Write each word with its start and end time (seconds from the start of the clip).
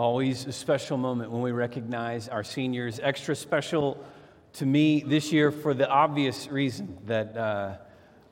Always 0.00 0.46
a 0.46 0.52
special 0.52 0.96
moment 0.96 1.30
when 1.30 1.42
we 1.42 1.52
recognize 1.52 2.26
our 2.26 2.42
seniors. 2.42 2.98
Extra 3.02 3.36
special 3.36 4.02
to 4.54 4.64
me 4.64 5.00
this 5.00 5.30
year 5.30 5.50
for 5.50 5.74
the 5.74 5.86
obvious 5.86 6.48
reason 6.48 6.96
that 7.04 7.36
uh, 7.36 7.76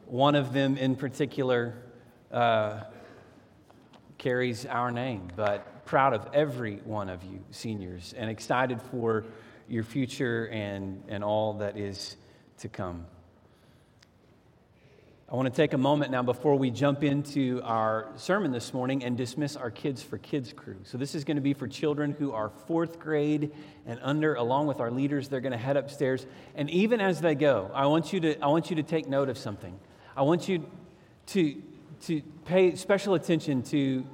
one 0.07 0.35
of 0.35 0.55
them 0.55 0.79
in 0.79 0.97
particular 0.97 1.75
uh, 2.33 2.85
carries 4.17 4.65
our 4.65 4.91
name. 4.91 5.29
But 5.37 5.85
proud 5.85 6.15
of 6.15 6.29
every 6.33 6.77
one 6.85 7.11
of 7.11 7.23
you, 7.23 7.45
seniors, 7.51 8.15
and 8.17 8.31
excited 8.31 8.81
for 8.81 9.27
your 9.69 9.85
future 9.85 10.49
and, 10.49 11.05
and 11.09 11.23
all 11.23 11.53
that 11.59 11.77
is 11.77 12.17
to 12.61 12.71
come. 12.71 13.05
I 15.31 15.37
want 15.37 15.45
to 15.45 15.55
take 15.55 15.75
a 15.75 15.79
moment 15.79 16.11
now 16.11 16.23
before 16.23 16.57
we 16.57 16.71
jump 16.71 17.05
into 17.05 17.61
our 17.63 18.09
sermon 18.17 18.51
this 18.51 18.73
morning 18.73 19.05
and 19.05 19.15
dismiss 19.15 19.57
our 19.57 19.71
Kids 19.71 20.03
for 20.03 20.17
Kids 20.17 20.55
crew. 20.55 20.77
So, 20.85 20.97
this 20.97 21.15
is 21.15 21.25
going 21.25 21.37
to 21.37 21.43
be 21.43 21.53
for 21.53 21.69
children 21.69 22.13
who 22.19 22.33
are 22.33 22.49
fourth 22.67 22.99
grade 22.99 23.53
and 23.85 24.01
under, 24.03 24.37
along 24.37 24.69
with 24.69 24.81
our 24.81 24.91
leaders. 24.91 25.29
They're 25.29 25.43
going 25.43 25.53
to 25.53 25.59
head 25.59 25.77
upstairs. 25.77 26.25
And 26.55 26.71
even 26.71 27.03
as 27.03 27.21
they 27.21 27.35
go, 27.35 27.71
I 27.75 27.85
want 27.89 28.11
you 28.11 28.21
to, 28.21 28.41
I 28.41 28.47
want 28.47 28.71
you 28.71 28.77
to 28.77 28.83
take 28.83 29.07
note 29.07 29.29
of 29.29 29.37
something. 29.37 29.79
I 30.17 30.23
want 30.23 30.49
you 30.49 30.67
to, 31.27 31.63
to 32.05 32.23
pay 32.47 32.75
special 32.77 33.13
attention 33.13 33.63
to 33.65 34.07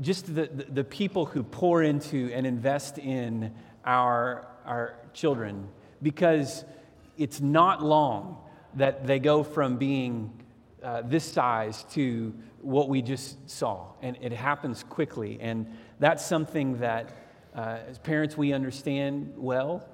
just 0.00 0.32
the, 0.32 0.46
the, 0.46 0.64
the 0.70 0.84
people 0.84 1.26
who 1.26 1.42
pour 1.42 1.82
into 1.82 2.30
and 2.32 2.46
invest 2.46 2.98
in 2.98 3.52
our, 3.84 4.46
our 4.64 4.94
children 5.14 5.68
because 6.00 6.64
it's 7.18 7.40
not 7.40 7.82
long 7.82 8.39
that 8.74 9.06
they 9.06 9.18
go 9.18 9.42
from 9.42 9.76
being 9.76 10.32
uh, 10.82 11.02
this 11.04 11.24
size 11.24 11.84
to 11.92 12.34
what 12.62 12.88
we 12.88 13.02
just 13.02 13.48
saw. 13.48 13.86
And 14.02 14.16
it 14.20 14.32
happens 14.32 14.82
quickly. 14.82 15.38
And 15.40 15.66
that's 15.98 16.24
something 16.24 16.78
that, 16.78 17.12
uh, 17.54 17.78
as 17.88 17.98
parents, 17.98 18.36
we 18.36 18.52
understand 18.52 19.32
well. 19.36 19.86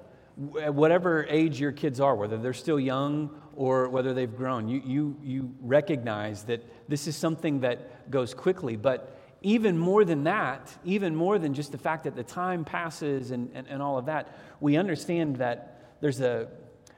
At 0.61 0.73
whatever 0.73 1.25
age 1.29 1.59
your 1.59 1.71
kids 1.71 1.99
are, 1.99 2.15
whether 2.15 2.37
they're 2.37 2.53
still 2.53 2.79
young 2.79 3.29
or 3.55 3.89
whether 3.89 4.13
they've 4.13 4.35
grown, 4.35 4.67
you, 4.67 4.81
you, 4.85 5.17
you 5.23 5.55
recognize 5.61 6.43
that 6.43 6.63
this 6.87 7.07
is 7.07 7.15
something 7.15 7.61
that 7.61 8.11
goes 8.11 8.33
quickly. 8.33 8.75
But 8.75 9.19
even 9.41 9.77
more 9.77 10.05
than 10.05 10.23
that, 10.25 10.75
even 10.85 11.15
more 11.15 11.39
than 11.39 11.53
just 11.53 11.71
the 11.71 11.77
fact 11.77 12.03
that 12.03 12.15
the 12.15 12.23
time 12.23 12.63
passes 12.65 13.31
and, 13.31 13.49
and, 13.53 13.67
and 13.67 13.81
all 13.81 13.97
of 13.97 14.05
that, 14.05 14.37
we 14.59 14.77
understand 14.77 15.37
that 15.37 15.95
there's 16.01 16.21
a 16.21 16.47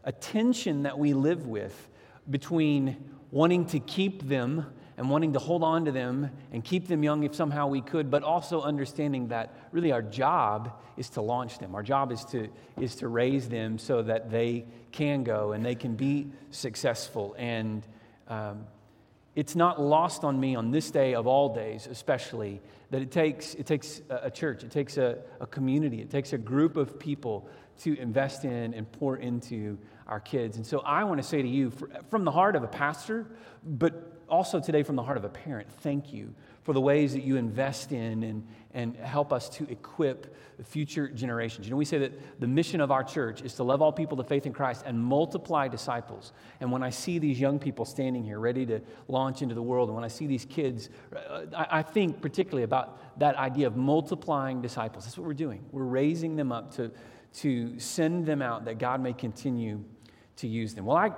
a 0.04 0.12
tension 0.12 0.84
that 0.84 0.98
we 0.98 1.14
live 1.14 1.46
with 1.46 1.90
between 2.30 2.98
wanting 3.32 3.66
to 3.66 3.80
keep 3.80 4.28
them 4.28 4.66
and 4.98 5.10
wanting 5.10 5.32
to 5.34 5.40
hold 5.40 5.64
on 5.64 5.86
to 5.86 5.92
them 5.92 6.30
and 6.52 6.64
keep 6.64 6.88
them 6.88 7.04
young 7.04 7.24
if 7.24 7.34
somehow 7.34 7.68
we 7.68 7.80
could, 7.80 8.12
but 8.12 8.22
also 8.22 8.62
understanding 8.62 9.30
that 9.30 9.54
really 9.72 9.94
our 9.94 10.02
job 10.02 10.78
is 10.98 11.10
to 11.10 11.22
launch 11.22 11.58
them. 11.58 11.74
Our 11.74 11.84
job 11.84 12.12
is 12.12 12.26
to, 12.26 12.50
is 12.78 12.96
to 12.96 13.08
raise 13.08 13.48
them 13.48 13.78
so 13.78 14.02
that 14.04 14.30
they 14.30 14.66
can 14.92 15.24
go 15.24 15.54
and 15.54 15.66
they 15.66 15.76
can 15.76 15.96
be 15.96 16.28
successful. 16.52 17.34
And 17.38 17.88
um, 18.28 18.66
it's 19.36 19.56
not 19.56 19.82
lost 19.82 20.26
on 20.26 20.38
me 20.38 20.56
on 20.56 20.72
this 20.72 20.92
day 20.92 21.16
of 21.16 21.28
all 21.28 21.54
days, 21.56 21.88
especially, 21.88 22.62
that 22.92 23.02
it 23.02 23.10
takes, 23.10 23.54
it 23.54 23.66
takes 23.66 24.02
a 24.10 24.30
church, 24.30 24.64
it 24.66 24.72
takes 24.72 24.98
a, 24.98 25.20
a 25.40 25.48
community, 25.48 26.02
it 26.02 26.10
takes 26.10 26.34
a 26.34 26.38
group 26.38 26.76
of 26.76 27.00
people 27.00 27.48
to 27.80 27.98
invest 28.00 28.46
in 28.46 28.74
and 28.74 28.92
pour 28.92 29.18
into 29.18 29.78
our 30.08 30.20
kids. 30.20 30.58
And 30.58 30.66
so 30.66 30.80
I 30.80 31.04
want 31.04 31.22
to 31.22 31.28
say 31.28 31.42
to 31.42 31.48
you, 31.48 31.72
from 32.10 32.26
the 32.26 32.32
heart 32.32 32.56
of 32.56 32.64
a 32.64 32.68
pastor, 32.68 33.28
but 33.64 34.22
also 34.28 34.60
today 34.60 34.84
from 34.84 34.96
the 34.96 35.04
heart 35.04 35.18
of 35.18 35.26
a 35.26 35.30
parent, 35.30 35.70
thank 35.82 36.14
you 36.14 36.34
for 36.64 36.74
the 36.74 36.82
ways 36.82 37.14
that 37.14 37.24
you 37.24 37.36
invest 37.36 37.92
in 37.92 38.24
and, 38.24 38.48
and 38.74 38.96
help 38.98 39.34
us 39.34 39.50
to 39.50 39.70
equip 39.72 40.36
future 40.64 41.08
generations. 41.08 41.66
You 41.66 41.72
know, 41.72 41.78
we 41.78 41.86
say 41.86 42.00
that 42.00 42.40
the 42.40 42.48
mission 42.48 42.82
of 42.82 42.92
our 42.92 43.04
church 43.04 43.42
is 43.42 43.54
to 43.56 43.64
love 43.64 43.82
all 43.82 43.92
people 43.92 44.18
to 44.18 44.24
faith 44.24 44.46
in 44.46 44.54
Christ 44.54 44.84
and 44.86 45.00
multiply 45.00 45.68
disciples. 45.68 46.34
And 46.60 46.72
when 46.72 46.84
I 46.84 46.90
see 46.90 47.18
these 47.18 47.40
young 47.40 47.60
people 47.60 47.86
standing 47.86 48.24
here 48.24 48.40
ready 48.40 48.66
to 48.66 48.82
launch 49.08 49.42
into 49.42 49.56
the 49.56 49.62
world, 49.62 49.90
and 49.90 49.96
when 49.96 50.04
I 50.04 50.10
see 50.10 50.28
these 50.28 50.46
kids, 50.46 50.90
uh, 51.16 51.46
I, 51.56 51.80
I 51.80 51.82
think 51.82 52.22
particularly 52.22 52.64
about 52.64 53.20
that 53.20 53.36
idea 53.36 53.68
of 53.68 53.76
multiplying 53.76 54.62
disciples. 54.62 55.06
That's 55.06 55.18
what 55.18 55.26
we're 55.26 55.34
doing. 55.34 55.64
We're 55.72 55.84
raising 55.84 56.36
them 56.36 56.52
up 56.52 56.76
to, 56.76 56.92
to 57.34 57.80
send 57.80 58.26
them 58.26 58.42
out 58.42 58.66
that 58.66 58.80
God 58.80 59.02
may 59.02 59.14
continue 59.14 59.84
to 60.38 60.48
use 60.48 60.74
them. 60.74 60.86
Well, 60.86 60.98
I 60.98 61.12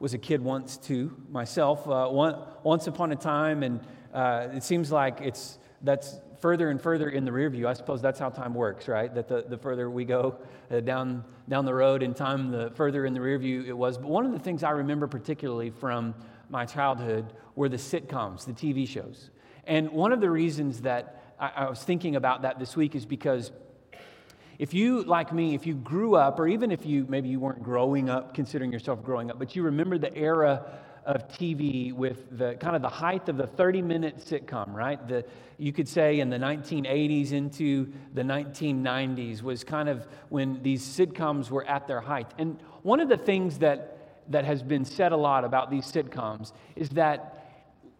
was 0.00 0.14
a 0.14 0.18
kid 0.18 0.40
once 0.42 0.76
too, 0.76 1.16
myself, 1.30 1.86
uh, 1.88 2.08
one, 2.08 2.36
once 2.62 2.86
upon 2.86 3.12
a 3.12 3.16
time, 3.16 3.62
and 3.62 3.80
uh, 4.14 4.48
it 4.52 4.62
seems 4.62 4.90
like 4.90 5.20
it's 5.20 5.58
that's 5.82 6.16
further 6.40 6.70
and 6.70 6.80
further 6.80 7.08
in 7.08 7.24
the 7.24 7.32
rear 7.32 7.50
view. 7.50 7.66
I 7.68 7.72
suppose 7.72 8.00
that's 8.00 8.18
how 8.18 8.30
time 8.30 8.54
works, 8.54 8.88
right? 8.88 9.12
That 9.12 9.28
the, 9.28 9.44
the 9.48 9.58
further 9.58 9.90
we 9.90 10.04
go 10.04 10.36
uh, 10.70 10.80
down, 10.80 11.24
down 11.48 11.64
the 11.64 11.74
road 11.74 12.02
in 12.02 12.14
time, 12.14 12.50
the 12.50 12.70
further 12.74 13.06
in 13.06 13.14
the 13.14 13.20
rear 13.20 13.38
view 13.38 13.64
it 13.66 13.76
was. 13.76 13.98
But 13.98 14.08
one 14.08 14.24
of 14.24 14.32
the 14.32 14.38
things 14.38 14.62
I 14.62 14.70
remember 14.70 15.06
particularly 15.06 15.70
from 15.70 16.14
my 16.48 16.64
childhood 16.64 17.32
were 17.54 17.68
the 17.68 17.76
sitcoms, 17.76 18.44
the 18.44 18.52
TV 18.52 18.86
shows. 18.86 19.30
And 19.64 19.90
one 19.90 20.12
of 20.12 20.20
the 20.20 20.30
reasons 20.30 20.82
that 20.82 21.34
I, 21.38 21.48
I 21.56 21.68
was 21.70 21.82
thinking 21.82 22.16
about 22.16 22.42
that 22.42 22.58
this 22.58 22.76
week 22.76 22.94
is 22.94 23.04
because 23.04 23.50
if 24.58 24.74
you, 24.74 25.02
like 25.02 25.32
me, 25.32 25.54
if 25.54 25.66
you 25.66 25.74
grew 25.74 26.16
up, 26.16 26.40
or 26.40 26.48
even 26.48 26.72
if 26.72 26.84
you 26.84 27.06
maybe 27.08 27.28
you 27.28 27.38
weren't 27.38 27.62
growing 27.62 28.10
up, 28.10 28.34
considering 28.34 28.72
yourself 28.72 29.02
growing 29.04 29.30
up, 29.30 29.38
but 29.38 29.54
you 29.54 29.62
remember 29.62 29.98
the 29.98 30.14
era 30.16 30.64
of 31.08 31.26
TV 31.28 31.92
with 31.92 32.26
the 32.36 32.54
kind 32.56 32.76
of 32.76 32.82
the 32.82 32.88
height 32.88 33.28
of 33.28 33.38
the 33.38 33.46
30 33.46 33.80
minute 33.82 34.18
sitcom, 34.18 34.74
right? 34.74 35.06
The, 35.08 35.24
you 35.56 35.72
could 35.72 35.88
say 35.88 36.20
in 36.20 36.28
the 36.28 36.36
1980s 36.36 37.32
into 37.32 37.90
the 38.12 38.22
1990s 38.22 39.42
was 39.42 39.64
kind 39.64 39.88
of 39.88 40.06
when 40.28 40.62
these 40.62 40.82
sitcoms 40.82 41.50
were 41.50 41.64
at 41.64 41.86
their 41.86 42.00
height. 42.00 42.30
And 42.36 42.58
one 42.82 43.00
of 43.00 43.08
the 43.08 43.16
things 43.16 43.58
that, 43.58 44.22
that 44.28 44.44
has 44.44 44.62
been 44.62 44.84
said 44.84 45.12
a 45.12 45.16
lot 45.16 45.44
about 45.44 45.70
these 45.70 45.90
sitcoms 45.90 46.52
is 46.76 46.90
that 46.90 47.37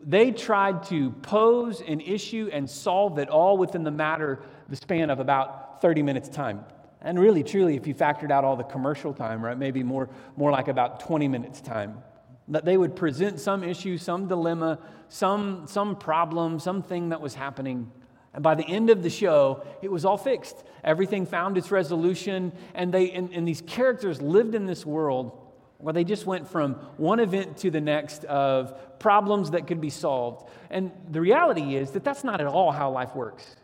they 0.01 0.31
tried 0.31 0.85
to 0.85 1.11
pose 1.11 1.81
an 1.81 2.01
issue 2.01 2.49
and 2.53 2.69
solve 2.69 3.19
it 3.19 3.29
all 3.29 3.59
within 3.59 3.83
the 3.83 3.91
matter, 3.91 4.41
the 4.69 4.77
span 4.77 5.11
of 5.11 5.19
about 5.19 5.81
30 5.81 6.03
minutes 6.03 6.29
time. 6.29 6.65
And 7.01 7.19
really, 7.19 7.43
truly, 7.43 7.77
if 7.77 7.87
you 7.87 7.95
factored 7.95 8.31
out 8.31 8.45
all 8.45 8.57
the 8.57 8.65
commercial 8.65 9.13
time, 9.13 9.45
right, 9.45 9.57
maybe 9.57 9.83
more, 9.83 10.09
more 10.37 10.51
like 10.51 10.69
about 10.69 11.01
20 11.01 11.29
minutes 11.29 11.61
time. 11.61 12.03
That 12.49 12.65
they 12.65 12.77
would 12.77 12.97
present 12.97 13.41
some 13.41 13.63
issue, 13.63 13.99
some 13.99 14.27
dilemma, 14.27 14.79
some, 15.09 15.67
some 15.67 15.97
problem, 15.97 16.59
something 16.59 17.11
that 17.11 17.21
was 17.21 17.35
happening. 17.35 17.91
And 18.35 18.43
by 18.43 18.55
the 18.55 18.65
end 18.65 18.91
of 18.91 19.03
the 19.03 19.11
show, 19.11 19.65
it 19.83 19.91
was 19.91 20.05
all 20.05 20.17
fixed. 20.17 20.57
Everything 20.83 21.27
found 21.27 21.59
its 21.59 21.71
resolution, 21.71 22.53
and, 22.75 22.93
they, 22.93 23.11
and, 23.11 23.33
and 23.33 23.47
these 23.47 23.63
characters 23.63 24.23
lived 24.23 24.55
in 24.55 24.67
this 24.67 24.87
world 24.87 25.48
where 25.79 25.95
they 25.95 26.05
just 26.05 26.27
went 26.27 26.49
from 26.49 26.75
one 26.97 27.21
event 27.21 27.57
to 27.59 27.71
the 27.71 27.81
next 27.81 28.25
of 28.25 28.99
problems 28.99 29.53
that 29.53 29.67
could 29.67 29.81
be 29.81 29.91
solved. 29.91 30.49
And 30.71 30.91
the 31.11 31.21
reality 31.21 31.77
is 31.77 31.93
that 31.93 32.05
that's 32.05 32.25
not 32.25 32.41
at 32.41 32.47
all 32.47 32.73
how 32.73 32.91
life 32.91 33.15
works. 33.15 33.57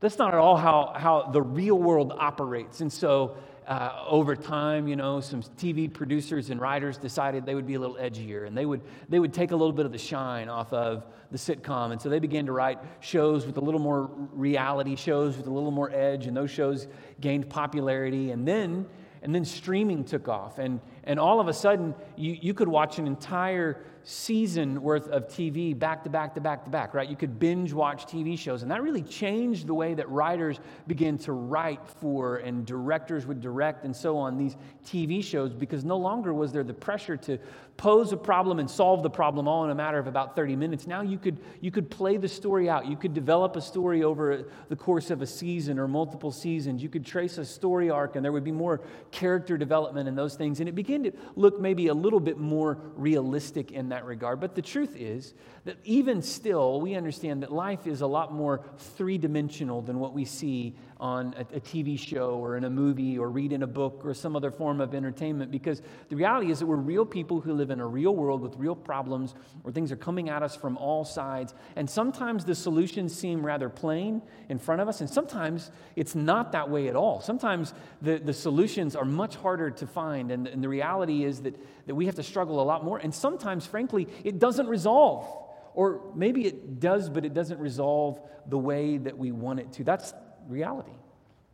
That's 0.00 0.18
not 0.18 0.34
at 0.34 0.40
all 0.40 0.56
how, 0.56 0.94
how 0.96 1.30
the 1.30 1.40
real 1.40 1.78
world 1.78 2.12
operates. 2.16 2.80
And 2.80 2.92
so, 2.92 3.36
uh, 3.66 4.04
over 4.08 4.34
time, 4.34 4.88
you 4.88 4.96
know, 4.96 5.20
some 5.20 5.40
TV 5.40 5.92
producers 5.92 6.50
and 6.50 6.60
writers 6.60 6.98
decided 6.98 7.46
they 7.46 7.54
would 7.54 7.66
be 7.66 7.74
a 7.74 7.80
little 7.80 7.96
edgier 7.96 8.46
and 8.46 8.58
they 8.58 8.66
would, 8.66 8.80
they 9.08 9.20
would 9.20 9.32
take 9.32 9.52
a 9.52 9.56
little 9.56 9.72
bit 9.72 9.86
of 9.86 9.92
the 9.92 9.98
shine 9.98 10.48
off 10.48 10.72
of 10.72 11.06
the 11.30 11.38
sitcom. 11.38 11.92
And 11.92 12.02
so 12.02 12.08
they 12.08 12.18
began 12.18 12.46
to 12.46 12.52
write 12.52 12.78
shows 13.00 13.46
with 13.46 13.56
a 13.58 13.60
little 13.60 13.80
more 13.80 14.10
reality, 14.32 14.96
shows 14.96 15.36
with 15.36 15.46
a 15.46 15.50
little 15.50 15.70
more 15.70 15.90
edge, 15.90 16.26
and 16.26 16.36
those 16.36 16.50
shows 16.50 16.88
gained 17.20 17.48
popularity. 17.48 18.32
And 18.32 18.46
then, 18.46 18.86
and 19.22 19.34
then 19.34 19.44
streaming 19.44 20.04
took 20.04 20.28
off. 20.28 20.58
And, 20.58 20.80
and 21.04 21.18
all 21.18 21.40
of 21.40 21.48
a 21.48 21.52
sudden, 21.52 21.94
you, 22.16 22.36
you 22.40 22.54
could 22.54 22.68
watch 22.68 22.98
an 22.98 23.06
entire 23.06 23.84
season 24.04 24.82
worth 24.82 25.06
of 25.08 25.28
TV 25.28 25.78
back 25.78 26.02
to 26.02 26.10
back 26.10 26.34
to 26.34 26.40
back 26.40 26.64
to 26.64 26.70
back, 26.70 26.92
right? 26.92 27.08
You 27.08 27.14
could 27.14 27.38
binge 27.38 27.72
watch 27.72 28.06
TV 28.06 28.36
shows. 28.36 28.62
And 28.62 28.70
that 28.72 28.82
really 28.82 29.02
changed 29.02 29.68
the 29.68 29.74
way 29.74 29.94
that 29.94 30.08
writers 30.08 30.58
began 30.88 31.18
to 31.18 31.32
write 31.32 31.86
for 31.86 32.38
and 32.38 32.66
directors 32.66 33.26
would 33.26 33.40
direct 33.40 33.84
and 33.84 33.94
so 33.94 34.18
on 34.18 34.36
these 34.36 34.56
TV 34.84 35.22
shows 35.22 35.52
because 35.52 35.84
no 35.84 35.96
longer 35.96 36.32
was 36.34 36.52
there 36.52 36.64
the 36.64 36.74
pressure 36.74 37.16
to 37.16 37.38
pose 37.76 38.12
a 38.12 38.16
problem 38.16 38.58
and 38.58 38.70
solve 38.70 39.02
the 39.02 39.10
problem 39.10 39.48
all 39.48 39.64
in 39.64 39.70
a 39.70 39.74
matter 39.74 39.98
of 39.98 40.06
about 40.06 40.36
30 40.36 40.56
minutes. 40.56 40.86
Now 40.86 41.00
you 41.02 41.18
could, 41.18 41.38
you 41.60 41.70
could 41.70 41.90
play 41.90 42.16
the 42.16 42.28
story 42.28 42.68
out. 42.68 42.86
You 42.86 42.96
could 42.96 43.14
develop 43.14 43.56
a 43.56 43.60
story 43.60 44.02
over 44.02 44.44
the 44.68 44.76
course 44.76 45.10
of 45.10 45.22
a 45.22 45.26
season 45.26 45.78
or 45.78 45.88
multiple 45.88 46.30
seasons. 46.30 46.82
You 46.82 46.88
could 46.88 47.04
trace 47.04 47.38
a 47.38 47.44
story 47.44 47.90
arc 47.90 48.14
and 48.14 48.24
there 48.24 48.32
would 48.32 48.44
be 48.44 48.52
more 48.52 48.82
character 49.10 49.56
development 49.56 50.08
and 50.08 50.16
those 50.16 50.34
things. 50.34 50.60
And 50.60 50.68
it 50.68 50.74
began 50.74 51.04
to 51.04 51.12
look 51.34 51.60
maybe 51.60 51.88
a 51.88 51.94
little 51.94 52.20
bit 52.20 52.38
more 52.38 52.78
realistic 52.94 53.72
in 53.72 53.88
that 53.88 54.04
regard. 54.04 54.40
But 54.40 54.54
the 54.54 54.62
truth 54.62 54.94
is 54.96 55.34
that 55.64 55.76
even 55.84 56.22
still, 56.22 56.80
we 56.80 56.94
understand 56.94 57.42
that 57.42 57.52
life 57.52 57.86
is 57.86 58.00
a 58.00 58.06
lot 58.06 58.32
more 58.32 58.64
three 58.96 59.18
dimensional 59.18 59.80
than 59.80 59.98
what 59.98 60.12
we 60.12 60.24
see 60.24 60.76
on 61.02 61.34
a, 61.36 61.56
a, 61.56 61.60
TV 61.60 61.98
show 61.98 62.36
or 62.36 62.56
in 62.56 62.62
a 62.62 62.70
movie 62.70 63.18
or 63.18 63.28
read 63.28 63.52
in 63.52 63.64
a 63.64 63.66
book 63.66 64.02
or 64.04 64.14
some 64.14 64.36
other 64.36 64.52
form 64.52 64.80
of 64.80 64.94
entertainment 64.94 65.50
because 65.50 65.82
the 66.08 66.14
reality 66.14 66.52
is 66.52 66.60
that 66.60 66.66
we're 66.66 66.76
real 66.76 67.04
people 67.04 67.40
who 67.40 67.52
live 67.52 67.70
in 67.70 67.80
a 67.80 67.86
real 67.86 68.14
world 68.14 68.40
with 68.40 68.54
real 68.54 68.76
problems 68.76 69.34
where 69.62 69.72
things 69.72 69.90
are 69.90 69.96
coming 69.96 70.28
at 70.28 70.44
us 70.44 70.54
from 70.54 70.76
all 70.76 71.04
sides. 71.04 71.54
And 71.74 71.90
sometimes 71.90 72.44
the 72.44 72.54
solutions 72.54 73.12
seem 73.12 73.44
rather 73.44 73.68
plain 73.68 74.22
in 74.48 74.60
front 74.60 74.80
of 74.80 74.86
us, 74.86 75.00
and 75.00 75.10
sometimes 75.10 75.72
it's 75.96 76.14
not 76.14 76.52
that 76.52 76.70
way 76.70 76.86
at 76.86 76.94
all. 76.94 77.20
Sometimes 77.20 77.74
the, 78.00 78.18
the 78.18 78.32
solutions 78.32 78.94
are 78.94 79.04
much 79.04 79.34
harder 79.34 79.72
to 79.72 79.88
find, 79.88 80.30
and, 80.30 80.46
and 80.46 80.62
the 80.62 80.68
reality 80.68 81.24
is 81.24 81.42
that, 81.42 81.58
that 81.88 81.96
we 81.96 82.06
have 82.06 82.14
to 82.14 82.22
struggle 82.22 82.60
a 82.60 82.62
lot 82.62 82.84
more. 82.84 82.98
And 82.98 83.12
sometimes, 83.12 83.66
frankly, 83.66 84.06
it 84.22 84.38
doesn't 84.38 84.68
resolve. 84.68 85.26
Or 85.74 86.12
maybe 86.14 86.46
it 86.46 86.78
does, 86.78 87.08
but 87.08 87.24
it 87.24 87.34
doesn't 87.34 87.58
resolve 87.58 88.20
the 88.46 88.58
way 88.58 88.98
that 88.98 89.18
we 89.18 89.32
want 89.32 89.58
it 89.58 89.72
to. 89.72 89.84
That's 89.84 90.14
reality. 90.48 90.92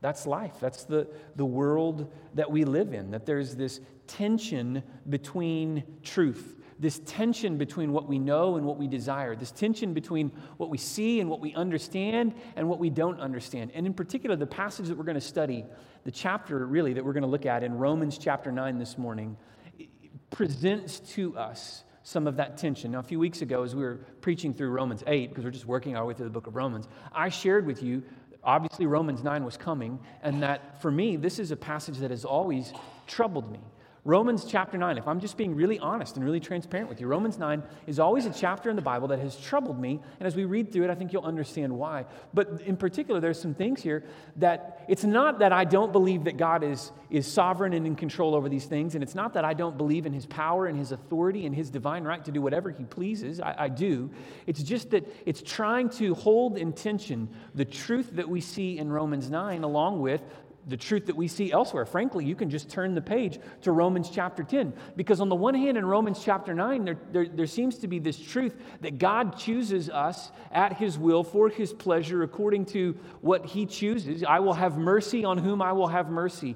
That's 0.00 0.26
life. 0.26 0.54
That's 0.60 0.84
the, 0.84 1.08
the 1.36 1.44
world 1.44 2.12
that 2.34 2.50
we 2.50 2.64
live 2.64 2.92
in, 2.92 3.10
that 3.10 3.26
there's 3.26 3.56
this 3.56 3.80
tension 4.06 4.82
between 5.08 5.82
truth, 6.04 6.56
this 6.78 7.00
tension 7.04 7.58
between 7.58 7.92
what 7.92 8.08
we 8.08 8.18
know 8.18 8.56
and 8.56 8.64
what 8.64 8.78
we 8.78 8.86
desire, 8.86 9.34
this 9.34 9.50
tension 9.50 9.94
between 9.94 10.30
what 10.56 10.70
we 10.70 10.78
see 10.78 11.18
and 11.18 11.28
what 11.28 11.40
we 11.40 11.52
understand 11.54 12.34
and 12.54 12.68
what 12.68 12.78
we 12.78 12.90
don't 12.90 13.20
understand. 13.20 13.72
And 13.74 13.86
in 13.86 13.94
particular, 13.94 14.36
the 14.36 14.46
passage 14.46 14.86
that 14.86 14.96
we're 14.96 15.04
going 15.04 15.16
to 15.16 15.20
study, 15.20 15.64
the 16.04 16.12
chapter 16.12 16.64
really 16.64 16.92
that 16.92 17.04
we're 17.04 17.12
going 17.12 17.22
to 17.22 17.28
look 17.28 17.46
at 17.46 17.64
in 17.64 17.76
Romans 17.76 18.18
chapter 18.18 18.52
9 18.52 18.78
this 18.78 18.96
morning, 18.96 19.36
presents 20.30 21.00
to 21.00 21.36
us 21.36 21.82
some 22.04 22.26
of 22.26 22.36
that 22.36 22.56
tension. 22.56 22.92
Now, 22.92 23.00
a 23.00 23.02
few 23.02 23.18
weeks 23.18 23.42
ago, 23.42 23.64
as 23.64 23.74
we 23.74 23.82
were 23.82 23.96
preaching 24.20 24.54
through 24.54 24.70
Romans 24.70 25.02
8, 25.06 25.28
because 25.28 25.44
we're 25.44 25.50
just 25.50 25.66
working 25.66 25.96
our 25.96 26.06
way 26.06 26.14
through 26.14 26.24
the 26.24 26.30
book 26.30 26.46
of 26.46 26.56
Romans, 26.56 26.88
I 27.12 27.28
shared 27.28 27.66
with 27.66 27.82
you 27.82 28.02
obviously 28.42 28.86
Romans 28.86 29.22
9 29.22 29.44
was 29.44 29.56
coming, 29.56 29.98
and 30.22 30.42
that 30.42 30.80
for 30.80 30.90
me, 30.90 31.16
this 31.16 31.38
is 31.38 31.50
a 31.50 31.56
passage 31.56 31.98
that 31.98 32.10
has 32.10 32.24
always 32.24 32.72
troubled 33.06 33.50
me. 33.50 33.60
Romans 34.04 34.44
chapter 34.44 34.78
9, 34.78 34.96
if 34.96 35.08
I'm 35.08 35.20
just 35.20 35.36
being 35.36 35.54
really 35.54 35.78
honest 35.78 36.16
and 36.16 36.24
really 36.24 36.40
transparent 36.40 36.88
with 36.88 37.00
you, 37.00 37.06
Romans 37.06 37.36
9 37.36 37.62
is 37.86 37.98
always 37.98 38.26
a 38.26 38.32
chapter 38.32 38.70
in 38.70 38.76
the 38.76 38.82
Bible 38.82 39.08
that 39.08 39.18
has 39.18 39.36
troubled 39.36 39.78
me. 39.78 40.00
And 40.20 40.26
as 40.26 40.36
we 40.36 40.44
read 40.44 40.72
through 40.72 40.84
it, 40.84 40.90
I 40.90 40.94
think 40.94 41.12
you'll 41.12 41.24
understand 41.24 41.72
why. 41.76 42.06
But 42.32 42.62
in 42.62 42.76
particular, 42.76 43.20
there's 43.20 43.40
some 43.40 43.54
things 43.54 43.82
here 43.82 44.04
that 44.36 44.84
it's 44.88 45.04
not 45.04 45.40
that 45.40 45.52
I 45.52 45.64
don't 45.64 45.92
believe 45.92 46.24
that 46.24 46.36
God 46.36 46.62
is, 46.62 46.92
is 47.10 47.26
sovereign 47.26 47.72
and 47.72 47.86
in 47.86 47.96
control 47.96 48.34
over 48.34 48.48
these 48.48 48.66
things. 48.66 48.94
And 48.94 49.02
it's 49.02 49.16
not 49.16 49.34
that 49.34 49.44
I 49.44 49.52
don't 49.52 49.76
believe 49.76 50.06
in 50.06 50.12
his 50.12 50.26
power 50.26 50.66
and 50.66 50.78
his 50.78 50.92
authority 50.92 51.44
and 51.44 51.54
his 51.54 51.68
divine 51.68 52.04
right 52.04 52.24
to 52.24 52.30
do 52.30 52.40
whatever 52.40 52.70
he 52.70 52.84
pleases. 52.84 53.40
I, 53.40 53.54
I 53.58 53.68
do. 53.68 54.10
It's 54.46 54.62
just 54.62 54.90
that 54.90 55.06
it's 55.26 55.42
trying 55.42 55.90
to 55.90 56.14
hold 56.14 56.56
in 56.56 56.72
tension 56.72 57.28
the 57.54 57.64
truth 57.64 58.10
that 58.12 58.28
we 58.28 58.40
see 58.40 58.78
in 58.78 58.90
Romans 58.90 59.28
9 59.28 59.64
along 59.64 60.00
with 60.00 60.22
the 60.68 60.76
truth 60.76 61.06
that 61.06 61.16
we 61.16 61.26
see 61.26 61.50
elsewhere. 61.50 61.84
Frankly, 61.84 62.24
you 62.24 62.34
can 62.34 62.50
just 62.50 62.70
turn 62.70 62.94
the 62.94 63.00
page 63.00 63.40
to 63.62 63.72
Romans 63.72 64.10
chapter 64.10 64.42
10. 64.42 64.72
Because, 64.96 65.20
on 65.20 65.28
the 65.28 65.34
one 65.34 65.54
hand, 65.54 65.76
in 65.76 65.84
Romans 65.84 66.22
chapter 66.22 66.54
9, 66.54 66.84
there, 66.84 66.98
there, 67.10 67.26
there, 67.26 67.46
seems 67.46 67.78
to 67.78 67.88
be 67.88 67.98
this 67.98 68.18
truth 68.18 68.56
that 68.82 68.98
God 68.98 69.38
chooses 69.38 69.88
us 69.88 70.30
at 70.52 70.74
his 70.74 70.98
will 70.98 71.24
for 71.24 71.48
his 71.48 71.72
pleasure 71.72 72.22
according 72.22 72.66
to 72.66 72.96
what 73.22 73.46
he 73.46 73.66
chooses. 73.66 74.22
I 74.22 74.40
will 74.40 74.54
have 74.54 74.78
mercy 74.78 75.24
on 75.24 75.38
whom 75.38 75.62
I 75.62 75.72
will 75.72 75.88
have 75.88 76.10
mercy 76.10 76.54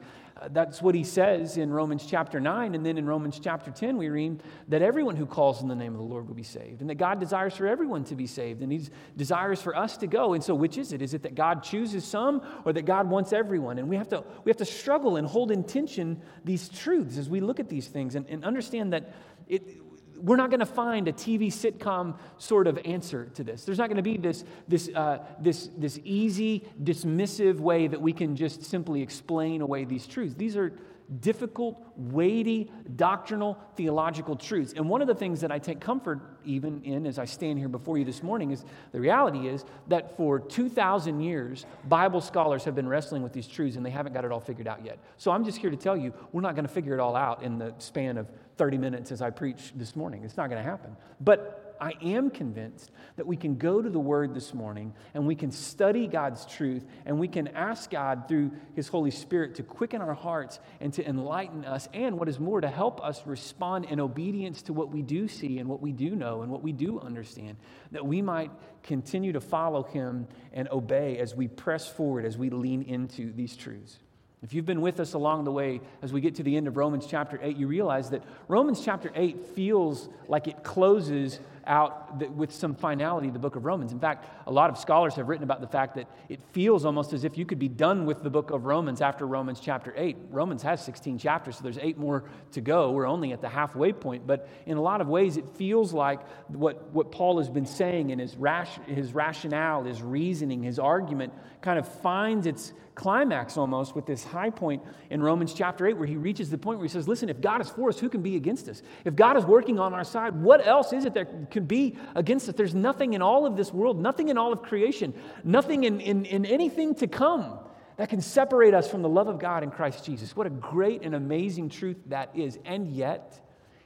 that's 0.51 0.81
what 0.83 0.95
he 0.95 1.05
says 1.05 1.57
in 1.57 1.71
Romans 1.71 2.07
chapter 2.07 2.41
9. 2.41 2.75
And 2.75 2.85
then 2.85 2.99
in 2.99 3.07
Romans 3.07 3.41
chapter 3.43 3.71
10, 3.71 3.97
we 3.97 4.09
read 4.09 4.43
that 4.69 4.83
everyone 4.83 5.17
who 5.17 5.27
calls 5.27 5.63
in 5.63 5.69
the 5.69 5.75
name 5.75 5.93
of 5.93 5.99
the 5.99 6.05
Lord 6.05 6.27
will 6.27 6.35
be 6.35 6.43
saved. 6.43 6.81
And 6.81 6.91
that 6.91 6.97
God 6.97 7.21
desires 7.21 7.55
for 7.55 7.67
everyone 7.67 8.05
to 8.05 8.15
be 8.15 8.27
saved. 8.27 8.63
And 8.63 8.73
he 8.73 8.89
desires 9.17 9.61
for 9.61 9.77
us 9.77 9.97
to 9.99 10.07
go. 10.07 10.35
And 10.35 10.43
so, 10.43 10.55
which 10.55 10.79
is 10.79 10.93
it? 10.93 11.03
Is 11.03 11.15
it 11.15 11.23
that 11.23 11.35
God 11.35 11.63
chooses 11.63 12.05
some 12.05 12.43
or 12.65 12.73
that 12.73 12.83
God 12.83 13.11
wants 13.11 13.33
everyone? 13.33 13.79
And 13.79 13.89
we 13.89 13.97
have 13.97 14.09
to, 14.09 14.25
we 14.45 14.51
have 14.51 14.59
to 14.59 14.65
struggle 14.65 15.17
and 15.17 15.27
hold 15.27 15.51
in 15.51 15.65
tension 15.65 16.21
these 16.45 16.69
truths 16.69 17.19
as 17.19 17.29
we 17.29 17.41
look 17.41 17.61
at 17.61 17.69
these 17.69 17.89
things 17.89 18.15
and, 18.15 18.27
and 18.29 18.45
understand 18.45 18.93
that 18.93 19.13
it, 19.49 19.82
we're 20.23 20.37
not 20.37 20.51
going 20.51 20.61
to 20.61 20.67
find 20.67 21.09
a 21.09 21.13
TV 21.13 21.49
sitcom 21.49 22.17
sort 22.39 22.67
of 22.67 22.79
answer 22.85 23.27
to 23.35 23.43
this. 23.43 23.65
There's 23.65 23.79
not 23.79 23.89
going 23.89 23.97
to 23.97 24.03
be 24.03 24.17
this, 24.17 24.45
this, 24.69 24.89
uh, 24.95 25.19
this, 25.41 25.69
this 25.77 25.99
easy, 26.05 26.69
dismissive 26.83 27.59
way 27.59 27.89
that 27.89 28.01
we 28.01 28.13
can 28.13 28.37
just 28.37 28.65
simply 28.65 29.03
explain 29.03 29.61
away 29.61 29.85
these 29.85 30.07
truths. 30.07 30.35
These 30.35 30.57
are 30.57 30.73
difficult, 31.21 31.83
weighty, 31.97 32.71
doctrinal, 32.97 33.59
theological 33.77 34.37
truths. 34.37 34.73
And 34.75 34.89
one 34.89 35.03
of 35.03 35.09
the 35.09 35.15
things 35.15 35.41
that 35.41 35.53
I 35.53 35.59
take 35.59 35.81
comfort 35.81 36.21
even 36.45 36.83
in 36.85 37.07
as 37.07 37.19
I 37.19 37.25
stand 37.25 37.59
here 37.59 37.69
before 37.69 37.99
you 37.99 38.05
this 38.05 38.23
morning 38.23 38.51
is 38.51 38.65
the 38.93 39.01
reality 39.01 39.49
is 39.49 39.65
that 39.89 40.17
for 40.17 40.41
2,000 40.41 41.21
years, 41.21 41.67
Bible 41.85 42.21
scholars 42.21 42.65
have 42.65 42.75
been 42.75 42.89
wrestling 42.89 43.23
with 43.23 43.33
these 43.33 43.47
truths 43.47 43.77
and 43.77 43.85
they 43.85 43.91
haven't 43.91 44.13
got 44.13 44.25
it 44.25 44.33
all 44.33 44.41
figured 44.41 44.67
out 44.67 44.85
yet. 44.85 44.99
So 45.19 45.31
I'm 45.31 45.45
just 45.45 45.59
here 45.59 45.71
to 45.71 45.77
tell 45.77 45.97
you, 45.97 46.15
we're 46.33 46.41
not 46.41 46.55
going 46.55 46.67
to 46.67 46.73
figure 46.73 46.95
it 46.95 47.01
all 47.01 47.17
out 47.17 47.43
in 47.43 47.59
the 47.59 47.75
span 47.79 48.17
of 48.17 48.29
30 48.57 48.79
minutes 48.79 49.13
as 49.13 49.23
I 49.23 49.31
preach 49.31 49.73
this 49.75 49.97
morning. 49.97 50.25
It's 50.25 50.37
not 50.37 50.51
going 50.51 50.63
to 50.63 50.69
happen. 50.69 50.97
But 51.21 51.63
I 51.83 51.95
am 52.01 52.31
convinced 52.31 52.93
that 53.17 53.27
we 53.27 53.37
can 53.37 53.57
go 53.57 53.83
to 53.83 53.91
the 53.91 53.99
Word 53.99 54.35
this 54.35 54.55
morning 54.55 54.95
and 55.15 55.27
we 55.27 55.35
can 55.35 55.51
study 55.51 56.07
God's 56.07 56.47
truth 56.47 56.87
and 57.07 57.19
we 57.19 57.27
can 57.27 57.49
ask 57.49 57.91
God 57.91 58.29
through 58.29 58.53
His 58.75 58.87
Holy 58.87 59.11
Spirit 59.11 59.57
to 59.57 59.65
quicken 59.65 60.01
our 60.01 60.15
hearts 60.15 60.61
and 60.81 60.93
to 60.93 61.05
enlighten 61.05 61.65
us, 61.65 61.89
and 61.93 62.17
what 62.21 62.29
is 62.29 62.39
more, 62.39 62.61
to 62.61 62.69
help 62.69 63.05
us 63.05 63.27
respond 63.27 63.87
in 63.87 63.99
obedience 63.99 64.63
to 64.63 64.73
what 64.73 64.91
we 64.91 65.03
do 65.03 65.27
see 65.27 65.59
and 65.59 65.69
what 65.69 65.83
we 65.83 65.91
do 65.91 66.15
know 66.15 66.43
and 66.43 66.53
what 66.53 66.63
we 66.63 66.71
do 66.71 67.01
understand, 67.01 67.57
that 67.91 68.07
we 68.07 68.23
might 68.23 68.53
continue 68.85 69.33
to 69.33 69.41
follow 69.41 69.83
Him 69.83 70.29
and 70.53 70.69
obey 70.69 71.19
as 71.19 71.35
we 71.35 71.49
press 71.49 71.89
forward, 71.89 72.25
as 72.25 72.39
we 72.39 72.49
lean 72.51 72.83
into 72.83 73.33
these 73.33 73.57
truths. 73.57 73.99
If 74.43 74.53
you've 74.53 74.67
been 74.67 74.81
with 74.81 74.99
us 74.99 75.13
along 75.15 75.45
the 75.45 75.53
way 75.53 75.81
as 76.03 76.13
we 76.13 76.21
get 76.21 76.35
to 76.37 76.43
the 76.43 76.57
end 76.57 76.67
of 76.67 76.77
Romans 76.77 77.07
chapter 77.09 77.39
8, 77.41 77.57
you 77.57 77.69
realize 77.69 78.11
that 78.11 78.25
Romans 78.49 78.85
chapter 78.85 79.13
8 79.15 79.55
feels 79.55 80.09
like 80.27 80.49
it 80.49 80.65
closes 80.65 81.39
out 81.67 82.19
the, 82.19 82.27
with 82.29 82.53
some 82.53 82.75
finality 82.75 83.31
the 83.31 83.39
book 83.39 83.57
of 83.57 83.65
Romans. 83.65 83.93
In 83.93 84.01
fact, 84.01 84.29
a 84.47 84.53
lot 84.53 84.71
of 84.71 84.79
scholars 84.79 85.15
have 85.15 85.29
written 85.29 85.45
about 85.45 85.61
the 85.61 85.67
fact 85.67 85.95
that 85.95 86.09
it 86.29 86.41
feels 86.53 86.85
almost 86.85 87.13
as 87.13 87.25
if 87.25 87.39
you 87.39 87.45
could 87.45 87.59
be 87.59 87.69
done 87.69 88.07
with 88.07 88.23
the 88.23 88.31
book 88.31 88.51
of 88.51 88.65
Romans 88.65 89.01
after 89.01 89.27
Romans 89.27 89.61
chapter 89.61 89.95
8. 89.97 90.17
Romans 90.31 90.63
has 90.63 90.85
16 90.85 91.19
chapters, 91.19 91.57
so 91.57 91.63
there's 91.63 91.79
eight 91.79 91.99
more 91.99 92.25
to 92.53 92.61
go. 92.61 92.91
We're 92.91 93.07
only 93.07 93.33
at 93.33 93.41
the 93.41 93.49
halfway 93.49 93.93
point, 93.93 94.27
but 94.27 94.49
in 94.67 94.77
a 94.77 94.83
lot 94.83 95.01
of 95.01 95.09
ways, 95.09 95.37
it 95.37 95.49
feels 95.57 95.93
like 95.93 96.21
what, 96.49 96.91
what 96.93 97.13
Paul 97.13 97.39
has 97.39 97.49
been 97.49 97.67
saying 97.67 98.11
in 98.11 98.19
his, 98.19 98.37
rash, 98.37 98.79
his 98.87 99.15
rationale, 99.15 99.85
his 99.85 100.03
reasoning, 100.03 100.63
his 100.63 100.79
argument 100.79 101.33
kind 101.61 101.79
of 101.79 101.87
finds 102.01 102.47
its 102.47 102.73
climax 102.95 103.57
almost 103.57 103.95
with 103.95 104.05
this 104.07 104.23
high 104.23 104.51
point 104.51 104.83
in 105.11 105.23
Romans 105.23 105.55
chapter 105.55 105.87
8, 105.87 105.97
where 105.97 106.07
he 106.07 106.17
reaches 106.17 106.51
the 106.51 106.59
point 106.59 106.79
where 106.79 106.87
he 106.87 106.93
says, 106.93 107.09
Listen, 107.09 107.29
if 107.29 107.41
God 107.41 107.61
is 107.61 107.71
for 107.71 107.89
us, 107.89 107.99
who 107.99 108.09
can 108.09 108.23
be 108.23 108.37
against 108.37 108.69
us? 108.69 108.83
If 109.05 109.17
God 109.17 109.37
is 109.37 109.45
working 109.45 109.79
on 109.79 109.95
our 109.95 110.05
side, 110.05 110.35
what 110.35 110.67
else 110.67 110.93
is 110.93 111.05
it 111.05 111.15
that 111.15 111.51
can 111.53 111.67
be 111.67 111.97
against 112.17 112.49
us? 112.49 112.57
There's 112.57 112.75
nothing 112.75 113.13
in 113.13 113.23
all 113.23 113.47
of 113.47 113.57
this 113.57 113.73
world, 113.73 114.01
nothing 114.01 114.29
in 114.29 114.37
all 114.37 114.53
of 114.53 114.63
creation, 114.63 115.15
nothing 115.45 115.85
in, 115.85 116.01
in, 116.01 116.25
in 116.25 116.45
anything 116.45 116.97
to 116.97 117.07
come 117.07 117.61
that 117.97 118.09
can 118.09 118.21
separate 118.21 118.75
us 118.75 118.91
from 118.91 119.03
the 119.03 119.09
love 119.09 119.29
of 119.29 119.39
God 119.39 119.63
in 119.63 119.71
Christ 119.71 120.05
Jesus. 120.05 120.35
What 120.35 120.47
a 120.47 120.51
great 120.51 121.03
and 121.03 121.15
amazing 121.15 121.69
truth 121.69 121.99
that 122.07 122.31
is. 122.35 122.59
And 122.65 122.89
yet, 122.89 123.39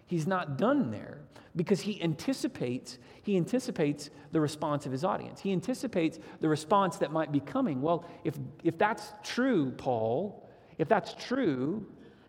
he's 0.07 0.26
not 0.26 0.57
done 0.57 0.91
there 0.91 1.19
because 1.55 1.81
he 1.81 2.00
anticipates 2.02 2.99
he 3.23 3.37
anticipates 3.37 4.11
the 4.31 4.41
response 4.41 4.85
of 4.87 4.93
his 4.93 5.05
audience 5.05 5.41
he 5.41 5.52
anticipates 5.52 6.19
the 6.41 6.49
response 6.49 6.99
that 6.99 7.11
might 7.11 7.33
be 7.33 7.41
coming 7.41 7.81
well 7.81 8.05
if 8.25 8.35
if 8.62 8.76
that's 8.76 9.12
true 9.23 9.71
paul 9.73 10.47
if 10.76 10.87
that's 10.87 11.14
true 11.14 11.87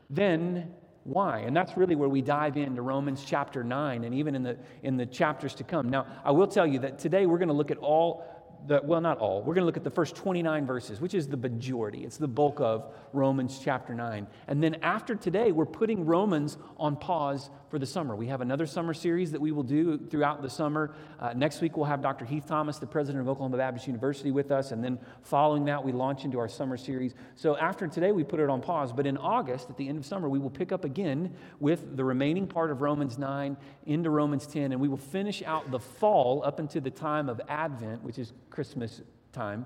then 0.09 0.73
why 1.07 1.39
and 1.39 1.55
that's 1.55 1.77
really 1.77 1.95
where 1.95 2.09
we 2.09 2.21
dive 2.21 2.57
into 2.57 2.81
romans 2.81 3.23
chapter 3.25 3.63
9 3.63 4.03
and 4.03 4.13
even 4.13 4.35
in 4.35 4.43
the 4.43 4.57
in 4.83 4.97
the 4.97 5.05
chapters 5.05 5.53
to 5.55 5.63
come 5.63 5.89
now 5.89 6.05
i 6.25 6.31
will 6.31 6.47
tell 6.47 6.67
you 6.67 6.79
that 6.79 6.99
today 6.99 7.25
we're 7.25 7.37
going 7.37 7.47
to 7.47 7.53
look 7.53 7.71
at 7.71 7.77
all 7.77 8.25
the, 8.65 8.81
well, 8.83 9.01
not 9.01 9.19
all. 9.19 9.39
We're 9.39 9.53
going 9.53 9.61
to 9.61 9.65
look 9.65 9.77
at 9.77 9.83
the 9.83 9.89
first 9.89 10.15
29 10.15 10.65
verses, 10.65 10.99
which 10.99 11.13
is 11.13 11.27
the 11.27 11.37
majority. 11.37 12.03
It's 12.03 12.17
the 12.17 12.27
bulk 12.27 12.59
of 12.59 12.93
Romans 13.13 13.59
chapter 13.63 13.93
9. 13.93 14.27
And 14.47 14.63
then 14.63 14.75
after 14.81 15.15
today, 15.15 15.51
we're 15.51 15.65
putting 15.65 16.05
Romans 16.05 16.57
on 16.77 16.97
pause 16.97 17.49
for 17.69 17.79
the 17.79 17.85
summer. 17.85 18.15
We 18.15 18.27
have 18.27 18.41
another 18.41 18.65
summer 18.65 18.93
series 18.93 19.31
that 19.31 19.41
we 19.41 19.51
will 19.51 19.63
do 19.63 19.97
throughout 19.97 20.41
the 20.41 20.49
summer. 20.49 20.93
Uh, 21.19 21.33
next 21.33 21.61
week, 21.61 21.75
we'll 21.75 21.85
have 21.85 22.01
Dr. 22.01 22.25
Heath 22.25 22.45
Thomas, 22.47 22.77
the 22.77 22.87
president 22.87 23.21
of 23.21 23.29
Oklahoma 23.29 23.57
Baptist 23.57 23.87
University, 23.87 24.31
with 24.31 24.51
us. 24.51 24.71
And 24.71 24.83
then 24.83 24.99
following 25.23 25.65
that, 25.65 25.83
we 25.83 25.91
launch 25.91 26.23
into 26.23 26.39
our 26.39 26.47
summer 26.47 26.77
series. 26.77 27.13
So 27.35 27.57
after 27.57 27.87
today, 27.87 28.11
we 28.11 28.23
put 28.23 28.39
it 28.39 28.49
on 28.49 28.61
pause. 28.61 28.93
But 28.93 29.05
in 29.05 29.17
August, 29.17 29.69
at 29.69 29.77
the 29.77 29.87
end 29.87 29.97
of 29.97 30.05
summer, 30.05 30.29
we 30.29 30.39
will 30.39 30.49
pick 30.49 30.71
up 30.71 30.85
again 30.85 31.33
with 31.59 31.97
the 31.97 32.03
remaining 32.03 32.47
part 32.47 32.71
of 32.71 32.81
Romans 32.81 33.17
9 33.17 33.57
into 33.85 34.09
Romans 34.09 34.47
10. 34.47 34.71
And 34.71 34.79
we 34.79 34.87
will 34.87 34.97
finish 34.97 35.43
out 35.43 35.69
the 35.69 35.79
fall 35.79 36.43
up 36.45 36.59
into 36.59 36.79
the 36.79 36.91
time 36.91 37.27
of 37.27 37.41
Advent, 37.49 38.03
which 38.03 38.17
is 38.17 38.33
Christmas 38.49 39.01
time 39.33 39.65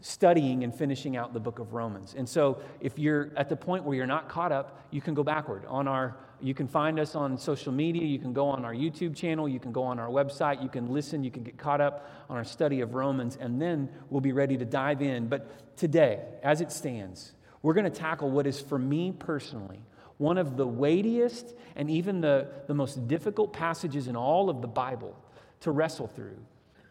studying 0.00 0.62
and 0.62 0.74
finishing 0.74 1.16
out 1.16 1.32
the 1.32 1.40
book 1.40 1.58
of 1.58 1.72
Romans. 1.72 2.14
And 2.16 2.28
so 2.28 2.60
if 2.80 2.98
you're 2.98 3.32
at 3.36 3.48
the 3.48 3.56
point 3.56 3.84
where 3.84 3.96
you're 3.96 4.06
not 4.06 4.28
caught 4.28 4.52
up, 4.52 4.80
you 4.90 5.00
can 5.00 5.14
go 5.14 5.24
backward. 5.24 5.64
On 5.66 5.88
our 5.88 6.16
you 6.40 6.54
can 6.54 6.68
find 6.68 6.98
us 6.98 7.14
on 7.14 7.38
social 7.38 7.72
media, 7.72 8.04
you 8.04 8.18
can 8.18 8.32
go 8.32 8.48
on 8.48 8.64
our 8.64 8.74
YouTube 8.74 9.16
channel, 9.16 9.48
you 9.48 9.60
can 9.60 9.72
go 9.72 9.82
on 9.82 9.98
our 9.98 10.08
website, 10.08 10.62
you 10.62 10.68
can 10.68 10.92
listen, 10.92 11.24
you 11.24 11.30
can 11.30 11.42
get 11.42 11.56
caught 11.58 11.80
up 11.80 12.10
on 12.28 12.36
our 12.36 12.44
study 12.44 12.80
of 12.80 12.94
Romans 12.94 13.36
and 13.40 13.60
then 13.60 13.88
we'll 14.10 14.20
be 14.20 14.32
ready 14.32 14.56
to 14.56 14.64
dive 14.64 15.02
in. 15.02 15.28
But 15.28 15.76
today, 15.76 16.20
as 16.42 16.60
it 16.60 16.70
stands, 16.72 17.32
we're 17.62 17.74
going 17.74 17.84
to 17.84 17.90
tackle 17.90 18.30
what 18.30 18.46
is 18.46 18.60
for 18.60 18.78
me 18.78 19.12
personally 19.12 19.80
one 20.18 20.38
of 20.38 20.56
the 20.56 20.66
weightiest 20.66 21.54
and 21.74 21.90
even 21.90 22.20
the, 22.20 22.48
the 22.66 22.74
most 22.74 23.06
difficult 23.06 23.52
passages 23.52 24.08
in 24.08 24.16
all 24.16 24.48
of 24.48 24.62
the 24.62 24.68
Bible 24.68 25.16
to 25.60 25.70
wrestle 25.70 26.06
through. 26.06 26.38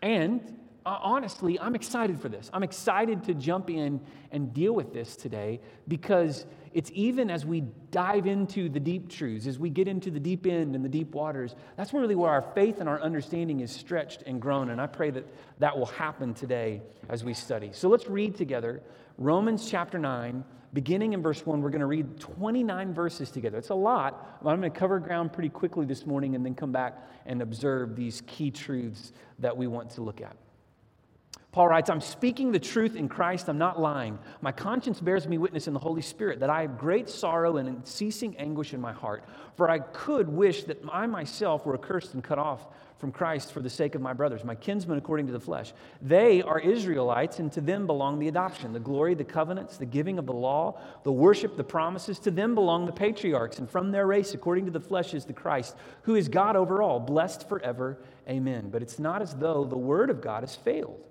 And 0.02 0.60
Uh, 0.86 1.00
honestly, 1.02 1.60
I'm 1.60 1.74
excited 1.74 2.20
for 2.22 2.30
this. 2.30 2.52
I'm 2.54 2.62
excited 2.62 3.24
to 3.24 3.34
jump 3.34 3.72
in 3.72 4.00
and 4.32 4.54
deal 4.54 4.74
with 4.74 4.94
this 4.94 5.16
today 5.16 5.60
because 5.88 6.46
it's 6.74 6.92
even 6.94 7.32
as 7.32 7.44
we 7.44 7.62
dive 7.90 8.28
into 8.28 8.70
the 8.70 8.80
deep 8.80 9.10
truths, 9.10 9.48
as 9.48 9.58
we 9.58 9.72
get 9.72 9.88
into 9.88 10.12
the 10.12 10.20
deep 10.20 10.46
end 10.46 10.76
and 10.76 10.86
the 10.86 10.90
deep 10.90 11.16
waters, 11.16 11.56
that's 11.76 11.92
really 11.92 12.14
where 12.14 12.30
our 12.30 12.44
faith 12.54 12.82
and 12.82 12.88
our 12.88 13.02
understanding 13.02 13.62
is 13.62 13.72
stretched 13.72 14.22
and 14.28 14.40
grown. 14.40 14.70
And 14.70 14.80
I 14.80 14.86
pray 14.86 15.10
that 15.10 15.26
that 15.58 15.76
will 15.76 15.88
happen 15.88 16.36
today 16.36 16.84
as 17.10 17.24
we 17.24 17.34
study. 17.34 17.72
So 17.74 17.90
let's 17.90 18.08
read 18.08 18.36
together 18.36 18.84
Romans 19.18 19.68
chapter 19.68 19.98
9, 19.98 20.44
beginning 20.74 21.14
in 21.14 21.24
verse 21.24 21.44
1. 21.48 21.64
We're 21.64 21.72
going 21.72 21.80
to 21.80 21.88
read 21.88 22.20
29 22.20 22.94
verses 22.94 23.32
together. 23.32 23.58
It's 23.58 23.70
a 23.70 23.74
lot, 23.74 24.44
but 24.44 24.52
I'm 24.52 24.60
going 24.60 24.72
to 24.72 24.80
cover 24.80 25.00
ground 25.00 25.34
pretty 25.34 25.50
quickly 25.50 25.88
this 25.88 26.06
morning 26.06 26.36
and 26.36 26.46
then 26.46 26.54
come 26.54 26.72
back 26.72 27.08
and 27.26 27.42
observe 27.42 27.96
these 27.96 28.22
key 28.28 28.52
truths 28.52 29.14
that 29.40 29.58
we 29.58 29.66
want 29.66 29.90
to 29.92 30.02
look 30.02 30.22
at. 30.22 30.36
Paul 31.56 31.70
writes, 31.70 31.90
I'm 31.90 32.02
speaking 32.02 32.52
the 32.52 32.60
truth 32.60 32.98
in 32.98 33.08
Christ, 33.08 33.48
I'm 33.48 33.58
not 33.58 33.80
lying. 33.80 34.20
My 34.42 34.52
conscience 34.52 35.00
bears 35.00 35.26
me 35.26 35.38
witness 35.38 35.70
in 35.70 35.74
the 35.74 35.80
Holy 35.80 36.02
Spirit 36.02 36.42
that 36.42 36.50
I 36.50 36.64
have 36.64 36.78
great 36.78 37.08
sorrow 37.08 37.56
and 37.56 37.70
unceasing 37.70 38.36
anguish 38.36 38.74
in 38.74 38.82
my 38.82 38.92
heart. 38.92 39.24
For 39.56 39.70
I 39.70 39.80
could 39.80 40.28
wish 40.28 40.66
that 40.66 40.82
I 40.92 41.08
myself 41.08 41.66
were 41.66 41.76
accursed 41.76 42.14
and 42.14 42.22
cut 42.22 42.40
off 42.40 42.68
from 42.98 43.14
Christ 43.14 43.54
for 43.54 43.62
the 43.62 43.70
sake 43.70 43.96
of 43.96 44.02
my 44.02 44.12
brothers, 44.12 44.44
my 44.44 44.54
kinsmen 44.54 44.98
according 44.98 45.28
to 45.28 45.32
the 45.32 45.40
flesh. 45.40 45.72
They 46.02 46.42
are 46.42 46.60
Israelites, 46.60 47.40
and 47.40 47.50
to 47.54 47.62
them 47.62 47.88
belong 47.88 48.20
the 48.20 48.28
adoption, 48.28 48.74
the 48.74 48.80
glory, 48.82 49.14
the 49.14 49.24
covenants, 49.24 49.78
the 49.78 49.86
giving 49.86 50.20
of 50.20 50.26
the 50.26 50.34
law, 50.34 50.78
the 51.04 51.12
worship, 51.14 51.56
the 51.56 51.64
promises. 51.64 52.20
To 52.20 52.32
them 52.32 52.54
belong 52.54 52.86
the 52.86 52.92
patriarchs, 52.92 53.60
and 53.60 53.70
from 53.70 53.94
their 53.94 54.08
race, 54.08 54.34
according 54.34 54.66
to 54.66 54.72
the 54.72 54.82
flesh, 54.82 55.14
is 55.14 55.24
the 55.24 55.32
Christ, 55.32 55.78
who 56.02 56.16
is 56.16 56.28
God 56.28 56.58
over 56.58 56.84
all, 56.84 57.00
blessed 57.00 57.48
forever. 57.48 57.98
Amen. 58.28 58.68
But 58.70 58.82
it's 58.82 59.00
not 59.00 59.22
as 59.22 59.34
though 59.36 59.64
the 59.64 59.78
word 59.78 60.10
of 60.10 60.20
God 60.20 60.44
has 60.44 60.54
failed. 60.54 61.02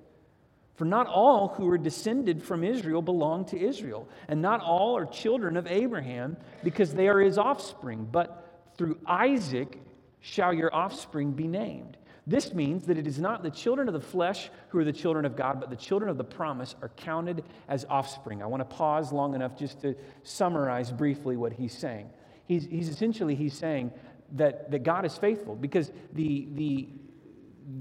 For 0.75 0.85
not 0.85 1.07
all 1.07 1.49
who 1.49 1.69
are 1.69 1.79
descended 1.79 2.43
from 2.43 2.65
Israel 2.65 3.01
belong 3.01 3.45
to 3.47 3.61
Israel, 3.61 4.09
and 4.29 4.43
not 4.43 4.61
all 4.61 4.97
are 4.97 5.07
children 5.07 5.57
of 5.57 5.67
Abraham 5.69 6.37
because 6.65 6.93
they 6.93 7.09
are 7.09 7.21
his 7.21 7.39
offspring, 7.39 8.09
but 8.11 8.71
through 8.77 8.99
Isaac 9.07 9.81
shall 10.21 10.53
your 10.53 10.75
offspring 10.75 11.33
be 11.33 11.47
named. 11.47 11.97
This 12.27 12.55
means 12.55 12.87
that 12.87 12.97
it 12.97 13.07
is 13.07 13.21
not 13.21 13.43
the 13.43 13.51
children 13.51 13.87
of 13.87 13.95
the 13.95 14.01
flesh 14.01 14.51
who 14.69 14.79
are 14.79 14.85
the 14.85 14.93
children 14.93 15.27
of 15.27 15.37
God, 15.37 15.61
but 15.61 15.69
the 15.69 15.77
children 15.77 16.11
of 16.11 16.17
the 16.17 16.25
promise 16.25 16.75
are 16.81 16.89
counted 16.97 17.45
as 17.69 17.85
offspring. 17.91 18.43
I 18.43 18.47
want 18.47 18.69
to 18.69 18.77
pause 18.77 19.13
long 19.13 19.35
enough 19.35 19.59
just 19.59 19.81
to 19.83 19.95
summarize 20.23 20.91
briefly 20.91 21.37
what 21.37 21.53
he's 21.53 21.77
saying. 21.77 22.09
He's, 22.47 22.65
he's 22.65 22.89
essentially 22.89 23.35
he's 23.35 23.55
saying 23.55 23.93
that, 24.33 24.71
that 24.71 24.83
God 24.83 25.05
is 25.05 25.17
faithful 25.19 25.55
because 25.55 25.93
the, 26.15 26.49
the, 26.55 26.89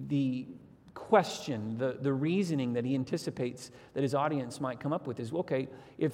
the 0.08 0.46
question, 0.94 1.78
the, 1.78 1.98
the 2.00 2.14
reasoning 2.14 2.74
that 2.74 2.86
he 2.86 2.96
anticipates 2.96 3.72
that 3.94 4.04
his 4.04 4.14
audience 4.14 4.62
might 4.62 4.80
come 4.80 4.94
up 4.94 5.08
with 5.08 5.20
is 5.20 5.34
okay, 5.34 5.68
if, 5.98 6.14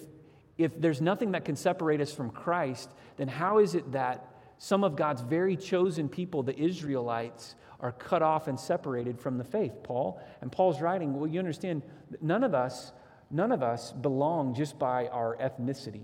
if 0.58 0.80
there's 0.80 1.02
nothing 1.02 1.32
that 1.32 1.46
can 1.46 1.56
separate 1.56 2.02
us 2.02 2.14
from 2.14 2.30
Christ, 2.30 2.90
then 3.18 3.28
how 3.28 3.60
is 3.60 3.76
it 3.76 3.92
that 3.92 4.28
some 4.58 4.84
of 4.84 4.96
God's 4.96 5.22
very 5.22 5.56
chosen 5.56 6.10
people, 6.10 6.44
the 6.44 6.58
Israelites, 6.58 7.56
are 7.80 7.94
cut 7.94 8.22
off 8.22 8.48
and 8.48 8.60
separated 8.60 9.20
from 9.20 9.38
the 9.38 9.44
faith, 9.44 9.84
Paul? 9.84 10.22
And 10.42 10.52
Paul's 10.52 10.82
writing, 10.82 11.18
well, 11.18 11.28
you 11.28 11.40
understand, 11.40 11.84
none 12.22 12.44
of 12.44 12.54
us, 12.54 12.92
none 13.32 13.52
of 13.52 13.64
us 13.64 13.92
belong 13.92 14.54
just 14.54 14.78
by 14.78 15.08
our 15.08 15.38
ethnicity. 15.38 16.04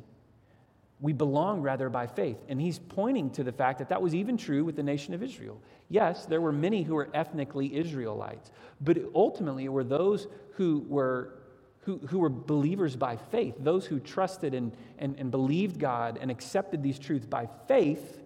We 1.02 1.14
belong 1.14 1.62
rather 1.62 1.90
by 1.90 2.08
faith. 2.08 2.38
And 2.48 2.60
he's 2.60 2.80
pointing 2.80 3.30
to 3.32 3.44
the 3.44 3.52
fact 3.52 3.80
that 3.80 3.90
that 3.90 4.02
was 4.02 4.16
even 4.16 4.38
true 4.38 4.64
with 4.64 4.76
the 4.76 4.84
nation 4.84 5.14
of 5.14 5.22
Israel. 5.22 5.60
Yes, 5.90 6.26
there 6.26 6.42
were 6.42 6.54
many 6.54 6.84
who 6.84 6.96
were 6.96 7.10
ethnically 7.14 7.76
Israelites, 7.76 8.52
but 8.82 8.98
ultimately 9.14 9.66
it 9.66 9.72
were 9.72 9.84
those 9.84 10.28
who 10.54 10.86
were, 10.88 11.34
who, 11.82 11.98
who 12.08 12.20
were 12.20 12.30
believers 12.30 12.96
by 12.96 13.18
faith, 13.18 13.56
those 13.60 13.86
who 13.86 14.00
trusted 14.00 14.54
and, 14.54 14.72
and, 14.98 15.16
and 15.20 15.32
believed 15.32 15.80
God 15.80 16.18
and 16.22 16.32
accepted 16.32 16.82
these 16.82 16.98
truths 16.98 17.26
by 17.26 17.48
faith 17.68 18.22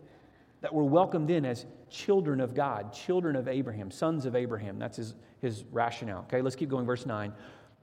that 0.61 0.73
were 0.73 0.85
welcomed 0.85 1.31
in 1.31 1.45
as 1.45 1.65
children 1.89 2.39
of 2.39 2.53
God, 2.53 2.93
children 2.93 3.35
of 3.35 3.47
Abraham, 3.47 3.89
sons 3.89 4.25
of 4.25 4.35
Abraham. 4.35 4.77
That's 4.77 4.97
his, 4.97 5.15
his 5.41 5.63
rationale. 5.71 6.19
Okay, 6.27 6.41
let's 6.41 6.55
keep 6.55 6.69
going. 6.69 6.85
Verse 6.85 7.05
9. 7.05 7.33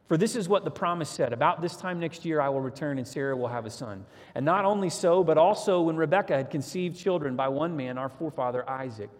For 0.09 0.17
this 0.17 0.37
is 0.37 0.49
what 0.49 0.65
the 0.65 0.71
promise 0.71 1.09
said 1.09 1.33
About 1.33 1.61
this 1.61 1.77
time 1.77 1.99
next 1.99 2.25
year 2.25 2.41
I 2.41 2.49
will 2.49 2.61
return, 2.61 2.99
and 2.99 3.07
Sarah 3.07 3.37
will 3.37 3.49
have 3.49 3.67
a 3.67 3.71
son. 3.71 4.05
And 4.35 4.45
not 4.45 4.65
only 4.65 4.91
so, 4.91 5.25
but 5.25 5.39
also 5.39 5.83
when 5.83 5.97
Rebekah 5.97 6.37
had 6.37 6.51
conceived 6.51 6.97
children 6.97 7.37
by 7.37 7.49
one 7.49 7.77
man, 7.77 7.99
our 7.99 8.09
forefather 8.09 8.69
Isaac, 8.69 9.11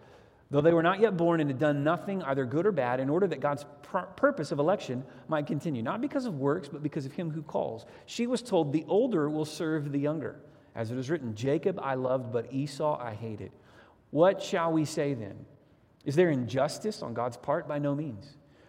though 0.49 0.61
they 0.61 0.73
were 0.73 0.83
not 0.83 0.99
yet 0.99 1.17
born 1.17 1.41
and 1.41 1.49
had 1.49 1.59
done 1.59 1.83
nothing, 1.83 2.23
either 2.23 2.45
good 2.45 2.65
or 2.65 2.71
bad, 2.71 2.99
in 2.99 3.09
order 3.09 3.27
that 3.27 3.41
God's 3.41 3.65
pr- 3.83 3.99
purpose 3.99 4.51
of 4.51 4.59
election 4.59 5.03
might 5.27 5.45
continue, 5.45 5.83
not 5.83 5.99
because 5.99 6.25
of 6.25 6.39
works, 6.39 6.69
but 6.69 6.83
because 6.83 7.05
of 7.05 7.11
him 7.11 7.31
who 7.31 7.41
calls. 7.41 7.85
She 8.05 8.27
was 8.27 8.41
told, 8.41 8.71
The 8.71 8.85
older 8.87 9.29
will 9.29 9.45
serve 9.45 9.91
the 9.91 9.99
younger. 9.99 10.39
As 10.73 10.91
it 10.91 10.97
is 10.97 11.09
written, 11.09 11.35
Jacob 11.35 11.79
I 11.81 11.95
loved, 11.95 12.31
but 12.31 12.53
Esau 12.53 12.97
I 13.01 13.13
hated. 13.13 13.51
What 14.11 14.41
shall 14.41 14.71
we 14.71 14.85
say 14.85 15.15
then? 15.15 15.45
Is 16.05 16.15
there 16.15 16.29
injustice 16.29 17.01
on 17.01 17.13
God's 17.13 17.35
part? 17.35 17.67
By 17.67 17.79
no 17.79 17.93
means. 17.93 18.37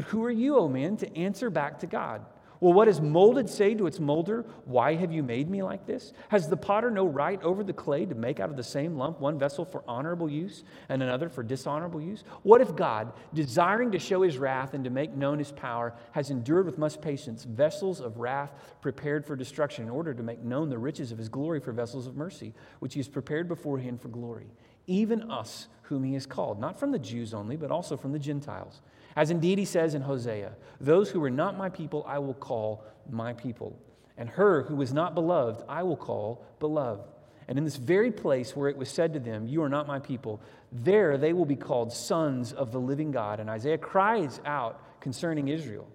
But 0.00 0.08
who 0.08 0.24
are 0.24 0.30
you, 0.30 0.56
O 0.56 0.66
man, 0.66 0.96
to 0.96 1.14
answer 1.14 1.50
back 1.50 1.80
to 1.80 1.86
God? 1.86 2.24
Well, 2.58 2.72
what 2.72 2.86
does 2.86 3.02
molded 3.02 3.50
say 3.50 3.74
to 3.74 3.86
its 3.86 4.00
molder? 4.00 4.46
Why 4.64 4.94
have 4.94 5.12
you 5.12 5.22
made 5.22 5.50
me 5.50 5.62
like 5.62 5.84
this? 5.84 6.14
Has 6.30 6.48
the 6.48 6.56
potter 6.56 6.90
no 6.90 7.04
right 7.04 7.42
over 7.42 7.62
the 7.62 7.74
clay 7.74 8.06
to 8.06 8.14
make 8.14 8.40
out 8.40 8.48
of 8.48 8.56
the 8.56 8.62
same 8.62 8.96
lump 8.96 9.20
one 9.20 9.38
vessel 9.38 9.66
for 9.66 9.84
honorable 9.86 10.30
use 10.30 10.64
and 10.88 11.02
another 11.02 11.28
for 11.28 11.42
dishonorable 11.42 12.00
use? 12.00 12.24
What 12.44 12.62
if 12.62 12.74
God, 12.74 13.12
desiring 13.34 13.92
to 13.92 13.98
show 13.98 14.22
his 14.22 14.38
wrath 14.38 14.72
and 14.72 14.84
to 14.84 14.90
make 14.90 15.14
known 15.14 15.38
his 15.38 15.52
power, 15.52 15.92
has 16.12 16.30
endured 16.30 16.64
with 16.64 16.78
much 16.78 16.98
patience 17.02 17.44
vessels 17.44 18.00
of 18.00 18.20
wrath 18.20 18.54
prepared 18.80 19.26
for 19.26 19.36
destruction 19.36 19.84
in 19.84 19.90
order 19.90 20.14
to 20.14 20.22
make 20.22 20.42
known 20.42 20.70
the 20.70 20.78
riches 20.78 21.12
of 21.12 21.18
his 21.18 21.28
glory 21.28 21.60
for 21.60 21.72
vessels 21.72 22.06
of 22.06 22.16
mercy, 22.16 22.54
which 22.78 22.94
he 22.94 23.00
has 23.00 23.08
prepared 23.08 23.48
beforehand 23.48 24.00
for 24.00 24.08
glory? 24.08 24.46
Even 24.86 25.30
us, 25.30 25.68
whom 25.82 26.04
he 26.04 26.14
has 26.14 26.24
called, 26.24 26.58
not 26.58 26.80
from 26.80 26.90
the 26.90 26.98
Jews 26.98 27.34
only, 27.34 27.56
but 27.56 27.70
also 27.70 27.98
from 27.98 28.12
the 28.12 28.18
Gentiles. 28.18 28.80
As 29.16 29.30
indeed 29.30 29.58
he 29.58 29.64
says 29.64 29.94
in 29.94 30.02
Hosea, 30.02 30.52
Those 30.80 31.10
who 31.10 31.20
were 31.20 31.30
not 31.30 31.58
my 31.58 31.68
people, 31.68 32.04
I 32.06 32.18
will 32.18 32.34
call 32.34 32.84
my 33.10 33.32
people. 33.32 33.78
And 34.16 34.28
her 34.28 34.62
who 34.62 34.76
was 34.76 34.92
not 34.92 35.14
beloved, 35.14 35.64
I 35.68 35.82
will 35.82 35.96
call 35.96 36.44
beloved. 36.58 37.08
And 37.48 37.58
in 37.58 37.64
this 37.64 37.76
very 37.76 38.12
place 38.12 38.54
where 38.54 38.68
it 38.68 38.76
was 38.76 38.88
said 38.88 39.12
to 39.14 39.18
them, 39.18 39.48
You 39.48 39.62
are 39.62 39.68
not 39.68 39.88
my 39.88 39.98
people, 39.98 40.40
there 40.70 41.18
they 41.18 41.32
will 41.32 41.44
be 41.44 41.56
called 41.56 41.92
sons 41.92 42.52
of 42.52 42.70
the 42.70 42.78
living 42.78 43.10
God. 43.10 43.40
And 43.40 43.50
Isaiah 43.50 43.78
cries 43.78 44.40
out 44.44 45.00
concerning 45.00 45.48
Israel. 45.48 45.88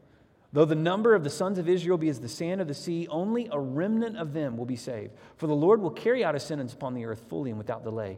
Though 0.52 0.66
the 0.66 0.76
number 0.76 1.16
of 1.16 1.24
the 1.24 1.30
sons 1.30 1.58
of 1.58 1.68
Israel 1.68 1.98
be 1.98 2.10
as 2.10 2.20
the 2.20 2.30
sand 2.30 2.62
of 2.62 2.68
the 2.68 2.74
sea, 2.74 3.08
only 3.10 3.50
a 3.52 3.60
remnant 3.60 4.18
of 4.18 4.34
them 4.34 4.58
will 4.58 4.66
be 4.66 4.76
saved. 4.76 5.12
For 5.38 5.48
the 5.48 5.56
Lord 5.56 5.82
will 5.82 5.92
carry 5.92 6.24
out 6.24 6.34
his 6.34 6.44
sentence 6.44 6.74
upon 6.74 6.94
the 6.94 7.06
earth 7.06 7.24
fully 7.30 7.52
and 7.52 7.58
without 7.58 7.84
delay. 7.84 8.18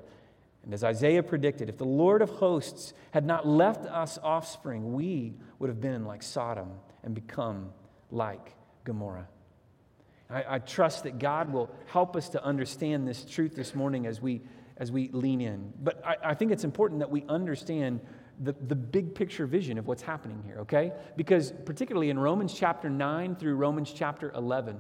And 0.67 0.73
as 0.73 0.83
Isaiah 0.83 1.23
predicted, 1.23 1.69
if 1.69 1.77
the 1.77 1.85
Lord 1.85 2.21
of 2.21 2.29
hosts 2.29 2.93
had 3.11 3.25
not 3.25 3.47
left 3.47 3.85
us 3.85 4.19
offspring, 4.21 4.91
we 4.91 5.33
would 5.59 5.69
have 5.69 5.79
been 5.79 6.03
like 6.03 6.21
Sodom 6.21 6.71
and 7.03 7.15
become 7.15 7.69
like 8.11 8.53
Gomorrah. 8.83 9.29
I, 10.29 10.55
I, 10.55 10.59
trust 10.59 11.05
that 11.05 11.19
God 11.19 11.53
will 11.53 11.73
help 11.85 12.17
us 12.17 12.27
to 12.29 12.43
understand 12.43 13.07
this 13.07 13.23
truth 13.23 13.55
this 13.55 13.73
morning 13.73 14.05
as 14.07 14.21
we, 14.21 14.41
as 14.75 14.91
we 14.91 15.07
lean 15.13 15.39
in. 15.39 15.71
But 15.81 16.05
I, 16.05 16.17
I 16.21 16.33
think 16.33 16.51
it's 16.51 16.65
important 16.65 16.99
that 16.99 17.09
we 17.09 17.23
understand 17.29 18.01
the, 18.43 18.53
the 18.67 18.75
big 18.75 19.15
picture 19.15 19.45
vision 19.47 19.77
of 19.77 19.87
what's 19.87 20.01
happening 20.01 20.43
here, 20.45 20.57
okay? 20.59 20.91
Because 21.15 21.53
particularly 21.63 22.09
in 22.09 22.19
Romans 22.19 22.53
chapter 22.53 22.89
9 22.89 23.37
through 23.37 23.55
Romans 23.55 23.93
chapter 23.95 24.33
11, 24.35 24.77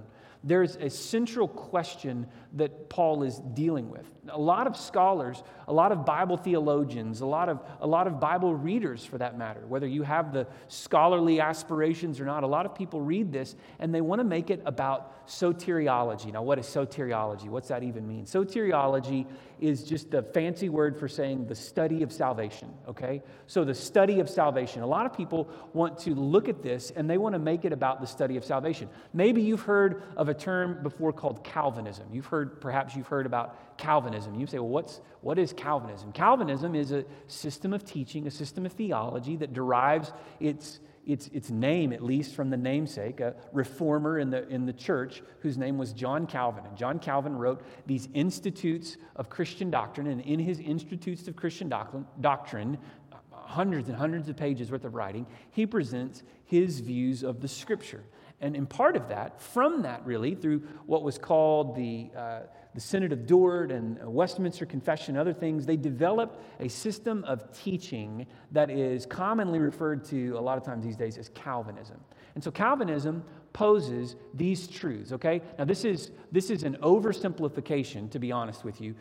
there's 0.47 0.77
a 0.77 0.89
central 0.89 1.47
question 1.47 2.25
that 2.53 2.89
Paul 2.89 3.23
is 3.23 3.39
dealing 3.53 3.89
with. 3.89 4.05
A 4.29 4.39
lot 4.39 4.65
of 4.65 4.77
scholars, 4.77 5.43
a 5.67 5.73
lot 5.73 5.91
of 5.91 6.05
Bible 6.05 6.37
theologians, 6.37 7.19
a 7.19 7.25
lot 7.25 7.49
of, 7.49 7.61
a 7.81 7.87
lot 7.87 8.07
of 8.07 8.19
Bible 8.19 8.55
readers 8.55 9.03
for 9.03 9.17
that 9.17 9.37
matter, 9.37 9.65
whether 9.67 9.87
you 9.87 10.03
have 10.03 10.31
the 10.31 10.47
scholarly 10.69 11.41
aspirations 11.41 12.21
or 12.21 12.25
not, 12.25 12.43
a 12.43 12.47
lot 12.47 12.65
of 12.65 12.73
people 12.73 13.01
read 13.01 13.31
this 13.31 13.55
and 13.79 13.93
they 13.93 14.01
want 14.01 14.19
to 14.19 14.23
make 14.23 14.49
it 14.49 14.61
about 14.65 15.13
soteriology. 15.27 16.31
Now, 16.31 16.41
what 16.41 16.57
is 16.57 16.65
soteriology? 16.65 17.49
What's 17.49 17.67
that 17.67 17.83
even 17.83 18.07
mean? 18.07 18.25
Soteriology 18.25 19.25
is 19.59 19.83
just 19.83 20.13
a 20.13 20.21
fancy 20.21 20.69
word 20.69 20.97
for 20.97 21.07
saying 21.07 21.47
the 21.47 21.55
study 21.55 22.01
of 22.01 22.13
salvation, 22.13 22.73
okay? 22.87 23.21
So, 23.45 23.65
the 23.65 23.73
study 23.73 24.19
of 24.19 24.29
salvation. 24.29 24.81
A 24.81 24.87
lot 24.87 25.05
of 25.05 25.15
people 25.15 25.49
want 25.73 25.97
to 25.99 26.11
look 26.11 26.47
at 26.47 26.63
this 26.63 26.91
and 26.91 27.09
they 27.09 27.17
want 27.17 27.33
to 27.33 27.39
make 27.39 27.65
it 27.65 27.73
about 27.73 27.99
the 27.99 28.07
study 28.07 28.37
of 28.37 28.45
salvation. 28.45 28.89
Maybe 29.13 29.41
you've 29.41 29.61
heard 29.61 30.03
of 30.15 30.29
a 30.29 30.33
term 30.33 30.81
before 30.81 31.11
called 31.11 31.43
Calvinism. 31.43 32.07
You've 32.11 32.27
heard, 32.27 32.61
perhaps 32.61 32.95
you've 32.95 33.07
heard 33.07 33.25
about 33.25 33.77
Calvinism. 33.77 34.33
You 34.33 34.47
say, 34.47 34.59
well, 34.59 34.69
what's, 34.69 35.01
what 35.21 35.37
is 35.37 35.51
Calvinism? 35.51 36.13
Calvinism 36.13 36.73
is 36.73 36.91
a 36.91 37.03
system 37.27 37.73
of 37.73 37.83
teaching, 37.83 38.27
a 38.27 38.31
system 38.31 38.65
of 38.65 38.71
theology 38.71 39.35
that 39.35 39.53
derives 39.53 40.13
its 40.39 40.79
its, 41.07 41.27
its 41.29 41.49
name, 41.49 41.93
at 41.93 42.03
least 42.03 42.35
from 42.35 42.49
the 42.49 42.57
namesake, 42.57 43.21
a 43.21 43.33
reformer 43.53 44.19
in 44.19 44.29
the, 44.29 44.47
in 44.49 44.65
the 44.65 44.73
church 44.73 45.23
whose 45.39 45.57
name 45.57 45.77
was 45.77 45.93
John 45.93 46.27
Calvin. 46.27 46.65
And 46.65 46.77
John 46.77 46.99
Calvin 46.99 47.35
wrote 47.37 47.65
these 47.85 48.09
Institutes 48.13 48.97
of 49.15 49.29
Christian 49.29 49.71
Doctrine, 49.71 50.07
and 50.07 50.21
in 50.21 50.39
his 50.39 50.59
Institutes 50.59 51.27
of 51.27 51.35
Christian 51.35 51.69
Doctrine, 51.69 52.05
doctrine 52.19 52.77
hundreds 53.31 53.87
and 53.87 53.97
hundreds 53.97 54.27
of 54.27 54.35
pages 54.35 54.69
worth 54.69 54.83
of 54.83 54.93
writing, 54.93 55.25
he 55.51 55.65
presents 55.65 56.23
his 56.43 56.81
views 56.81 57.23
of 57.23 57.39
the 57.39 57.47
scripture. 57.47 58.03
And 58.39 58.55
in 58.55 58.67
part 58.67 58.95
of 58.95 59.07
that, 59.09 59.41
from 59.41 59.81
that 59.81 60.05
really, 60.05 60.35
through 60.35 60.59
what 60.85 61.01
was 61.01 61.17
called 61.17 61.75
the, 61.75 62.09
uh, 62.15 62.39
the 62.75 62.81
Synod 62.81 63.11
of 63.11 63.25
Dort 63.25 63.71
and 63.71 63.97
Westminster 64.05 64.65
Confession 64.65 65.15
and 65.15 65.21
other 65.21 65.33
things, 65.33 65.65
they 65.65 65.75
developed 65.75 66.39
a 66.59 66.67
system 66.67 67.23
of 67.23 67.51
teaching 67.57 68.27
that 68.51 68.69
is 68.69 69.07
commonly 69.07 69.57
referred 69.57 70.03
to 70.05 70.31
a 70.37 70.41
lot 70.41 70.57
of 70.57 70.63
times 70.63 70.85
these 70.85 70.97
days 70.97 71.17
as 71.17 71.29
Calvinism. 71.29 71.99
And 72.35 72.43
so 72.43 72.51
Calvinism 72.51 73.23
poses 73.53 74.15
these 74.35 74.67
truths, 74.67 75.11
okay? 75.13 75.41
Now, 75.57 75.65
this 75.65 75.83
is, 75.83 76.11
this 76.31 76.51
is 76.51 76.61
an 76.61 76.77
oversimplification, 76.83 78.11
to 78.11 78.19
be 78.19 78.31
honest 78.31 78.63
with 78.63 78.79
you. 78.79 78.93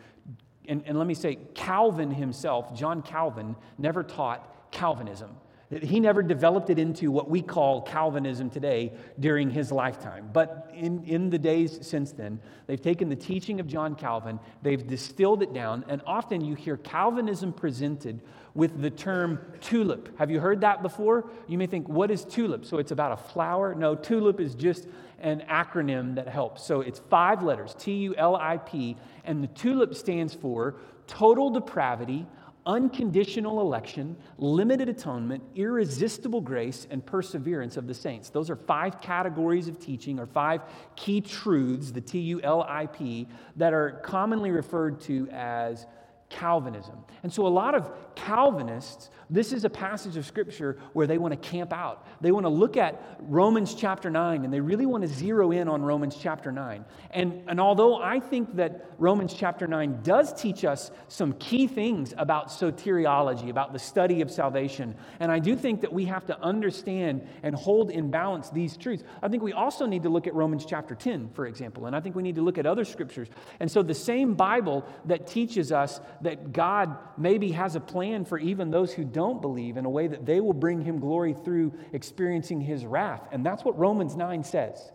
And, 0.67 0.81
and 0.87 0.97
let 0.97 1.05
me 1.05 1.13
say, 1.13 1.37
Calvin 1.53 2.09
himself, 2.09 2.73
John 2.73 3.03
Calvin, 3.03 3.55
never 3.77 4.01
taught 4.01 4.71
Calvinism. 4.71 5.29
He 5.69 5.99
never 5.99 6.23
developed 6.23 6.69
it 6.69 6.79
into 6.79 7.11
what 7.11 7.29
we 7.29 7.41
call 7.41 7.81
Calvinism 7.81 8.49
today 8.49 8.93
during 9.19 9.49
his 9.49 9.69
lifetime. 9.69 10.29
But 10.31 10.71
in, 10.73 11.03
in 11.03 11.29
the 11.29 11.37
days 11.37 11.79
since 11.81 12.13
then, 12.13 12.39
they've 12.67 12.81
taken 12.81 13.09
the 13.09 13.17
teaching 13.17 13.59
of 13.59 13.67
John 13.67 13.93
Calvin, 13.93 14.39
they've 14.61 14.87
distilled 14.87 15.43
it 15.43 15.53
down, 15.53 15.83
and 15.89 16.01
often 16.07 16.39
you 16.39 16.55
hear 16.55 16.77
Calvinism 16.77 17.51
presented 17.51 18.21
with 18.53 18.81
the 18.81 18.89
term 18.89 19.39
tulip. 19.59 20.17
Have 20.17 20.31
you 20.31 20.39
heard 20.39 20.61
that 20.61 20.81
before? 20.81 21.29
You 21.47 21.57
may 21.57 21.67
think, 21.67 21.89
what 21.89 22.11
is 22.11 22.23
tulip? 22.23 22.63
So 22.63 22.77
it's 22.77 22.91
about 22.91 23.11
a 23.11 23.17
flower? 23.17 23.75
No, 23.75 23.93
tulip 23.93 24.39
is 24.39 24.55
just 24.55 24.87
an 25.19 25.43
acronym 25.49 26.15
that 26.15 26.29
helps. 26.29 26.63
So 26.63 26.79
it's 26.79 26.99
five 27.09 27.43
letters 27.43 27.75
T 27.77 27.91
U 27.91 28.15
L 28.15 28.37
I 28.37 28.55
P, 28.55 28.95
and 29.25 29.43
the 29.43 29.47
tulip 29.47 29.95
stands 29.95 30.33
for 30.33 30.75
total 31.07 31.49
depravity 31.49 32.25
unconditional 32.67 33.61
election, 33.61 34.15
limited 34.37 34.89
atonement, 34.89 35.41
irresistible 35.55 36.41
grace, 36.41 36.85
and 36.91 37.03
perseverance 37.03 37.77
of 37.77 37.87
the 37.87 37.93
saints. 37.93 38.29
Those 38.29 38.51
are 38.51 38.55
five 38.55 39.01
categories 39.01 39.67
of 39.67 39.79
teaching 39.79 40.19
or 40.19 40.27
five 40.27 40.61
key 40.95 41.21
truths, 41.21 41.91
the 41.91 42.01
T 42.01 42.19
U 42.19 42.41
L 42.43 42.63
I 42.67 42.85
P, 42.85 43.27
that 43.55 43.73
are 43.73 44.01
commonly 44.03 44.51
referred 44.51 45.01
to 45.01 45.27
as 45.31 45.87
Calvinism. 46.29 46.97
And 47.23 47.31
so, 47.31 47.47
a 47.47 47.49
lot 47.49 47.73
of 47.73 47.89
Calvinists, 48.15 49.09
this 49.29 49.53
is 49.53 49.63
a 49.63 49.69
passage 49.69 50.17
of 50.17 50.25
scripture 50.25 50.77
where 50.93 51.05
they 51.05 51.17
want 51.17 51.31
to 51.33 51.49
camp 51.49 51.71
out. 51.71 52.07
They 52.19 52.31
want 52.31 52.45
to 52.45 52.49
look 52.49 52.77
at 52.77 53.17
Romans 53.19 53.75
chapter 53.75 54.09
9 54.09 54.43
and 54.43 54.53
they 54.53 54.59
really 54.59 54.85
want 54.85 55.03
to 55.03 55.07
zero 55.07 55.51
in 55.51 55.67
on 55.67 55.81
Romans 55.81 56.17
chapter 56.19 56.51
9. 56.51 56.83
And, 57.11 57.43
and 57.47 57.59
although 57.59 58.01
I 58.01 58.19
think 58.19 58.55
that 58.55 58.89
Romans 58.97 59.33
chapter 59.33 59.67
9 59.67 59.99
does 60.01 60.33
teach 60.33 60.65
us 60.65 60.91
some 61.07 61.33
key 61.33 61.67
things 61.67 62.13
about 62.17 62.47
soteriology, 62.47 63.49
about 63.49 63.71
the 63.71 63.79
study 63.79 64.21
of 64.21 64.31
salvation, 64.31 64.95
and 65.19 65.31
I 65.31 65.39
do 65.39 65.55
think 65.55 65.81
that 65.81 65.93
we 65.93 66.05
have 66.05 66.25
to 66.25 66.41
understand 66.41 67.27
and 67.43 67.53
hold 67.55 67.91
in 67.91 68.09
balance 68.09 68.49
these 68.49 68.77
truths, 68.77 69.03
I 69.21 69.27
think 69.27 69.43
we 69.43 69.53
also 69.53 69.85
need 69.85 70.03
to 70.03 70.09
look 70.09 70.27
at 70.27 70.33
Romans 70.33 70.65
chapter 70.65 70.95
10, 70.95 71.29
for 71.29 71.45
example. 71.45 71.85
And 71.85 71.95
I 71.95 71.99
think 71.99 72.15
we 72.15 72.23
need 72.23 72.35
to 72.35 72.41
look 72.41 72.57
at 72.57 72.65
other 72.65 72.85
scriptures. 72.85 73.27
And 73.59 73.69
so, 73.69 73.83
the 73.83 73.93
same 73.93 74.33
Bible 74.33 74.85
that 75.05 75.27
teaches 75.27 75.71
us 75.71 75.99
that 76.21 76.53
God 76.53 76.97
maybe 77.17 77.51
has 77.51 77.75
a 77.75 77.79
plan 77.79 78.25
for 78.25 78.37
even 78.37 78.71
those 78.71 78.93
who 78.93 79.03
don't 79.03 79.41
believe 79.41 79.77
in 79.77 79.85
a 79.85 79.89
way 79.89 80.07
that 80.07 80.25
they 80.25 80.39
will 80.39 80.53
bring 80.53 80.81
him 80.81 80.99
glory 80.99 81.33
through 81.33 81.73
experiencing 81.93 82.61
his 82.61 82.85
wrath. 82.85 83.27
And 83.31 83.45
that's 83.45 83.63
what 83.63 83.77
Romans 83.77 84.15
9 84.15 84.43
says. 84.43 84.91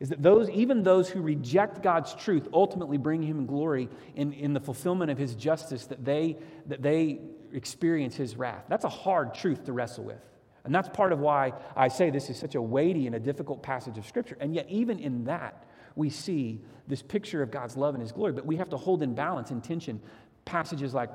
Is 0.00 0.10
that 0.10 0.22
those, 0.22 0.48
even 0.50 0.82
those 0.82 1.08
who 1.08 1.20
reject 1.20 1.82
God's 1.82 2.14
truth, 2.14 2.46
ultimately 2.52 2.98
bring 2.98 3.22
him 3.22 3.46
glory 3.46 3.88
in, 4.14 4.32
in 4.32 4.52
the 4.52 4.60
fulfillment 4.60 5.10
of 5.10 5.18
his 5.18 5.34
justice, 5.34 5.86
that 5.86 6.04
they, 6.04 6.36
that 6.66 6.82
they 6.82 7.20
experience 7.52 8.14
his 8.14 8.36
wrath. 8.36 8.64
That's 8.68 8.84
a 8.84 8.88
hard 8.90 9.34
truth 9.34 9.64
to 9.64 9.72
wrestle 9.72 10.04
with. 10.04 10.20
And 10.64 10.74
that's 10.74 10.88
part 10.90 11.12
of 11.12 11.18
why 11.18 11.54
I 11.74 11.88
say 11.88 12.10
this 12.10 12.30
is 12.30 12.38
such 12.38 12.54
a 12.54 12.62
weighty 12.62 13.06
and 13.06 13.16
a 13.16 13.20
difficult 13.20 13.62
passage 13.62 13.96
of 13.96 14.06
Scripture. 14.06 14.36
And 14.38 14.54
yet, 14.54 14.66
even 14.68 14.98
in 14.98 15.24
that, 15.24 15.64
we 15.96 16.10
see 16.10 16.60
this 16.86 17.02
picture 17.02 17.42
of 17.42 17.50
God's 17.50 17.76
love 17.76 17.94
and 17.94 18.02
His 18.02 18.12
glory. 18.12 18.32
But 18.32 18.46
we 18.46 18.56
have 18.56 18.68
to 18.70 18.76
hold 18.76 19.02
in 19.02 19.14
balance 19.14 19.50
and 19.50 19.64
tension 19.64 20.00
passages 20.48 20.94
like 20.94 21.10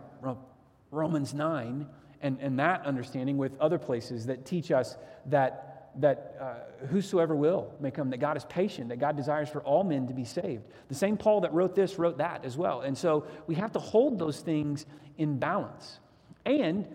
Romans 0.91 1.33
9 1.33 1.87
and, 2.21 2.37
and 2.39 2.59
that 2.59 2.85
understanding 2.85 3.35
with 3.37 3.59
other 3.59 3.79
places 3.79 4.27
that 4.27 4.45
teach 4.45 4.71
us 4.71 4.95
that, 5.25 5.91
that 5.99 6.37
uh, 6.39 6.85
whosoever 6.85 7.35
will 7.35 7.73
may 7.79 7.89
come, 7.89 8.11
that 8.11 8.19
God 8.19 8.37
is 8.37 8.45
patient, 8.45 8.89
that 8.89 8.99
God 8.99 9.17
desires 9.17 9.49
for 9.49 9.61
all 9.63 9.83
men 9.83 10.07
to 10.07 10.13
be 10.13 10.23
saved. 10.23 10.63
The 10.87 10.95
same 10.95 11.17
Paul 11.17 11.41
that 11.41 11.51
wrote 11.51 11.73
this 11.73 11.97
wrote 11.97 12.19
that 12.19 12.45
as 12.45 12.55
well. 12.57 12.81
And 12.81 12.95
so 12.95 13.25
we 13.47 13.55
have 13.55 13.71
to 13.73 13.79
hold 13.79 14.19
those 14.19 14.39
things 14.39 14.85
in 15.17 15.39
balance 15.39 15.99
and 16.45 16.87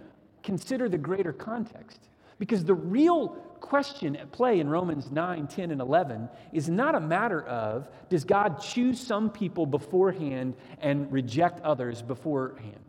consider 0.44 0.88
the 0.88 0.98
greater 0.98 1.32
context. 1.32 2.08
Because 2.38 2.64
the 2.64 2.74
real 2.74 3.36
question 3.60 4.16
at 4.16 4.32
play 4.32 4.60
in 4.60 4.68
Romans 4.68 5.10
9, 5.10 5.46
10, 5.46 5.70
and 5.70 5.80
11 5.80 6.28
is 6.52 6.68
not 6.68 6.94
a 6.94 7.00
matter 7.00 7.42
of 7.42 7.88
does 8.08 8.24
God 8.24 8.60
choose 8.60 9.00
some 9.00 9.30
people 9.30 9.66
beforehand 9.66 10.54
and 10.80 11.10
reject 11.12 11.60
others 11.62 12.02
beforehand? 12.02 12.84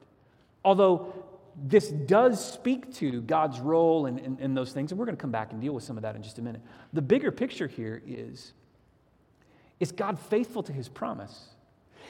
Although 0.63 1.13
this 1.61 1.89
does 1.89 2.43
speak 2.53 2.93
to 2.95 3.21
God's 3.21 3.59
role 3.59 4.05
in, 4.05 4.19
in, 4.19 4.37
in 4.39 4.53
those 4.53 4.71
things, 4.71 4.91
and 4.91 4.99
we're 4.99 5.05
going 5.05 5.17
to 5.17 5.21
come 5.21 5.31
back 5.31 5.51
and 5.51 5.61
deal 5.61 5.73
with 5.73 5.83
some 5.83 5.97
of 5.97 6.03
that 6.03 6.15
in 6.15 6.23
just 6.23 6.39
a 6.39 6.41
minute. 6.41 6.61
The 6.93 7.01
bigger 7.01 7.31
picture 7.31 7.67
here 7.67 8.01
is 8.05 8.53
is 9.79 9.91
God 9.93 10.19
faithful 10.19 10.61
to 10.63 10.73
his 10.73 10.89
promise? 10.89 11.55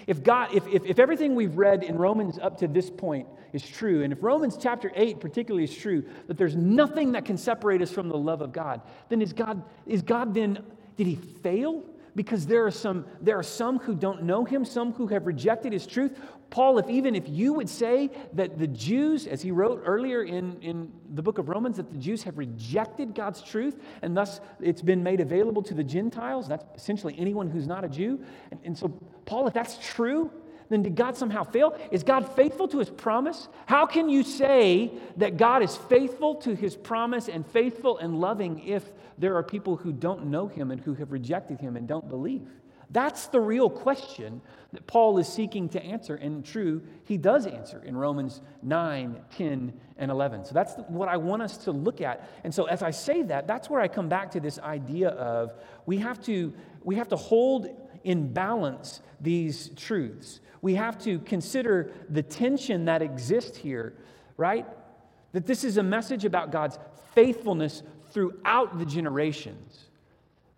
If 0.08 0.24
God, 0.24 0.54
if, 0.54 0.68
if, 0.68 0.86
if 0.86 1.00
everything 1.00 1.36
we've 1.36 1.58
read 1.58 1.84
in 1.84 1.98
Romans 1.98 2.40
up 2.40 2.58
to 2.60 2.68
this 2.68 2.90
point 2.90 3.28
is 3.54 3.68
true, 3.68 4.04
and 4.04 4.14
if 4.14 4.22
Romans 4.22 4.58
chapter 4.60 4.92
8 4.96 5.20
particularly 5.20 5.64
is 5.64 5.76
true, 5.76 6.04
that 6.28 6.38
there's 6.38 6.56
nothing 6.56 7.14
that 7.14 7.26
can 7.26 7.38
separate 7.38 7.82
us 7.82 7.92
from 7.92 8.10
the 8.10 8.18
love 8.18 8.42
of 8.42 8.52
God, 8.52 8.82
then 9.10 9.22
is 9.22 9.34
God, 9.34 9.64
is 9.86 10.02
God 10.02 10.34
then, 10.34 10.64
did 10.98 11.08
he 11.08 11.16
fail? 11.16 11.84
Because 12.16 12.46
there 12.46 12.66
are 12.66 12.72
some, 12.72 13.06
there 13.22 13.38
are 13.38 13.44
some 13.44 13.80
who 13.80 13.96
don't 13.96 14.24
know 14.24 14.44
him, 14.44 14.66
some 14.66 14.94
who 14.94 15.08
have 15.08 15.28
rejected 15.28 15.74
his 15.74 15.86
truth. 15.86 16.20
Paul, 16.50 16.80
if 16.80 16.90
even 16.90 17.16
if 17.16 17.28
you 17.28 17.54
would 17.54 17.70
say 17.70 18.10
that 18.34 18.58
the 18.58 18.68
Jews, 18.68 19.28
as 19.28 19.42
he 19.42 19.52
wrote 19.52 19.84
earlier 19.86 20.24
in, 20.24 20.58
in 20.62 20.92
the 21.14 21.22
book 21.22 21.38
of 21.38 21.48
Romans, 21.48 21.78
that 21.78 21.92
the 21.92 21.98
Jews 21.98 22.24
have 22.24 22.38
rejected 22.38 23.14
God's 23.14 23.42
truth, 23.42 23.78
and 24.02 24.18
thus 24.18 24.42
it's 24.60 24.82
been 24.82 25.04
made 25.04 25.22
available 25.22 25.62
to 25.64 25.74
the 25.74 25.84
Gentiles, 25.84 26.48
that's 26.48 26.66
essentially 26.76 27.16
anyone 27.18 27.50
who's 27.50 27.68
not 27.68 27.84
a 27.84 27.90
Jew. 27.90 28.20
And, 28.52 28.60
and 28.64 28.78
so, 28.78 28.90
Paul, 29.26 29.48
if 29.48 29.54
that's 29.54 29.78
true, 29.78 30.32
then 30.70 30.84
did 30.84 30.96
God 30.96 31.18
somehow 31.18 31.44
fail? 31.44 31.78
Is 31.92 32.04
God 32.04 32.36
faithful 32.36 32.68
to 32.70 32.80
his 32.80 32.90
promise? 32.90 33.48
How 33.66 33.86
can 33.86 34.10
you 34.10 34.24
say 34.24 34.92
that 35.18 35.38
God 35.38 35.64
is 35.64 35.76
faithful 35.76 36.36
to 36.36 36.56
his 36.56 36.76
promise 36.76 37.28
and 37.28 37.46
faithful 37.46 37.98
and 37.98 38.20
loving 38.20 38.60
if 38.66 38.92
there 39.18 39.36
are 39.36 39.44
people 39.44 39.76
who 39.76 39.92
don't 39.92 40.28
know 40.28 40.48
him 40.48 40.72
and 40.72 40.80
who 40.80 40.94
have 40.94 41.12
rejected 41.12 41.60
him 41.60 41.76
and 41.76 41.88
don't 41.88 42.08
believe? 42.08 42.48
That's 42.90 43.28
the 43.28 43.40
real 43.40 43.70
question 43.70 44.42
that 44.74 44.86
Paul 44.88 45.18
is 45.18 45.28
seeking 45.28 45.70
to 45.70 45.84
answer. 45.84 46.16
And 46.16 46.46
true, 46.46 46.82
he 47.06 47.18
does 47.18 47.46
answer 47.46 47.82
in 47.84 47.96
Romans 47.96 48.42
9, 48.62 49.22
10, 49.36 49.74
and 49.98 50.12
11. 50.12 50.46
So 50.46 50.54
that's 50.54 50.74
what 50.88 51.10
I 51.10 51.18
want 51.18 51.42
us 51.42 51.58
to 51.58 51.72
look 51.72 52.02
at. 52.02 52.30
And 52.44 52.54
so 52.54 52.66
as 52.66 52.82
I 52.82 52.92
say 52.92 53.24
that, 53.24 53.48
that's 53.48 53.70
where 53.70 53.82
I 53.82 53.88
come 53.88 54.10
back 54.10 54.32
to 54.32 54.40
this 54.40 54.60
idea 54.60 55.10
of 55.10 55.54
we 55.86 55.98
have 55.98 56.22
to, 56.26 56.54
we 56.84 56.96
have 56.96 57.10
to 57.10 57.16
hold 57.16 57.68
in 58.04 58.32
balance 58.32 59.02
these 59.20 59.70
truths 59.76 60.40
we 60.62 60.76
have 60.76 61.02
to 61.02 61.20
consider 61.20 61.90
the 62.10 62.22
tension 62.22 62.84
that 62.84 63.02
exists 63.02 63.58
here, 63.58 63.94
right? 64.36 64.66
that 65.32 65.46
this 65.46 65.64
is 65.64 65.78
a 65.78 65.84
message 65.84 66.26
about 66.26 66.52
God's 66.52 66.78
faithfulness 67.14 67.84
throughout 68.12 68.80
the 68.80 68.86
generations. 68.86 69.89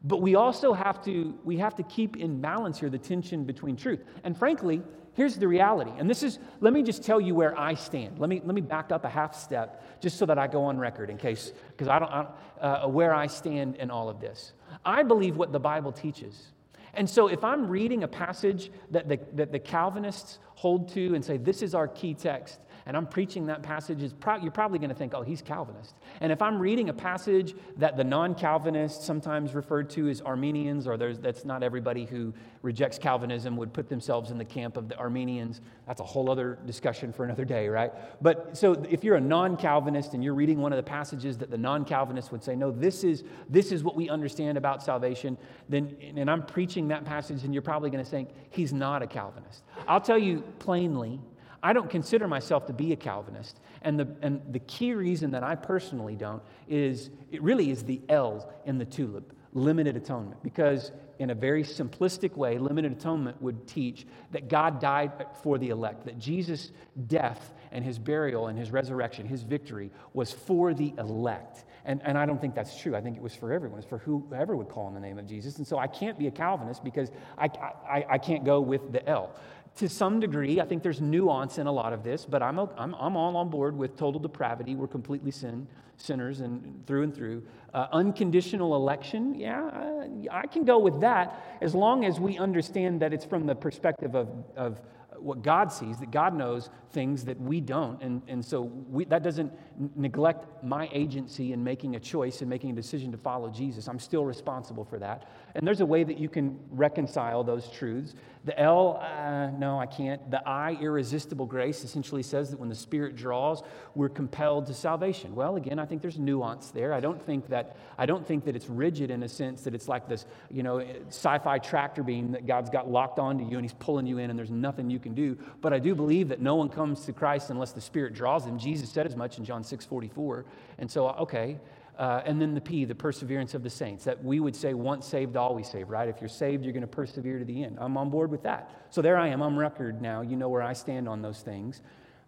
But 0.04 0.22
we 0.22 0.36
also 0.36 0.74
have 0.74 1.04
to, 1.06 1.38
we 1.44 1.58
have 1.58 1.76
to 1.76 1.84
keep 1.84 2.18
in 2.18 2.42
balance 2.42 2.80
here 2.80 2.90
the 2.90 2.98
tension 2.98 3.44
between 3.44 3.76
truth. 3.76 4.04
And 4.24 4.36
frankly, 4.36 4.82
here's 5.14 5.36
the 5.36 5.48
reality. 5.48 5.92
And 5.98 6.10
this 6.10 6.24
is, 6.24 6.40
let 6.60 6.74
me 6.74 6.82
just 6.82 7.04
tell 7.04 7.22
you 7.22 7.36
where 7.36 7.58
I 7.60 7.76
stand. 7.76 8.18
Let 8.18 8.30
me, 8.30 8.42
let 8.44 8.56
me 8.56 8.62
back 8.62 8.92
up 8.92 9.06
a 9.06 9.10
half 9.10 9.36
step 9.36 10.02
just 10.02 10.18
so 10.18 10.26
that 10.26 10.40
I 10.40 10.48
go 10.48 10.64
on 10.64 10.78
record 10.80 11.10
in 11.12 11.18
case, 11.18 11.54
because 11.70 11.88
I 11.88 12.00
don't, 12.00 12.12
I 12.12 12.24
don't 12.24 12.34
uh, 12.62 12.88
where 12.88 13.14
I 13.14 13.28
stand 13.28 13.76
in 13.76 13.92
all 13.92 14.10
of 14.10 14.20
this. 14.20 14.54
I 14.84 15.04
believe 15.04 15.38
what 15.38 15.52
the 15.52 15.60
Bible 15.60 15.92
teaches. 15.92 16.48
And 16.94 17.10
so 17.10 17.28
if 17.28 17.44
I'm 17.44 17.68
reading 17.68 18.04
a 18.04 18.08
passage 18.08 18.72
that 18.90 19.08
the, 19.08 19.20
that 19.34 19.52
the 19.52 19.60
Calvinists 19.60 20.40
hold 20.56 20.90
to 20.90 21.14
and 21.16 21.24
say, 21.24 21.38
this 21.38 21.62
is 21.62 21.74
our 21.76 21.88
key 21.88 22.14
text, 22.14 22.60
and 22.86 22.98
I'm 22.98 23.06
preaching 23.06 23.46
that 23.48 23.63
passage, 23.63 24.02
is 24.02 24.13
pro- 24.13 24.38
you're 24.38 24.52
probably 24.52 24.80
going 24.80 24.89
to 24.89 24.96
think, 24.96 25.13
oh, 25.13 25.22
he's 25.22 25.41
Calvinist. 25.41 25.96
And 26.20 26.32
if 26.32 26.41
I'm 26.41 26.60
reading 26.60 26.89
a 26.89 26.94
passage 26.94 27.56
that 27.78 27.98
the 27.98 28.04
non 28.04 28.36
Calvinists, 28.36 29.06
sometimes 29.06 29.54
referred 29.54 29.89
to 29.91 30.10
as 30.10 30.22
Arminians, 30.22 30.88
or 30.88 30.98
that's 30.98 31.46
not 31.46 31.63
everybody 31.63 32.06
who 32.06 32.34
rejects 32.62 32.98
Calvinism 32.98 33.58
would 33.58 33.74
put 33.74 33.89
themselves 33.89 34.32
in 34.32 34.38
the 34.38 34.46
camp 34.46 34.78
of 34.78 34.88
the 34.88 34.96
Arminians, 34.98 35.62
that's 35.88 36.02
a 36.02 36.06
whole 36.06 36.30
other 36.30 36.58
discussion 36.65 37.12
for 37.12 37.24
another 37.24 37.46
day, 37.46 37.67
right? 37.67 37.91
But 38.22 38.58
so 38.58 38.74
if 38.89 39.04
you're 39.04 39.15
a 39.15 39.22
non 39.22 39.58
Calvinist 39.58 40.13
and 40.13 40.24
you're 40.24 40.36
reading 40.36 40.60
one 40.60 40.72
of 40.74 40.78
the 40.78 40.84
passages 40.84 41.38
that 41.39 41.50
the 41.50 41.58
non 41.58 41.86
Calvinists 41.86 42.32
would 42.32 42.44
say, 42.44 42.56
no, 42.56 42.72
this 42.72 43.04
is, 43.04 43.24
this 43.50 43.72
is 43.72 43.84
what 43.84 43.96
we 43.96 44.10
understand 44.10 44.58
about 44.58 44.84
salvation, 44.84 45.38
then, 45.70 45.96
and 46.15 46.30
I'm 46.30 46.44
preaching 46.44 46.88
that 46.89 47.06
passage, 47.06 47.44
and 47.44 47.54
you're 47.54 47.62
probably 47.62 47.89
going 47.89 48.04
to 48.04 48.10
think, 48.10 48.30
he's 48.50 48.74
not 48.74 49.02
a 49.02 49.08
Calvinist. 49.08 49.63
I'll 49.88 50.02
tell 50.02 50.17
you 50.17 50.41
plainly, 50.60 51.20
I 51.63 51.74
don't 51.74 51.89
consider 51.89 52.28
myself 52.28 52.65
to 52.67 52.74
be 52.74 52.91
a 52.91 52.95
Calvinist. 52.95 53.60
And 53.84 54.00
the, 54.00 54.08
and 54.21 54.41
the 54.52 54.60
key 54.60 54.93
reason 54.93 55.32
that 55.32 55.43
I 55.43 55.56
personally 55.56 56.15
don't 56.15 56.41
is 56.67 57.10
it 57.32 57.41
really 57.41 57.69
is 57.69 57.84
the 57.84 58.02
L 58.10 58.52
in 58.65 58.78
the 58.78 58.86
tulip, 58.86 59.34
limited 59.54 59.95
atonement. 59.95 60.41
Because 60.43 60.91
in 61.19 61.30
a 61.30 61.36
very 61.36 61.63
simplistic 61.63 62.36
way, 62.36 62.58
limited 62.58 62.91
atonement 62.91 63.39
would 63.41 63.67
teach 63.67 64.08
that 64.32 64.50
God 64.50 64.80
died 64.80 65.12
for 65.43 65.60
the 65.60 65.69
elect, 65.69 66.06
that 66.06 66.17
Jesus' 66.17 66.71
death 67.08 67.54
and 67.71 67.86
his 67.86 68.00
burial 68.00 68.47
and 68.47 68.58
his 68.58 68.71
resurrection, 68.71 69.28
his 69.28 69.43
victory, 69.43 69.91
was 70.13 70.32
for 70.32 70.74
the 70.74 70.93
elect. 70.97 71.65
And, 71.86 72.02
and 72.04 72.17
I 72.17 72.26
don't 72.26 72.41
think 72.41 72.56
that's 72.56 72.80
true. 72.80 72.95
I 72.95 73.02
think 73.02 73.17
it 73.17 73.24
was 73.24 73.36
for 73.36 73.52
everyone. 73.52 73.80
It's 73.80 73.88
for 73.88 74.00
whoever 74.00 74.56
would 74.56 74.69
call 74.69 74.88
on 74.88 74.93
the 74.93 75.00
name 75.00 75.17
of 75.17 75.28
Jesus. 75.28 75.58
And 75.58 75.67
so 75.67 75.78
I 75.78 75.88
can't 75.88 76.17
be 76.17 76.28
a 76.28 76.32
Calvinist 76.32 76.84
because 76.84 77.12
I, 77.38 77.50
I, 77.88 78.06
I 78.10 78.17
can't 78.17 78.43
go 78.43 78.62
with 78.62 78.91
the 78.91 79.08
L 79.08 79.36
to 79.78 79.88
some 79.88 80.20
degree, 80.20 80.60
I 80.60 80.66
think 80.66 80.84
there's 80.84 81.02
nuance 81.02 81.58
in 81.58 81.68
a 81.68 81.72
lot 81.72 81.94
of 81.94 82.04
this, 82.04 82.26
but 82.26 82.44
I'm, 82.44 82.60
I'm, 82.60 82.94
I'm 82.94 83.16
all 83.16 83.38
on 83.38 83.50
board 83.50 83.76
with 83.76 83.96
total 83.96 84.20
depravity. 84.20 84.76
We're 84.76 84.88
completely 84.88 85.32
sin, 85.32 85.68
sinners 85.98 86.42
and 86.42 86.86
through 86.86 87.04
and 87.04 87.16
through. 87.16 87.44
Uh, 87.74 87.88
unconditional 87.94 88.76
election, 88.76 89.34
yeah, 89.34 89.64
I, 89.64 90.42
I, 90.42 90.48
can 90.48 90.66
go 90.66 90.78
with 90.78 91.00
that 91.02 91.58
as 91.62 91.74
long 91.74 92.04
as 92.04 92.20
we 92.20 92.38
understand 92.38 93.02
that 93.02 93.14
it's 93.14 93.24
from 93.24 93.46
the 93.46 93.56
perspective 93.56 94.14
of, 94.14 94.30
of 94.58 94.82
what 95.22 95.44
God 95.44 95.72
sees, 95.72 95.98
that 96.00 96.12
God 96.12 96.36
knows 96.36 96.70
things 96.92 97.24
that 97.26 97.40
we 97.40 97.62
don't. 97.62 98.02
And, 98.02 98.22
and 98.28 98.44
so 98.44 98.62
we, 98.62 99.06
that 99.06 99.24
doesn't 99.24 99.52
neglect 99.96 100.64
my 100.64 100.90
agency 100.92 101.54
in 101.54 101.64
making 101.64 101.96
a 101.96 102.00
choice 102.00 102.42
and 102.42 102.50
making 102.50 102.72
a 102.72 102.74
decision 102.74 103.12
to 103.12 103.18
follow 103.18 103.50
Jesus. 103.50 103.88
I'm 103.88 104.00
still 104.00 104.26
responsible 104.26 104.84
for 104.84 105.00
that. 105.00 105.30
And 105.56 105.66
there's 105.66 105.82
a 105.82 105.86
way 105.86 106.04
that 106.04 106.18
you 106.18 106.28
can 106.28 106.60
reconcile 106.72 107.44
those 107.44 107.70
truths. 107.70 108.16
The 108.43 108.60
L, 108.60 108.97
uh, 108.99 109.51
no, 109.51 109.80
I 109.80 109.86
can't. 109.86 110.32
The 110.32 110.47
I, 110.47 110.75
irresistible 110.82 111.45
grace, 111.45 111.84
essentially 111.84 112.23
says 112.23 112.49
that 112.49 112.60
when 112.60 112.69
the 112.69 112.75
Spirit 112.75 113.15
draws, 113.15 113.62
we're 113.93 114.10
compelled 114.10 114.65
to 114.67 114.73
salvation. 114.73 115.36
Well, 115.36 115.58
again, 115.58 115.77
I 115.77 115.86
think 115.86 116.01
there's 116.01 116.17
nuance 116.17 116.71
there. 116.71 116.91
I 116.91 117.01
don't 117.01 117.23
think 117.23 117.47
that 117.49 117.77
I 117.99 118.08
don't 118.08 118.25
think 118.25 118.45
that 118.45 118.56
it's 118.56 118.67
rigid 118.67 119.12
in 119.12 119.21
a 119.21 119.30
sense 119.30 119.62
that 119.62 119.75
it's 119.75 119.88
like 119.88 120.10
this, 120.10 120.25
you 120.49 120.63
know, 120.63 120.80
sci-fi 121.10 121.60
tractor 121.60 122.01
beam 122.01 122.32
that 122.32 122.47
God's 122.47 122.71
got 122.71 122.89
locked 122.89 123.19
onto 123.19 123.45
you 123.45 123.58
and 123.58 123.63
He's 123.63 123.75
pulling 123.75 124.08
you 124.08 124.17
in, 124.17 124.32
and 124.32 124.39
there's 124.39 124.49
nothing 124.49 124.89
you 124.89 124.99
can 124.99 125.13
do. 125.13 125.38
But 125.62 125.71
I 125.71 125.77
do 125.77 125.93
believe 125.93 126.30
that 126.30 126.41
no 126.41 126.56
one 126.56 126.69
comes 126.69 127.06
to 127.06 127.13
Christ 127.13 127.51
unless 127.51 127.73
the 127.73 127.82
Spirit 127.82 128.15
draws 128.15 128.45
them. 128.45 128.58
Jesus 128.58 128.89
said 128.89 129.06
as 129.06 129.15
much 129.15 129.38
in 129.38 129.45
John 129.45 129.62
6:44. 129.63 130.45
And 130.80 130.89
so, 130.89 131.10
okay, 131.10 131.60
uh, 132.02 132.20
and 132.26 132.42
then 132.42 132.56
the 132.56 132.62
P, 132.62 132.84
the 132.84 132.96
perseverance 132.96 133.54
of 133.54 133.62
the 133.62 133.70
saints, 133.70 134.06
that 134.06 134.24
we 134.24 134.40
would 134.40 134.56
say 134.56 134.74
once 134.74 135.06
saved, 135.06 135.38
always 135.38 135.70
saved, 135.70 135.88
right? 135.88 136.10
If 136.10 136.20
you're 136.20 136.30
saved, 136.30 136.64
you're 136.64 136.74
going 136.74 136.82
to 136.82 136.88
persevere 136.88 137.38
to 137.38 137.46
the 137.46 137.64
end. 137.64 137.78
I'm 137.80 137.96
on 137.96 138.10
board 138.10 138.32
with 138.32 138.42
that. 138.42 138.72
So 138.90 139.04
there 139.04 139.18
I 139.18 139.28
am. 139.28 139.44
I'm 139.44 139.56
record 139.56 140.02
now. 140.02 140.22
You 140.22 140.36
know 140.36 140.50
where 140.50 140.64
I 140.64 140.74
stand 140.74 141.08
on 141.08 141.22
those 141.22 141.42
things. 141.42 141.84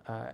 Uh, 0.07 0.27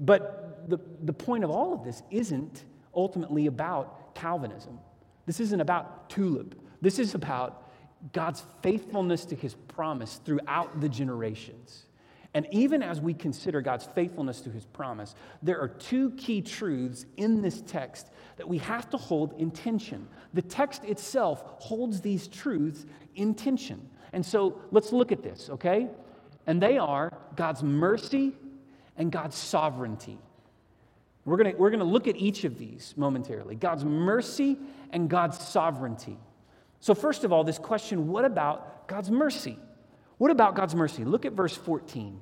but 0.00 0.68
the, 0.68 0.80
the 1.04 1.12
point 1.12 1.44
of 1.44 1.50
all 1.50 1.72
of 1.72 1.84
this 1.84 2.02
isn't 2.10 2.64
ultimately 2.92 3.46
about 3.46 4.12
Calvinism. 4.16 4.80
This 5.24 5.38
isn't 5.38 5.60
about 5.60 6.10
tulip. 6.10 6.60
This 6.82 6.98
is 6.98 7.14
about 7.14 7.70
God's 8.12 8.42
faithfulness 8.60 9.24
to 9.26 9.36
his 9.36 9.54
promise 9.54 10.20
throughout 10.24 10.80
the 10.80 10.88
generations. 10.88 11.84
And 12.32 12.46
even 12.52 12.82
as 12.82 13.00
we 13.00 13.12
consider 13.12 13.60
God's 13.60 13.86
faithfulness 13.86 14.40
to 14.42 14.50
his 14.50 14.64
promise, 14.64 15.14
there 15.42 15.60
are 15.60 15.68
two 15.68 16.10
key 16.12 16.40
truths 16.42 17.06
in 17.16 17.42
this 17.42 17.60
text 17.62 18.10
that 18.36 18.48
we 18.48 18.58
have 18.58 18.88
to 18.90 18.96
hold 18.96 19.34
in 19.38 19.50
tension. 19.50 20.06
The 20.32 20.42
text 20.42 20.84
itself 20.84 21.42
holds 21.58 22.00
these 22.00 22.28
truths 22.28 22.86
in 23.16 23.34
tension. 23.34 23.88
And 24.12 24.24
so 24.24 24.60
let's 24.70 24.92
look 24.92 25.10
at 25.10 25.22
this, 25.22 25.50
okay? 25.50 25.88
And 26.46 26.62
they 26.62 26.78
are 26.78 27.12
God's 27.34 27.64
mercy 27.64 28.32
and 28.96 29.10
God's 29.10 29.36
sovereignty. 29.36 30.18
We're 31.24 31.36
going 31.36 31.56
we're 31.58 31.70
going 31.70 31.80
to 31.80 31.84
look 31.84 32.08
at 32.08 32.16
each 32.16 32.44
of 32.44 32.58
these 32.58 32.94
momentarily 32.96 33.54
God's 33.54 33.84
mercy 33.84 34.56
and 34.90 35.08
God's 35.08 35.38
sovereignty. 35.38 36.16
So, 36.80 36.94
first 36.94 37.24
of 37.24 37.32
all, 37.32 37.44
this 37.44 37.58
question 37.58 38.08
what 38.08 38.24
about 38.24 38.88
God's 38.88 39.10
mercy? 39.10 39.58
What 40.20 40.30
about 40.30 40.54
God's 40.54 40.74
mercy? 40.74 41.02
Look 41.02 41.24
at 41.24 41.32
verse 41.32 41.56
14. 41.56 42.20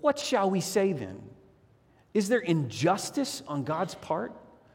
What 0.00 0.18
shall 0.18 0.50
we 0.50 0.60
say 0.60 0.92
then? 0.92 1.22
Is 2.12 2.28
there 2.28 2.40
injustice 2.40 3.42
on 3.48 3.64
God's 3.64 3.94
part? 3.94 4.30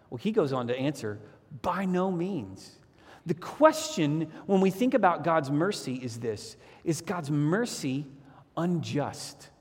Well, 0.10 0.18
he 0.18 0.32
goes 0.32 0.52
on 0.52 0.66
to 0.70 0.76
answer, 0.76 1.20
by 1.62 1.86
no 1.86 2.12
means. 2.12 2.80
The 3.28 3.36
question 3.36 4.32
when 4.48 4.62
we 4.62 4.72
think 4.72 4.96
about 4.96 5.24
God's 5.24 5.52
mercy 5.52 5.94
is 5.94 6.20
this 6.20 6.58
Is 6.84 7.02
God's 7.02 7.30
mercy 7.30 8.08
unjust? 8.58 9.52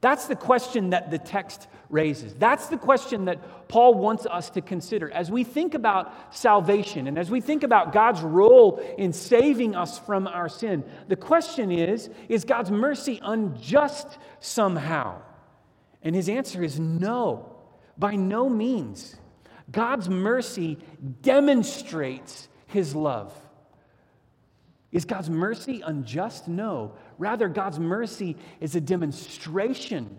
That's 0.00 0.26
the 0.26 0.36
question 0.36 0.90
that 0.90 1.10
the 1.10 1.18
text 1.18 1.68
raises. 1.88 2.34
That's 2.34 2.66
the 2.66 2.76
question 2.76 3.24
that 3.26 3.68
Paul 3.68 3.94
wants 3.94 4.26
us 4.26 4.50
to 4.50 4.60
consider. 4.60 5.10
As 5.10 5.30
we 5.30 5.44
think 5.44 5.74
about 5.74 6.34
salvation 6.34 7.06
and 7.06 7.18
as 7.18 7.30
we 7.30 7.40
think 7.40 7.62
about 7.62 7.92
God's 7.92 8.22
role 8.22 8.78
in 8.98 9.12
saving 9.12 9.74
us 9.74 9.98
from 9.98 10.26
our 10.26 10.48
sin, 10.48 10.84
the 11.08 11.16
question 11.16 11.70
is 11.70 12.10
is 12.28 12.44
God's 12.44 12.70
mercy 12.70 13.20
unjust 13.22 14.18
somehow? 14.40 15.22
And 16.02 16.14
his 16.14 16.28
answer 16.28 16.62
is 16.62 16.78
no, 16.78 17.56
by 17.98 18.16
no 18.16 18.48
means. 18.48 19.16
God's 19.70 20.08
mercy 20.08 20.78
demonstrates 21.22 22.48
his 22.66 22.94
love. 22.94 23.32
Is 24.92 25.04
God's 25.04 25.30
mercy 25.30 25.82
unjust? 25.84 26.48
No. 26.48 26.92
Rather, 27.18 27.48
God's 27.48 27.78
mercy 27.78 28.36
is 28.60 28.76
a 28.76 28.80
demonstration 28.80 30.18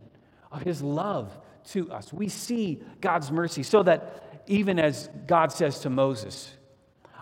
of 0.52 0.62
his 0.62 0.82
love 0.82 1.38
to 1.70 1.92
us. 1.92 2.14
We 2.14 2.30
see 2.30 2.82
God's 3.02 3.32
mercy 3.32 3.64
so 3.64 3.84
that 3.84 4.44
even 4.48 4.80
as 4.80 5.10
God 5.26 5.52
says 5.52 5.80
to 5.80 5.90
Moses, 5.90 6.54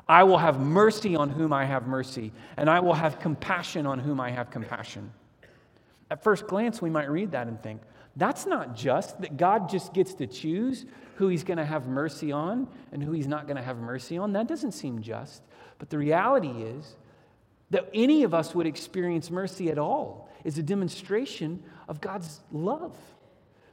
I 0.08 0.24
will 0.24 0.38
have 0.38 0.60
mercy 0.60 1.16
on 1.16 1.30
whom 1.30 1.52
I 1.52 1.66
have 1.66 1.88
mercy, 1.88 2.32
and 2.58 2.70
I 2.70 2.80
will 2.80 2.94
have 2.94 3.20
compassion 3.20 3.88
on 3.88 3.98
whom 3.98 4.20
I 4.20 4.30
have 4.30 4.52
compassion. 4.52 5.12
At 6.12 6.24
first 6.24 6.46
glance, 6.46 6.82
we 6.82 6.92
might 6.92 7.10
read 7.10 7.32
that 7.32 7.48
and 7.48 7.62
think, 7.62 7.82
that's 8.16 8.46
not 8.46 8.76
just 8.76 9.20
that 9.22 9.36
God 9.36 9.68
just 9.68 9.94
gets 9.94 10.14
to 10.16 10.28
choose 10.28 10.86
who 11.16 11.28
he's 11.28 11.44
going 11.44 11.58
to 11.58 11.66
have 11.66 11.88
mercy 11.88 12.32
on 12.32 12.68
and 12.92 13.04
who 13.04 13.12
he's 13.12 13.28
not 13.28 13.48
going 13.48 13.58
to 13.58 13.64
have 13.64 13.78
mercy 13.78 14.18
on. 14.18 14.34
That 14.34 14.48
doesn't 14.48 14.74
seem 14.74 15.02
just. 15.02 15.42
But 15.80 15.90
the 15.90 15.98
reality 15.98 16.50
is 16.50 16.96
that 17.76 17.90
any 17.94 18.24
of 18.24 18.34
us 18.34 18.56
would 18.56 18.66
experience 18.66 19.30
mercy 19.30 19.70
at 19.70 19.78
all 19.78 20.30
is 20.46 20.58
a 20.58 20.64
demonstration 20.64 21.62
of 21.90 22.00
God's 22.00 22.40
love. 22.54 22.96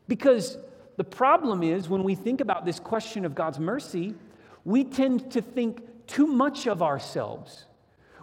Because 0.09 0.59
the 0.97 1.05
problem 1.05 1.63
is 1.63 1.89
when 1.89 2.03
we 2.03 2.17
think 2.17 2.41
about 2.41 2.65
this 2.65 2.81
question 2.81 3.25
of 3.25 3.37
God's 3.37 3.61
mercy, 3.61 4.17
we 4.65 4.83
tend 4.83 5.31
to 5.31 5.41
think 5.41 5.83
too 6.09 6.27
much 6.27 6.67
of 6.67 6.83
ourselves. 6.83 7.67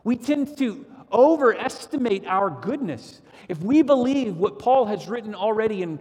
We 0.04 0.18
tend 0.18 0.58
to 0.58 0.86
overestimate 1.13 2.26
our 2.28 2.50
goodness. 2.50 3.22
If 3.48 3.62
we 3.62 3.82
believe 3.82 4.36
what 4.36 4.60
Paul 4.60 4.86
has 4.88 5.08
written 5.08 5.34
already 5.34 5.82
in 5.82 5.98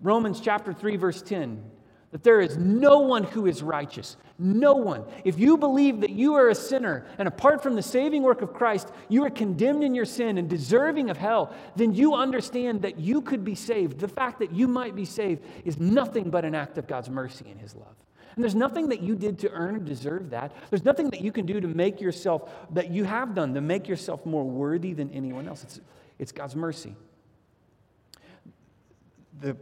Romans 0.00 0.40
chapter 0.40 0.72
3 0.72 0.96
verse 0.96 1.22
10, 1.22 1.62
that 2.10 2.24
there 2.24 2.40
is 2.40 2.56
no 2.56 2.98
one 2.98 3.22
who 3.22 3.46
is 3.46 3.62
righteous, 3.62 4.16
No 4.42 4.72
one. 4.72 5.04
If 5.24 5.38
you 5.38 5.56
believe 5.56 6.00
that 6.00 6.10
you 6.10 6.34
are 6.34 6.48
a 6.48 6.54
sinner 6.54 7.06
and 7.16 7.28
apart 7.28 7.62
from 7.62 7.76
the 7.76 7.82
saving 7.82 8.24
work 8.24 8.42
of 8.42 8.52
Christ, 8.52 8.90
you 9.08 9.24
are 9.24 9.30
condemned 9.30 9.84
in 9.84 9.94
your 9.94 10.04
sin 10.04 10.36
and 10.36 10.50
deserving 10.50 11.10
of 11.10 11.16
hell, 11.16 11.54
then 11.76 11.94
you 11.94 12.14
understand 12.14 12.82
that 12.82 12.98
you 12.98 13.22
could 13.22 13.44
be 13.44 13.54
saved. 13.54 14.00
The 14.00 14.08
fact 14.08 14.40
that 14.40 14.50
you 14.50 14.66
might 14.66 14.96
be 14.96 15.04
saved 15.04 15.44
is 15.64 15.78
nothing 15.78 16.28
but 16.28 16.44
an 16.44 16.56
act 16.56 16.76
of 16.76 16.88
God's 16.88 17.08
mercy 17.08 17.44
and 17.52 17.60
His 17.60 17.76
love. 17.76 17.94
And 18.34 18.42
there's 18.42 18.56
nothing 18.56 18.88
that 18.88 19.00
you 19.00 19.14
did 19.14 19.38
to 19.40 19.50
earn 19.52 19.76
or 19.76 19.78
deserve 19.78 20.30
that. 20.30 20.52
There's 20.70 20.84
nothing 20.84 21.10
that 21.10 21.20
you 21.20 21.30
can 21.30 21.46
do 21.46 21.60
to 21.60 21.68
make 21.68 22.00
yourself, 22.00 22.50
that 22.72 22.90
you 22.90 23.04
have 23.04 23.36
done, 23.36 23.54
to 23.54 23.60
make 23.60 23.86
yourself 23.86 24.26
more 24.26 24.42
worthy 24.42 24.92
than 24.92 25.08
anyone 25.12 25.46
else. 25.46 25.62
It's, 25.62 25.80
it's 26.18 26.32
God's 26.32 26.56
mercy. 26.56 26.96
The 29.40 29.56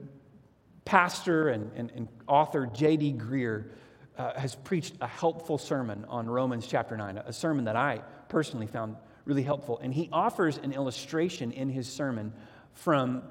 pastor 0.87 1.51
and, 1.51 1.71
and, 1.77 1.93
and 1.95 2.09
author 2.27 2.65
J.D. 2.65 3.13
Greear 3.19 3.73
uh, 4.21 4.39
has 4.39 4.55
preached 4.55 4.95
a 5.01 5.07
helpful 5.07 5.57
sermon 5.57 6.05
on 6.07 6.29
Romans 6.29 6.67
chapter 6.67 6.95
9, 6.95 7.17
a 7.25 7.33
sermon 7.33 7.65
that 7.65 7.75
I 7.75 8.03
personally 8.29 8.67
found 8.67 8.97
really 9.25 9.43
helpful. 9.43 9.79
And 9.83 9.95
he 9.95 10.11
offers 10.13 10.59
an 10.59 10.75
illustration 10.75 11.53
in 11.53 11.71
his 11.71 11.91
sermon 11.91 12.35
from 12.75 13.23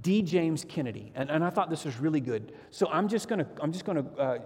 D. 0.00 0.22
James 0.22 0.64
Kennedy, 0.66 1.12
and, 1.14 1.30
and 1.30 1.44
I 1.44 1.50
thought 1.50 1.68
this 1.68 1.84
was 1.84 1.98
really 1.98 2.20
good. 2.20 2.54
So 2.70 2.88
I'm 2.90 3.08
just 3.08 3.28
going 3.28 3.40
to 3.40 3.46
I'm 3.60 3.72
just 3.72 3.84
going 3.84 4.02
to 4.02 4.10
uh, 4.20 4.38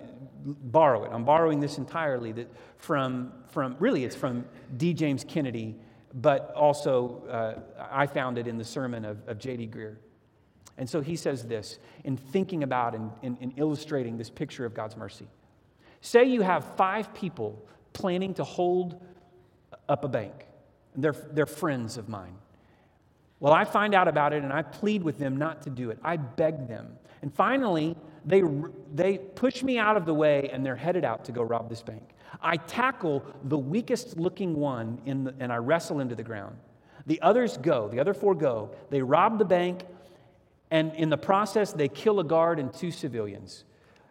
borrow 0.45 1.05
it. 1.05 1.11
I'm 1.13 1.25
borrowing 1.25 1.61
this 1.61 1.79
entirely 1.79 2.33
that 2.33 2.49
from 2.79 3.33
from 3.49 3.77
really 3.79 4.05
it's 4.05 4.17
from 4.17 4.45
D. 4.77 4.95
James 4.95 5.25
Kennedy, 5.25 5.77
but 6.15 6.53
also 6.55 7.25
uh, 7.29 7.87
I 7.91 8.07
found 8.07 8.39
it 8.39 8.49
in 8.49 8.57
the 8.59 8.65
sermon 8.65 9.05
of, 9.05 9.19
of 9.29 9.39
J.D. 9.39 9.69
Greear. 9.69 9.97
And 10.79 10.89
so 10.89 11.01
he 11.01 11.17
says 11.17 11.45
this 11.45 11.79
in 12.03 12.17
thinking 12.17 12.63
about 12.63 12.95
and, 12.95 13.13
in 13.23 13.53
illustrating 13.57 14.17
this 14.17 14.31
picture 14.31 14.65
of 14.65 14.75
God's 14.75 14.97
mercy. 14.97 15.29
Say 16.03 16.25
you 16.25 16.43
have 16.43 16.77
five 16.77 17.15
people 17.15 17.65
planning 17.95 18.35
to 18.35 18.45
hold 18.45 19.01
up 19.89 20.05
a 20.05 20.09
bank, 20.09 20.47
and 20.95 21.03
they're, 21.03 21.17
they're 21.33 21.47
friends 21.47 21.97
of 21.97 22.09
mine. 22.09 22.35
Well, 23.41 23.53
I 23.53 23.65
find 23.65 23.95
out 23.95 24.07
about 24.07 24.33
it 24.33 24.45
and 24.45 24.53
I 24.53 24.63
plead 24.63 25.03
with 25.03 25.19
them 25.19 25.37
not 25.37 25.63
to 25.63 25.71
do 25.71 25.91
it. 25.91 25.99
I 26.05 26.17
beg 26.17 26.69
them. 26.69 26.97
And 27.23 27.35
finally, 27.35 27.97
they, 28.25 28.43
they 28.95 29.19
push 29.19 29.65
me 29.65 29.79
out 29.79 29.97
of 29.97 30.07
the 30.07 30.15
way 30.15 30.49
and 30.53 30.65
they're 30.65 30.77
headed 30.77 31.05
out 31.05 31.25
to 31.25 31.33
go 31.33 31.43
rob 31.43 31.69
this 31.69 31.83
bank. 31.83 32.03
I 32.41 32.57
tackle 32.57 33.25
the 33.45 33.59
weakest 33.59 34.17
looking 34.17 34.55
one 34.55 35.01
the, 35.25 35.35
and 35.41 35.53
I 35.53 35.57
wrestle 35.57 35.99
him 35.99 36.09
to 36.09 36.15
the 36.15 36.23
ground. 36.23 36.57
The 37.07 37.21
others 37.21 37.57
go, 37.57 37.89
the 37.89 37.99
other 37.99 38.15
four 38.15 38.37
go. 38.37 38.71
They 38.91 39.03
rob 39.03 39.39
the 39.41 39.45
bank, 39.45 39.83
and 40.71 40.95
in 40.95 41.11
the 41.11 41.19
process, 41.19 41.73
they 41.73 41.89
kill 41.89 42.21
a 42.21 42.25
guard 42.25 42.61
and 42.61 42.73
two 42.73 42.93
civilians. 42.93 43.65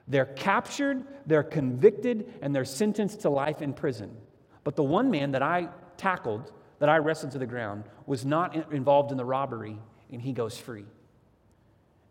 They're 0.07 0.25
captured, 0.25 1.03
they're 1.25 1.43
convicted, 1.43 2.33
and 2.41 2.55
they're 2.55 2.65
sentenced 2.65 3.21
to 3.21 3.29
life 3.29 3.61
in 3.61 3.73
prison. 3.73 4.15
But 4.63 4.75
the 4.75 4.83
one 4.83 5.09
man 5.09 5.31
that 5.31 5.41
I 5.41 5.69
tackled, 5.97 6.51
that 6.79 6.89
I 6.89 6.97
wrestled 6.97 7.31
to 7.33 7.39
the 7.39 7.45
ground, 7.45 7.85
was 8.05 8.25
not 8.25 8.71
involved 8.71 9.11
in 9.11 9.17
the 9.17 9.25
robbery, 9.25 9.77
and 10.11 10.21
he 10.21 10.33
goes 10.33 10.57
free. 10.57 10.85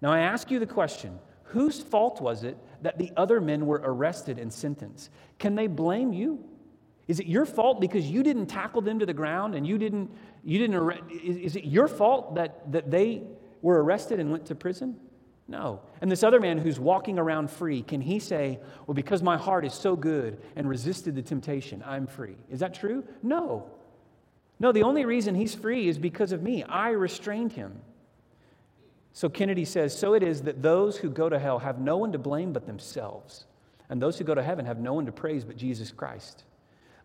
Now, 0.00 0.12
I 0.12 0.20
ask 0.20 0.50
you 0.50 0.58
the 0.58 0.66
question 0.66 1.18
whose 1.44 1.82
fault 1.82 2.20
was 2.20 2.44
it 2.44 2.56
that 2.82 2.96
the 2.96 3.10
other 3.16 3.40
men 3.40 3.66
were 3.66 3.80
arrested 3.82 4.38
and 4.38 4.52
sentenced? 4.52 5.10
Can 5.38 5.56
they 5.56 5.66
blame 5.66 6.12
you? 6.12 6.44
Is 7.08 7.18
it 7.18 7.26
your 7.26 7.44
fault 7.44 7.80
because 7.80 8.08
you 8.08 8.22
didn't 8.22 8.46
tackle 8.46 8.82
them 8.82 9.00
to 9.00 9.06
the 9.06 9.12
ground 9.12 9.56
and 9.56 9.66
you 9.66 9.78
didn't, 9.78 10.10
you 10.44 10.58
didn't, 10.58 11.10
is, 11.10 11.36
is 11.36 11.56
it 11.56 11.64
your 11.64 11.88
fault 11.88 12.36
that, 12.36 12.70
that 12.70 12.88
they 12.88 13.24
were 13.62 13.82
arrested 13.82 14.20
and 14.20 14.30
went 14.30 14.46
to 14.46 14.54
prison? 14.54 14.96
No. 15.50 15.80
And 16.00 16.08
this 16.08 16.22
other 16.22 16.38
man 16.38 16.58
who's 16.58 16.78
walking 16.78 17.18
around 17.18 17.50
free, 17.50 17.82
can 17.82 18.00
he 18.00 18.20
say, 18.20 18.60
Well, 18.86 18.94
because 18.94 19.20
my 19.20 19.36
heart 19.36 19.64
is 19.64 19.74
so 19.74 19.96
good 19.96 20.40
and 20.54 20.68
resisted 20.68 21.16
the 21.16 21.22
temptation, 21.22 21.82
I'm 21.84 22.06
free? 22.06 22.36
Is 22.48 22.60
that 22.60 22.72
true? 22.72 23.02
No. 23.20 23.68
No, 24.60 24.70
the 24.70 24.84
only 24.84 25.04
reason 25.04 25.34
he's 25.34 25.54
free 25.54 25.88
is 25.88 25.98
because 25.98 26.30
of 26.30 26.40
me. 26.40 26.62
I 26.62 26.90
restrained 26.90 27.52
him. 27.52 27.80
So 29.12 29.28
Kennedy 29.28 29.64
says, 29.64 29.98
So 29.98 30.14
it 30.14 30.22
is 30.22 30.42
that 30.42 30.62
those 30.62 30.96
who 30.96 31.10
go 31.10 31.28
to 31.28 31.38
hell 31.38 31.58
have 31.58 31.80
no 31.80 31.96
one 31.96 32.12
to 32.12 32.18
blame 32.18 32.52
but 32.52 32.66
themselves, 32.66 33.46
and 33.88 34.00
those 34.00 34.18
who 34.18 34.24
go 34.24 34.36
to 34.36 34.42
heaven 34.44 34.66
have 34.66 34.78
no 34.78 34.94
one 34.94 35.06
to 35.06 35.12
praise 35.12 35.44
but 35.44 35.56
Jesus 35.56 35.90
Christ. 35.90 36.44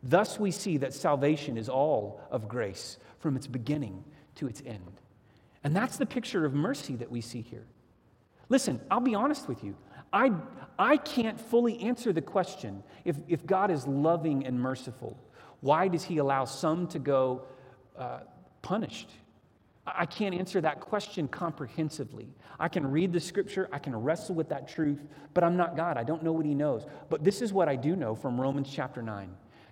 Thus 0.03 0.39
we 0.39 0.51
see 0.51 0.77
that 0.77 0.93
salvation 0.93 1.57
is 1.57 1.67
all 1.67 2.21
of 2.29 2.47
grace 2.47 2.99
from 3.17 3.35
its 3.35 3.47
beginning 3.47 4.03
to 4.35 4.47
its 4.47 4.61
end. 4.67 5.01
And 5.63 5.75
that's 5.75 5.97
the 5.97 6.05
picture 6.05 6.45
of 6.45 6.53
mercy 6.53 6.95
that 6.97 7.09
we 7.09 7.21
see 7.21 7.41
here. 7.41 7.65
Listen, 8.49 8.79
I'll 8.91 8.99
be 8.99 9.15
honest 9.15 9.47
with 9.47 9.63
you. 9.63 9.75
I, 10.13 10.31
I 10.77 10.97
can't 10.97 11.39
fully 11.39 11.79
answer 11.81 12.13
the 12.13 12.21
question 12.21 12.83
if, 13.03 13.17
if 13.27 13.45
God 13.45 13.71
is 13.71 13.87
loving 13.87 14.45
and 14.45 14.59
merciful, 14.59 15.19
why 15.61 15.87
does 15.87 16.03
He 16.03 16.17
allow 16.17 16.45
some 16.45 16.87
to 16.87 16.99
go 16.99 17.43
uh, 17.97 18.19
punished? 18.61 19.09
I 19.87 20.05
can't 20.05 20.33
answer 20.33 20.61
that 20.61 20.79
question 20.79 21.27
comprehensively. 21.27 22.27
I 22.59 22.69
can 22.69 22.89
read 22.89 23.13
the 23.13 23.19
scripture, 23.19 23.69
I 23.71 23.79
can 23.79 23.95
wrestle 23.95 24.33
with 24.33 24.49
that 24.49 24.67
truth, 24.67 25.05
but 25.33 25.43
I'm 25.43 25.57
not 25.57 25.75
God. 25.75 25.97
I 25.97 26.03
don't 26.03 26.23
know 26.23 26.31
what 26.31 26.45
He 26.45 26.55
knows. 26.55 26.85
But 27.09 27.23
this 27.23 27.41
is 27.41 27.53
what 27.53 27.69
I 27.69 27.75
do 27.75 27.95
know 27.95 28.15
from 28.15 28.39
Romans 28.39 28.69
chapter 28.71 29.01
9 29.01 29.29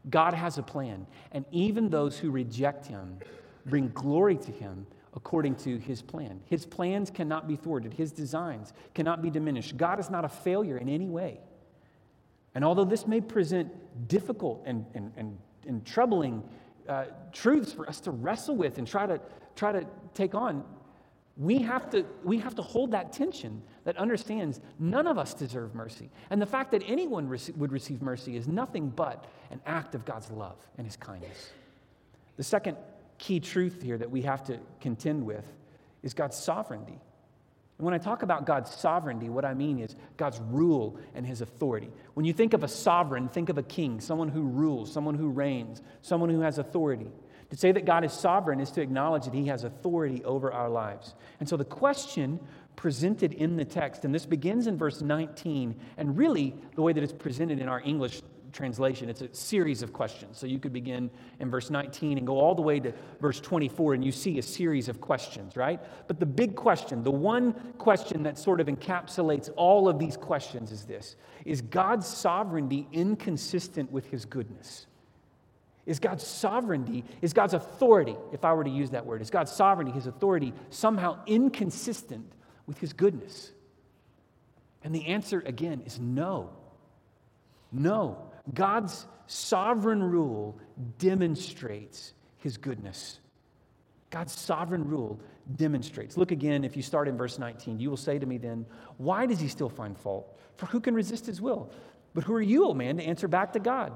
God 0.09 0.33
has 0.33 0.57
a 0.57 0.63
plan, 0.63 1.07
and 1.31 1.45
even 1.51 1.89
those 1.89 2.17
who 2.19 2.29
reject 2.29 2.85
Him 2.85 3.17
bring 3.65 3.89
glory 3.89 4.35
to 4.37 4.51
Him 4.51 4.85
according 5.15 5.55
to 5.55 5.77
his 5.77 6.01
plan. 6.01 6.41
His 6.45 6.65
plans 6.65 7.09
cannot 7.09 7.47
be 7.47 7.55
thwarted, 7.55 7.93
his 7.93 8.11
designs 8.11 8.73
cannot 8.93 9.21
be 9.21 9.29
diminished. 9.29 9.77
God 9.77 9.99
is 9.99 10.09
not 10.09 10.25
a 10.25 10.29
failure 10.29 10.77
in 10.77 10.89
any 10.89 11.07
way. 11.07 11.39
And 12.55 12.63
although 12.63 12.85
this 12.85 13.07
may 13.07 13.21
present 13.21 13.71
difficult 14.07 14.63
and, 14.65 14.85
and, 14.93 15.11
and, 15.17 15.37
and 15.67 15.85
troubling 15.85 16.43
uh, 16.87 17.05
truths 17.31 17.71
for 17.71 17.87
us 17.87 17.99
to 18.01 18.11
wrestle 18.11 18.55
with 18.55 18.77
and 18.77 18.87
try 18.87 19.05
to, 19.05 19.19
try 19.55 19.71
to 19.71 19.85
take 20.13 20.35
on, 20.35 20.63
we 21.35 21.59
have, 21.59 21.89
to, 21.89 22.05
we 22.23 22.37
have 22.37 22.53
to 22.55 22.61
hold 22.61 22.91
that 22.91 23.11
tension 23.11 23.63
that 23.85 23.97
understands 23.97 24.61
none 24.77 25.07
of 25.07 25.17
us 25.17 25.33
deserve 25.33 25.73
mercy. 25.73 26.11
And 26.29 26.39
the 26.39 26.45
fact 26.45 26.71
that 26.71 26.83
anyone 26.85 27.27
rec- 27.27 27.55
would 27.55 27.71
receive 27.71 28.03
mercy 28.03 28.37
is 28.37 28.47
nothing 28.47 28.89
but 28.89 29.25
an 29.49 29.59
act 29.65 29.95
of 29.95 30.05
God's 30.05 30.29
love 30.29 30.57
and 30.77 30.85
his 30.85 30.95
kindness. 30.95 31.51
The 32.37 32.43
second 32.43 32.77
key 33.17 33.39
truth 33.39 33.81
here 33.81 33.97
that 33.97 34.11
we 34.11 34.21
have 34.23 34.43
to 34.45 34.59
contend 34.81 35.25
with 35.25 35.45
is 36.01 36.13
God's 36.13 36.37
sovereignty. 36.37 36.99
And 37.77 37.85
when 37.85 37.93
I 37.93 37.97
talk 37.97 38.21
about 38.21 38.45
God's 38.45 38.73
sovereignty, 38.73 39.29
what 39.29 39.45
I 39.45 39.53
mean 39.53 39.79
is 39.79 39.95
God's 40.15 40.39
rule 40.39 40.97
and 41.15 41.25
his 41.25 41.41
authority. 41.41 41.89
When 42.13 42.25
you 42.25 42.33
think 42.33 42.53
of 42.53 42.63
a 42.63 42.67
sovereign, 42.67 43.27
think 43.27 43.49
of 43.49 43.57
a 43.57 43.63
king, 43.63 43.99
someone 43.99 44.29
who 44.29 44.43
rules, 44.43 44.91
someone 44.91 45.15
who 45.15 45.29
reigns, 45.29 45.81
someone 46.01 46.29
who 46.29 46.41
has 46.41 46.59
authority. 46.59 47.07
To 47.49 47.57
say 47.57 47.71
that 47.71 47.85
God 47.85 48.03
is 48.03 48.13
sovereign 48.13 48.59
is 48.59 48.71
to 48.71 48.81
acknowledge 48.81 49.25
that 49.25 49.33
he 49.33 49.45
has 49.47 49.63
authority 49.63 50.23
over 50.23 50.51
our 50.51 50.69
lives. 50.69 51.13
And 51.39 51.49
so 51.49 51.57
the 51.57 51.65
question 51.65 52.39
presented 52.75 53.33
in 53.33 53.57
the 53.57 53.65
text, 53.65 54.05
and 54.05 54.13
this 54.13 54.25
begins 54.25 54.67
in 54.67 54.77
verse 54.77 55.01
19, 55.01 55.75
and 55.97 56.17
really 56.17 56.55
the 56.75 56.81
way 56.81 56.93
that 56.93 57.03
it's 57.03 57.13
presented 57.13 57.59
in 57.59 57.67
our 57.67 57.81
English 57.81 58.21
translation. 58.53 59.09
It's 59.09 59.21
a 59.21 59.33
series 59.33 59.81
of 59.81 59.91
questions. 59.91 60.37
So 60.37 60.47
you 60.47 60.59
could 60.59 60.71
begin 60.71 61.09
in 61.39 61.49
verse 61.49 61.69
19 61.69 62.17
and 62.17 62.25
go 62.25 62.39
all 62.39 62.55
the 62.55 62.61
way 62.61 62.79
to 62.79 62.93
verse 63.19 63.39
24, 63.39 63.95
and 63.95 64.05
you 64.05 64.11
see 64.11 64.37
a 64.39 64.43
series 64.43 64.87
of 64.87 65.01
questions, 65.01 65.57
right? 65.57 65.81
But 66.07 66.19
the 66.19 66.25
big 66.25 66.55
question, 66.55 67.03
the 67.03 67.11
one 67.11 67.53
question 67.77 68.23
that 68.23 68.37
sort 68.37 68.61
of 68.61 68.67
encapsulates 68.67 69.49
all 69.55 69.89
of 69.89 69.99
these 69.99 70.15
questions 70.15 70.71
is 70.71 70.85
this 70.85 71.15
Is 71.45 71.61
God's 71.61 72.07
sovereignty 72.07 72.87
inconsistent 72.91 73.91
with 73.91 74.09
his 74.09 74.25
goodness? 74.25 74.85
Is 75.85 75.99
God's 75.99 76.25
sovereignty, 76.25 77.03
is 77.21 77.33
God's 77.33 77.53
authority, 77.53 78.15
if 78.31 78.45
I 78.45 78.53
were 78.53 78.63
to 78.63 78.69
use 78.69 78.91
that 78.91 79.05
word, 79.05 79.21
is 79.21 79.29
God's 79.29 79.51
sovereignty, 79.51 79.91
his 79.91 80.07
authority, 80.07 80.53
somehow 80.69 81.19
inconsistent 81.25 82.31
with 82.67 82.77
his 82.77 82.93
goodness? 82.93 83.51
And 84.83 84.95
the 84.95 85.07
answer, 85.07 85.43
again, 85.45 85.81
is 85.85 85.99
no. 85.99 86.51
No. 87.71 88.29
God's 88.51 89.05
sovereign 89.27 90.03
rule 90.03 90.57
demonstrates 90.97 92.13
his 92.37 92.57
goodness. 92.57 93.19
God's 94.09 94.33
sovereign 94.33 94.87
rule 94.87 95.19
demonstrates. 95.55 96.17
Look 96.17 96.31
again, 96.31 96.63
if 96.63 96.75
you 96.75 96.83
start 96.83 97.07
in 97.07 97.17
verse 97.17 97.39
19, 97.39 97.79
you 97.79 97.89
will 97.89 97.97
say 97.97 98.19
to 98.19 98.25
me 98.25 98.37
then, 98.37 98.65
Why 98.97 99.25
does 99.25 99.39
he 99.39 99.47
still 99.47 99.69
find 99.69 99.97
fault? 99.97 100.37
For 100.57 100.65
who 100.67 100.79
can 100.79 100.93
resist 100.93 101.25
his 101.25 101.41
will? 101.41 101.71
But 102.13 102.23
who 102.23 102.33
are 102.33 102.41
you, 102.41 102.67
O 102.67 102.73
man, 102.73 102.97
to 102.97 103.03
answer 103.03 103.27
back 103.27 103.53
to 103.53 103.59
God? 103.59 103.93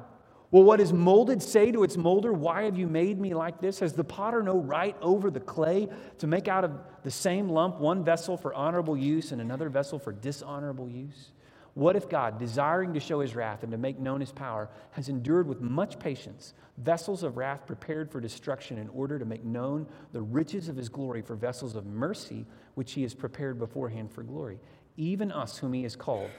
Will 0.50 0.64
what 0.64 0.80
is 0.80 0.94
molded 0.94 1.44
say 1.44 1.72
to 1.72 1.84
its 1.84 1.98
molder, 1.98 2.32
Why 2.32 2.64
have 2.64 2.78
you 2.78 2.88
made 2.88 3.20
me 3.20 3.34
like 3.34 3.60
this? 3.60 3.80
Has 3.80 3.94
the 3.94 4.04
potter 4.04 4.42
no 4.42 4.60
right 4.60 4.96
over 5.02 5.30
the 5.30 5.42
clay 5.42 5.90
to 6.20 6.28
make 6.28 6.48
out 6.48 6.64
of 6.64 6.72
the 7.04 7.12
same 7.12 7.50
lump 7.50 7.80
one 7.80 8.04
vessel 8.04 8.38
for 8.38 8.54
honorable 8.54 8.98
use 8.98 9.34
and 9.34 9.42
another 9.42 9.70
vessel 9.70 10.00
for 10.00 10.14
dishonorable 10.14 10.90
use? 10.90 11.32
What 11.78 11.96
if 11.96 12.10
God, 12.10 12.40
desiring 12.40 12.96
to 12.96 13.00
show 13.00 13.20
his 13.20 13.36
wrath 13.36 13.62
and 13.62 13.72
to 13.72 13.78
make 13.78 14.00
known 14.00 14.20
his 14.20 14.32
power, 14.32 14.68
has 14.94 15.10
endured 15.10 15.48
with 15.48 15.62
much 15.62 16.00
patience 16.00 16.56
vessels 16.80 17.22
of 17.22 17.38
wrath 17.38 17.68
prepared 17.68 18.12
for 18.12 18.20
destruction 18.20 18.80
in 18.80 18.90
order 18.90 19.20
to 19.20 19.26
make 19.26 19.44
known 19.44 19.86
the 20.12 20.24
riches 20.24 20.70
of 20.70 20.76
his 20.76 20.90
glory 20.90 21.22
for 21.22 21.36
vessels 21.36 21.76
of 21.76 21.86
mercy, 21.86 22.48
which 22.74 22.94
he 22.94 23.04
has 23.04 23.14
prepared 23.14 23.60
beforehand 23.60 24.12
for 24.12 24.24
glory? 24.24 24.60
Even 24.96 25.32
us, 25.32 25.60
whom 25.60 25.72
he 25.72 25.84
has 25.84 25.96
called, 25.96 26.32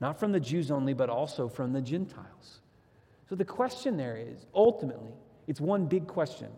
not 0.00 0.18
from 0.18 0.32
the 0.32 0.40
Jews 0.40 0.72
only, 0.72 0.94
but 0.94 1.08
also 1.08 1.48
from 1.48 1.72
the 1.72 1.80
Gentiles. 1.80 2.58
So 3.28 3.36
the 3.36 3.44
question 3.44 3.96
there 3.96 4.16
is 4.16 4.46
ultimately, 4.52 5.12
it's 5.46 5.60
one 5.60 5.86
big 5.86 6.08
question 6.08 6.48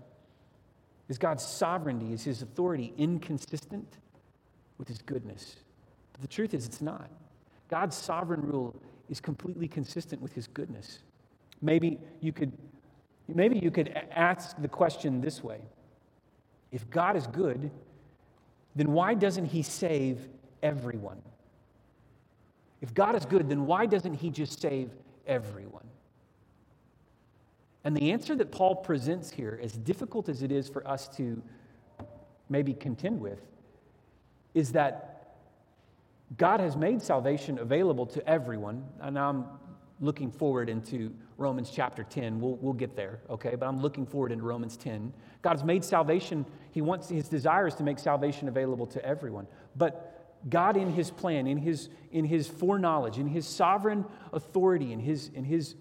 Is 1.11 1.19
God's 1.19 1.45
sovereignty, 1.45 2.15
is 2.15 2.25
his 2.25 2.41
authority 2.41 2.95
inconsistent 2.97 3.99
with 4.79 4.89
his 4.89 5.03
goodness? 5.03 5.57
But 6.13 6.23
the 6.23 6.29
truth 6.29 6.55
is, 6.55 6.65
it's 6.65 6.81
not. 6.81 7.11
God's 7.69 7.97
sovereign 7.97 8.43
rule 8.43 8.75
is 9.09 9.21
completely 9.21 9.69
consistent 9.69 10.21
with 10.21 10.33
his 10.33 10.47
goodness. 10.47 11.01
Maybe 11.61 11.99
you 12.21 12.33
could, 12.33 12.53
maybe 13.27 13.59
you 13.59 13.71
could 13.71 13.89
ask 14.11 14.61
the 14.61 14.69
question 14.69 15.21
this 15.21 15.43
way 15.43 15.61
If 16.73 16.89
God 16.91 17.17
is 17.17 17.27
good, 17.27 17.71
then 18.75 18.93
why 18.93 19.15
doesn't 19.15 19.47
he 19.47 19.63
save 19.63 20.29
everyone? 20.63 21.21
If 22.81 22.95
God 22.95 23.17
is 23.17 23.27
good, 23.27 23.49
then 23.49 23.67
why 23.67 23.87
doesn't 23.87 24.15
he 24.15 24.31
just 24.31 24.61
save 24.61 24.91
everyone? 25.27 25.87
And 27.85 27.97
the 27.97 28.13
answer 28.13 28.37
that 28.37 28.53
Paul 28.53 28.77
presents 28.77 29.31
here, 29.31 29.59
as 29.63 29.73
difficult 29.73 30.29
as 30.29 30.43
it 30.43 30.53
is 30.53 30.69
for 30.69 30.87
us 30.87 31.09
to 31.17 31.43
maybe 32.49 32.75
contend 32.75 33.21
with, 33.21 33.41
is 34.55 34.73
that 34.73 35.18
God 36.37 36.61
has 36.61 36.77
made 36.77 37.01
salvation 37.01 37.59
available 37.59 38.07
to 38.07 38.27
everyone. 38.29 38.85
And 39.01 39.19
I'm 39.19 39.47
looking 40.01 40.31
forward 40.31 40.69
into 40.69 41.13
Romans 41.37 41.71
chapter 41.71 42.05
10. 42.05 42.41
We'll, 42.41 42.57
we'll 42.57 42.73
get 42.73 42.97
there, 42.97 43.21
okay? 43.31 43.55
But 43.55 43.67
I'm 43.67 43.81
looking 43.81 44.07
forward 44.07 44.33
into 44.33 44.45
Romans 44.45 44.77
10. 44.77 45.13
God 45.43 45.53
has 45.53 45.65
made 45.65 45.85
salvation, 45.85 46.45
He 46.73 46.81
wants, 46.83 47.09
His 47.09 47.29
desire 47.29 47.67
is 47.67 47.75
to 47.77 47.83
make 47.83 47.99
salvation 47.99 48.49
available 48.49 48.87
to 48.89 49.05
everyone. 49.05 49.47
But 49.77 50.37
God, 50.49 50.77
in 50.77 50.93
His 50.93 51.11
plan, 51.11 51.47
in 51.47 51.59
His, 51.59 51.89
in 52.13 52.25
his 52.25 52.47
foreknowledge, 52.47 53.19
in 53.19 53.27
His 53.27 53.47
sovereign 53.47 54.05
authority, 54.33 54.93
in 54.93 55.01
his, 55.01 55.31
in 55.35 55.45
his 55.45 55.75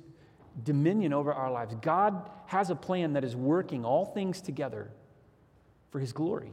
dominion 0.63 1.13
over 1.13 1.33
our 1.33 1.51
lives, 1.51 1.75
God 1.81 2.29
has 2.47 2.69
a 2.69 2.75
plan 2.75 3.13
that 3.13 3.23
is 3.23 3.35
working 3.35 3.85
all 3.85 4.05
things 4.05 4.41
together 4.41 4.89
for 5.91 5.99
His 5.99 6.13
glory. 6.13 6.51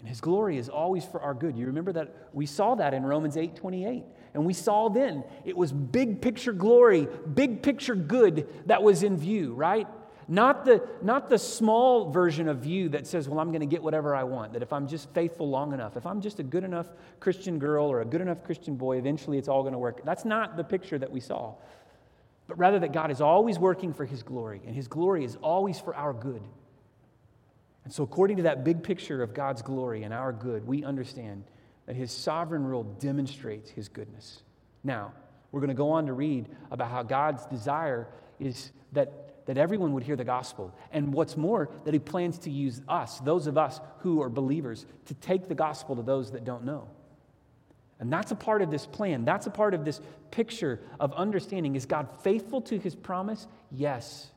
And 0.00 0.08
His 0.08 0.20
glory 0.20 0.56
is 0.56 0.68
always 0.68 1.04
for 1.04 1.20
our 1.20 1.34
good. 1.34 1.56
You 1.56 1.66
remember 1.66 1.92
that 1.92 2.14
we 2.32 2.46
saw 2.46 2.74
that 2.74 2.94
in 2.94 3.04
Romans 3.04 3.36
8 3.36 3.54
28. 3.54 4.04
And 4.32 4.46
we 4.46 4.52
saw 4.52 4.88
then 4.88 5.24
it 5.44 5.56
was 5.56 5.72
big 5.72 6.20
picture 6.20 6.52
glory, 6.52 7.08
big 7.34 7.62
picture 7.62 7.94
good 7.94 8.48
that 8.66 8.82
was 8.82 9.02
in 9.02 9.16
view, 9.16 9.54
right? 9.54 9.86
Not 10.28 10.64
the, 10.64 10.86
not 11.02 11.28
the 11.28 11.38
small 11.38 12.12
version 12.12 12.46
of 12.46 12.58
view 12.58 12.90
that 12.90 13.08
says, 13.08 13.28
well, 13.28 13.40
I'm 13.40 13.48
going 13.48 13.62
to 13.62 13.66
get 13.66 13.82
whatever 13.82 14.14
I 14.14 14.22
want, 14.22 14.52
that 14.52 14.62
if 14.62 14.72
I'm 14.72 14.86
just 14.86 15.10
faithful 15.10 15.50
long 15.50 15.72
enough, 15.72 15.96
if 15.96 16.06
I'm 16.06 16.20
just 16.20 16.38
a 16.38 16.44
good 16.44 16.62
enough 16.62 16.86
Christian 17.18 17.58
girl 17.58 17.90
or 17.90 18.00
a 18.00 18.04
good 18.04 18.20
enough 18.20 18.44
Christian 18.44 18.76
boy, 18.76 18.96
eventually 18.96 19.38
it's 19.38 19.48
all 19.48 19.62
going 19.62 19.72
to 19.72 19.78
work. 19.78 20.04
That's 20.04 20.24
not 20.24 20.56
the 20.56 20.62
picture 20.62 20.98
that 20.98 21.10
we 21.10 21.18
saw. 21.18 21.54
But 22.46 22.58
rather 22.58 22.78
that 22.78 22.92
God 22.92 23.10
is 23.10 23.20
always 23.20 23.58
working 23.58 23.92
for 23.92 24.04
his 24.04 24.22
glory, 24.22 24.62
and 24.64 24.74
his 24.74 24.86
glory 24.86 25.24
is 25.24 25.36
always 25.42 25.80
for 25.80 25.96
our 25.96 26.12
good. 26.12 26.42
And 27.84 27.92
so, 27.92 28.02
according 28.02 28.38
to 28.38 28.42
that 28.44 28.64
big 28.64 28.82
picture 28.82 29.22
of 29.22 29.34
God's 29.34 29.62
glory 29.62 30.02
and 30.02 30.12
our 30.12 30.32
good, 30.32 30.66
we 30.66 30.84
understand 30.84 31.44
that 31.86 31.96
his 31.96 32.12
sovereign 32.12 32.64
rule 32.64 32.84
demonstrates 32.84 33.70
his 33.70 33.88
goodness. 33.88 34.42
Now, 34.84 35.12
we're 35.50 35.60
going 35.60 35.68
to 35.68 35.74
go 35.74 35.90
on 35.90 36.06
to 36.06 36.12
read 36.12 36.48
about 36.70 36.90
how 36.90 37.02
God's 37.02 37.44
desire 37.46 38.06
is 38.38 38.70
that, 38.92 39.46
that 39.46 39.58
everyone 39.58 39.92
would 39.94 40.02
hear 40.02 40.16
the 40.16 40.24
gospel. 40.24 40.74
And 40.92 41.12
what's 41.12 41.36
more, 41.36 41.70
that 41.84 41.94
he 41.94 41.98
plans 41.98 42.38
to 42.40 42.50
use 42.50 42.80
us, 42.88 43.18
those 43.20 43.46
of 43.46 43.58
us 43.58 43.80
who 44.00 44.22
are 44.22 44.28
believers, 44.28 44.86
to 45.06 45.14
take 45.14 45.48
the 45.48 45.54
gospel 45.54 45.96
to 45.96 46.02
those 46.02 46.32
that 46.32 46.44
don't 46.44 46.64
know. 46.64 46.88
And 47.98 48.10
that's 48.10 48.30
a 48.30 48.36
part 48.36 48.62
of 48.62 48.70
this 48.70 48.86
plan. 48.86 49.24
That's 49.24 49.46
a 49.46 49.50
part 49.50 49.74
of 49.74 49.84
this 49.84 50.00
picture 50.30 50.80
of 50.98 51.12
understanding. 51.12 51.76
Is 51.76 51.84
God 51.84 52.08
faithful 52.22 52.62
to 52.62 52.78
his 52.78 52.94
promise? 52.94 53.46
Yes. 53.70 54.30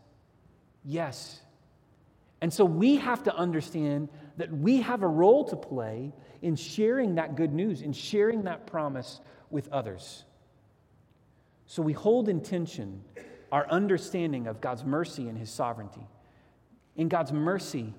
Yes. 0.84 1.40
And 2.44 2.52
so 2.52 2.66
we 2.66 2.98
have 2.98 3.24
to 3.24 3.34
understand 3.34 4.10
that 4.36 4.52
we 4.52 4.82
have 4.82 5.02
a 5.02 5.08
role 5.08 5.46
to 5.46 5.56
play 5.56 6.12
in 6.42 6.58
sharing 6.58 7.16
that 7.16 7.38
good 7.38 7.54
news, 7.54 7.82
in 7.82 7.94
sharing 7.94 8.44
that 8.44 8.68
promise 8.68 9.22
with 9.50 9.72
others. 9.72 10.26
So 11.68 11.82
we 11.82 11.94
hold 11.94 12.28
in 12.28 12.42
tension 12.42 13.02
our 13.50 13.66
understanding 13.70 14.48
of 14.48 14.60
God's 14.60 14.84
mercy 14.84 15.30
and 15.30 15.38
His 15.38 15.50
sovereignty. 15.50 16.06
In 16.98 17.08
God's 17.08 17.32
mercy, 17.32 17.94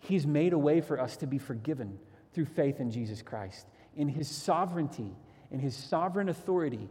He's 0.00 0.26
made 0.26 0.52
a 0.52 0.58
way 0.58 0.80
for 0.80 1.00
us 1.00 1.16
to 1.18 1.28
be 1.28 1.38
forgiven 1.38 2.00
through 2.32 2.46
faith 2.46 2.80
in 2.80 2.90
Jesus 2.90 3.22
Christ. 3.22 3.64
In 3.94 4.08
His 4.08 4.28
sovereignty, 4.28 5.14
in 5.52 5.60
His 5.60 5.76
sovereign 5.76 6.30
authority, 6.30 6.88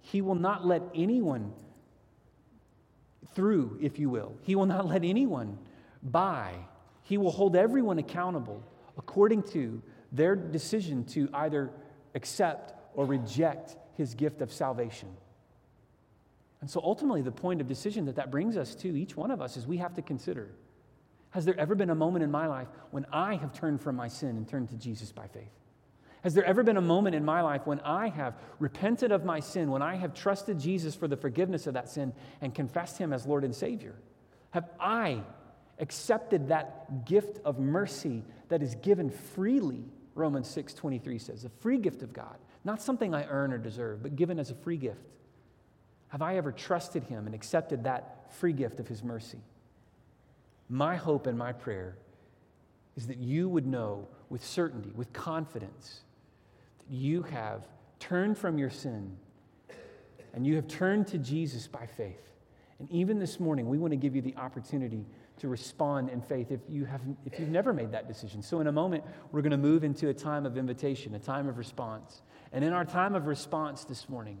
He 0.00 0.20
will 0.20 0.34
not 0.34 0.66
let 0.66 0.82
anyone 0.96 1.52
through, 3.36 3.78
if 3.80 4.00
you 4.00 4.10
will. 4.10 4.34
He 4.42 4.56
will 4.56 4.66
not 4.66 4.84
let 4.84 5.04
anyone 5.04 5.58
by. 6.02 6.52
He 7.02 7.18
will 7.18 7.30
hold 7.30 7.56
everyone 7.56 7.98
accountable 7.98 8.62
according 8.98 9.42
to 9.44 9.82
their 10.12 10.34
decision 10.34 11.04
to 11.04 11.28
either 11.34 11.70
accept 12.14 12.72
or 12.94 13.04
reject 13.04 13.76
his 13.94 14.14
gift 14.14 14.40
of 14.40 14.52
salvation. 14.52 15.08
And 16.60 16.70
so 16.70 16.80
ultimately, 16.82 17.22
the 17.22 17.30
point 17.30 17.60
of 17.60 17.66
decision 17.66 18.06
that 18.06 18.16
that 18.16 18.30
brings 18.30 18.56
us 18.56 18.74
to, 18.76 18.88
each 18.88 19.16
one 19.16 19.30
of 19.30 19.40
us, 19.40 19.56
is 19.56 19.66
we 19.66 19.76
have 19.76 19.94
to 19.94 20.02
consider 20.02 20.50
Has 21.30 21.44
there 21.44 21.58
ever 21.58 21.74
been 21.74 21.90
a 21.90 21.94
moment 21.94 22.24
in 22.24 22.30
my 22.30 22.46
life 22.46 22.68
when 22.90 23.04
I 23.12 23.36
have 23.36 23.52
turned 23.52 23.80
from 23.80 23.94
my 23.94 24.08
sin 24.08 24.30
and 24.30 24.48
turned 24.48 24.70
to 24.70 24.76
Jesus 24.76 25.12
by 25.12 25.26
faith? 25.26 25.52
Has 26.22 26.34
there 26.34 26.44
ever 26.44 26.62
been 26.62 26.78
a 26.78 26.82
moment 26.82 27.14
in 27.14 27.24
my 27.24 27.40
life 27.42 27.66
when 27.66 27.78
I 27.80 28.08
have 28.08 28.34
repented 28.58 29.12
of 29.12 29.24
my 29.24 29.38
sin, 29.38 29.70
when 29.70 29.82
I 29.82 29.96
have 29.96 30.14
trusted 30.14 30.58
Jesus 30.58 30.94
for 30.94 31.06
the 31.06 31.16
forgiveness 31.16 31.66
of 31.66 31.74
that 31.74 31.88
sin 31.88 32.12
and 32.40 32.54
confessed 32.54 32.98
him 32.98 33.12
as 33.12 33.26
Lord 33.26 33.44
and 33.44 33.54
Savior? 33.54 33.94
Have 34.50 34.68
I 34.80 35.22
accepted 35.78 36.48
that 36.48 37.04
gift 37.04 37.38
of 37.44 37.58
mercy 37.58 38.22
that 38.48 38.62
is 38.62 38.74
given 38.76 39.10
freely, 39.10 39.84
Romans 40.14 40.48
6 40.48 40.74
23 40.74 41.18
says, 41.18 41.44
a 41.44 41.48
free 41.48 41.78
gift 41.78 42.02
of 42.02 42.12
God, 42.12 42.36
not 42.64 42.80
something 42.80 43.14
I 43.14 43.26
earn 43.26 43.52
or 43.52 43.58
deserve, 43.58 44.02
but 44.02 44.16
given 44.16 44.38
as 44.38 44.50
a 44.50 44.54
free 44.54 44.76
gift. 44.76 45.04
Have 46.08 46.22
I 46.22 46.36
ever 46.36 46.52
trusted 46.52 47.04
Him 47.04 47.26
and 47.26 47.34
accepted 47.34 47.84
that 47.84 48.32
free 48.32 48.52
gift 48.52 48.80
of 48.80 48.88
His 48.88 49.02
mercy? 49.02 49.40
My 50.68 50.96
hope 50.96 51.26
and 51.26 51.38
my 51.38 51.52
prayer 51.52 51.96
is 52.96 53.06
that 53.06 53.18
you 53.18 53.48
would 53.48 53.66
know 53.66 54.08
with 54.30 54.44
certainty, 54.44 54.90
with 54.94 55.12
confidence, 55.12 56.00
that 56.78 56.94
you 56.94 57.22
have 57.22 57.62
turned 57.98 58.38
from 58.38 58.58
your 58.58 58.70
sin 58.70 59.16
and 60.34 60.46
you 60.46 60.56
have 60.56 60.68
turned 60.68 61.06
to 61.08 61.18
Jesus 61.18 61.66
by 61.66 61.86
faith. 61.86 62.20
And 62.78 62.90
even 62.90 63.18
this 63.18 63.40
morning, 63.40 63.68
we 63.68 63.78
want 63.78 63.92
to 63.92 63.96
give 63.96 64.14
you 64.14 64.20
the 64.20 64.36
opportunity 64.36 65.06
to 65.38 65.48
respond 65.48 66.08
in 66.08 66.20
faith 66.20 66.50
if, 66.50 66.60
you 66.68 66.84
have, 66.84 67.00
if 67.24 67.38
you've 67.38 67.48
never 67.48 67.72
made 67.72 67.92
that 67.92 68.08
decision. 68.08 68.42
So, 68.42 68.60
in 68.60 68.66
a 68.66 68.72
moment, 68.72 69.04
we're 69.32 69.42
going 69.42 69.50
to 69.50 69.56
move 69.56 69.84
into 69.84 70.08
a 70.08 70.14
time 70.14 70.46
of 70.46 70.56
invitation, 70.56 71.14
a 71.14 71.18
time 71.18 71.48
of 71.48 71.58
response. 71.58 72.22
And 72.52 72.64
in 72.64 72.72
our 72.72 72.84
time 72.84 73.14
of 73.14 73.26
response 73.26 73.84
this 73.84 74.08
morning, 74.08 74.38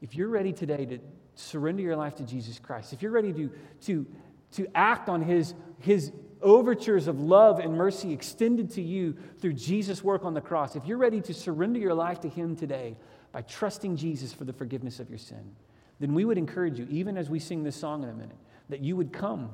if 0.00 0.14
you're 0.14 0.28
ready 0.28 0.52
today 0.52 0.86
to 0.86 0.98
surrender 1.34 1.82
your 1.82 1.96
life 1.96 2.14
to 2.16 2.22
Jesus 2.22 2.58
Christ, 2.58 2.92
if 2.92 3.02
you're 3.02 3.10
ready 3.10 3.32
to, 3.32 3.50
to, 3.82 4.06
to 4.52 4.66
act 4.74 5.08
on 5.08 5.22
his, 5.22 5.54
his 5.80 6.12
overtures 6.40 7.08
of 7.08 7.20
love 7.20 7.58
and 7.58 7.76
mercy 7.76 8.12
extended 8.12 8.70
to 8.72 8.82
you 8.82 9.16
through 9.40 9.54
Jesus' 9.54 10.04
work 10.04 10.24
on 10.24 10.34
the 10.34 10.40
cross, 10.40 10.76
if 10.76 10.86
you're 10.86 10.98
ready 10.98 11.20
to 11.22 11.34
surrender 11.34 11.80
your 11.80 11.94
life 11.94 12.20
to 12.20 12.28
him 12.28 12.54
today 12.54 12.96
by 13.32 13.42
trusting 13.42 13.96
Jesus 13.96 14.32
for 14.32 14.44
the 14.44 14.52
forgiveness 14.52 15.00
of 15.00 15.08
your 15.10 15.18
sin, 15.18 15.56
then 16.00 16.14
we 16.14 16.24
would 16.24 16.38
encourage 16.38 16.78
you, 16.78 16.86
even 16.88 17.16
as 17.16 17.28
we 17.28 17.40
sing 17.40 17.64
this 17.64 17.74
song 17.74 18.04
in 18.04 18.08
a 18.08 18.14
minute, 18.14 18.36
that 18.68 18.80
you 18.80 18.96
would 18.96 19.12
come 19.12 19.50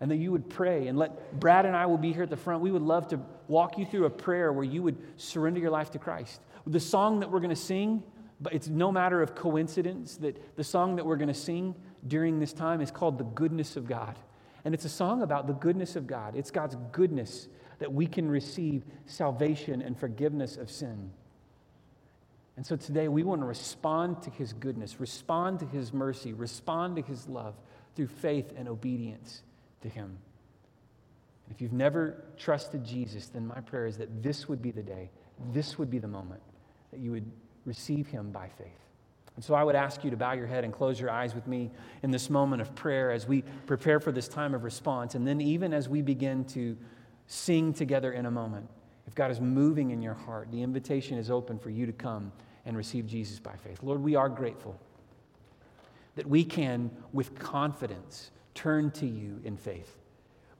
and 0.00 0.10
that 0.10 0.16
you 0.16 0.32
would 0.32 0.48
pray 0.48 0.88
and 0.88 0.98
let 0.98 1.38
Brad 1.38 1.66
and 1.66 1.76
I 1.76 1.86
will 1.86 1.98
be 1.98 2.12
here 2.12 2.22
at 2.22 2.30
the 2.30 2.36
front. 2.36 2.62
We 2.62 2.70
would 2.70 2.82
love 2.82 3.08
to 3.08 3.20
walk 3.48 3.78
you 3.78 3.84
through 3.84 4.06
a 4.06 4.10
prayer 4.10 4.52
where 4.52 4.64
you 4.64 4.82
would 4.82 4.96
surrender 5.16 5.60
your 5.60 5.70
life 5.70 5.90
to 5.92 5.98
Christ. 5.98 6.40
The 6.66 6.80
song 6.80 7.20
that 7.20 7.30
we're 7.30 7.40
going 7.40 7.50
to 7.50 7.56
sing, 7.56 8.02
but 8.40 8.54
it's 8.54 8.68
no 8.68 8.90
matter 8.90 9.22
of 9.22 9.34
coincidence 9.34 10.16
that 10.18 10.56
the 10.56 10.64
song 10.64 10.96
that 10.96 11.04
we're 11.04 11.16
going 11.16 11.28
to 11.28 11.34
sing 11.34 11.74
during 12.06 12.38
this 12.38 12.52
time 12.52 12.80
is 12.80 12.90
called 12.90 13.18
The 13.18 13.24
Goodness 13.24 13.76
of 13.76 13.86
God. 13.86 14.18
And 14.64 14.74
it's 14.74 14.84
a 14.84 14.90
song 14.90 15.22
about 15.22 15.46
the 15.46 15.54
goodness 15.54 15.96
of 15.96 16.06
God. 16.06 16.36
It's 16.36 16.50
God's 16.50 16.76
goodness 16.92 17.48
that 17.78 17.92
we 17.92 18.06
can 18.06 18.28
receive 18.28 18.84
salvation 19.06 19.80
and 19.80 19.98
forgiveness 19.98 20.56
of 20.56 20.70
sin. 20.70 21.10
And 22.56 22.66
so 22.66 22.76
today 22.76 23.08
we 23.08 23.22
want 23.22 23.40
to 23.40 23.46
respond 23.46 24.22
to 24.22 24.30
his 24.30 24.52
goodness, 24.52 25.00
respond 25.00 25.60
to 25.60 25.66
his 25.66 25.94
mercy, 25.94 26.34
respond 26.34 26.96
to 26.96 27.02
his 27.02 27.26
love 27.26 27.54
through 28.00 28.06
faith 28.06 28.54
and 28.56 28.66
obedience 28.66 29.42
to 29.82 29.88
Him. 29.90 30.16
If 31.50 31.60
you've 31.60 31.74
never 31.74 32.24
trusted 32.38 32.82
Jesus, 32.82 33.26
then 33.26 33.46
my 33.46 33.60
prayer 33.60 33.84
is 33.84 33.98
that 33.98 34.22
this 34.22 34.48
would 34.48 34.62
be 34.62 34.70
the 34.70 34.82
day, 34.82 35.10
this 35.52 35.78
would 35.78 35.90
be 35.90 35.98
the 35.98 36.08
moment 36.08 36.40
that 36.92 37.00
you 37.00 37.10
would 37.10 37.30
receive 37.66 38.06
Him 38.06 38.30
by 38.30 38.48
faith. 38.56 38.68
And 39.36 39.44
so 39.44 39.52
I 39.52 39.62
would 39.62 39.74
ask 39.74 40.02
you 40.02 40.08
to 40.08 40.16
bow 40.16 40.32
your 40.32 40.46
head 40.46 40.64
and 40.64 40.72
close 40.72 40.98
your 40.98 41.10
eyes 41.10 41.34
with 41.34 41.46
me 41.46 41.70
in 42.02 42.10
this 42.10 42.30
moment 42.30 42.62
of 42.62 42.74
prayer 42.74 43.10
as 43.10 43.28
we 43.28 43.42
prepare 43.66 44.00
for 44.00 44.12
this 44.12 44.28
time 44.28 44.54
of 44.54 44.64
response. 44.64 45.14
And 45.14 45.28
then, 45.28 45.42
even 45.42 45.74
as 45.74 45.86
we 45.86 46.00
begin 46.00 46.46
to 46.46 46.78
sing 47.26 47.74
together 47.74 48.12
in 48.12 48.24
a 48.24 48.30
moment, 48.30 48.66
if 49.06 49.14
God 49.14 49.30
is 49.30 49.42
moving 49.42 49.90
in 49.90 50.00
your 50.00 50.14
heart, 50.14 50.50
the 50.50 50.62
invitation 50.62 51.18
is 51.18 51.30
open 51.30 51.58
for 51.58 51.68
you 51.68 51.84
to 51.84 51.92
come 51.92 52.32
and 52.64 52.78
receive 52.78 53.06
Jesus 53.06 53.38
by 53.38 53.56
faith. 53.56 53.82
Lord, 53.82 54.02
we 54.02 54.14
are 54.14 54.30
grateful 54.30 54.80
that 56.16 56.26
we 56.26 56.44
can, 56.44 56.90
with 57.12 57.38
confidence, 57.38 58.30
turn 58.54 58.90
to 58.92 59.06
you 59.06 59.40
in 59.44 59.56
faith, 59.56 59.96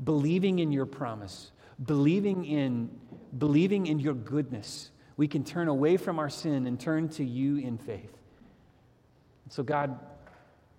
believing 0.03 0.59
in 0.59 0.73
your 0.73 0.87
promise, 0.87 1.53
believing 1.85 2.45
in, 2.45 2.91
believing 3.37 3.87
in 3.87 3.99
your 3.99 4.15
goodness. 4.15 4.91
We 5.17 5.29
can 5.29 5.45
turn 5.45 5.69
away 5.69 5.97
from 5.97 6.19
our 6.19 6.31
sin 6.31 6.67
and 6.67 6.79
turn 6.79 7.09
to 7.11 7.25
you 7.25 7.59
in 7.59 7.79
faith. 7.79 8.17
So, 9.51 9.63
God, 9.63 9.99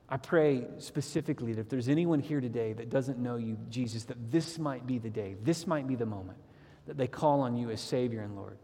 I 0.10 0.18
pray 0.18 0.66
specifically 0.80 1.54
that 1.54 1.62
if 1.62 1.70
there's 1.70 1.90
anyone 1.90 2.20
here 2.20 2.42
today 2.42 2.74
that 2.74 2.90
doesn't 2.90 3.20
know 3.20 3.36
you, 3.36 3.58
Jesus, 3.70 4.06
that 4.06 4.32
this 4.32 4.58
might 4.58 4.86
be 4.88 4.98
the 4.98 5.10
day, 5.10 5.36
this 5.44 5.68
might 5.68 5.88
be 5.88 5.96
the 5.96 6.06
moment 6.06 6.38
that 6.88 6.98
they 6.98 7.08
call 7.08 7.42
on 7.42 7.56
you 7.56 7.70
as 7.70 7.80
Savior 7.80 8.22
and 8.22 8.36
Lord. 8.36 8.58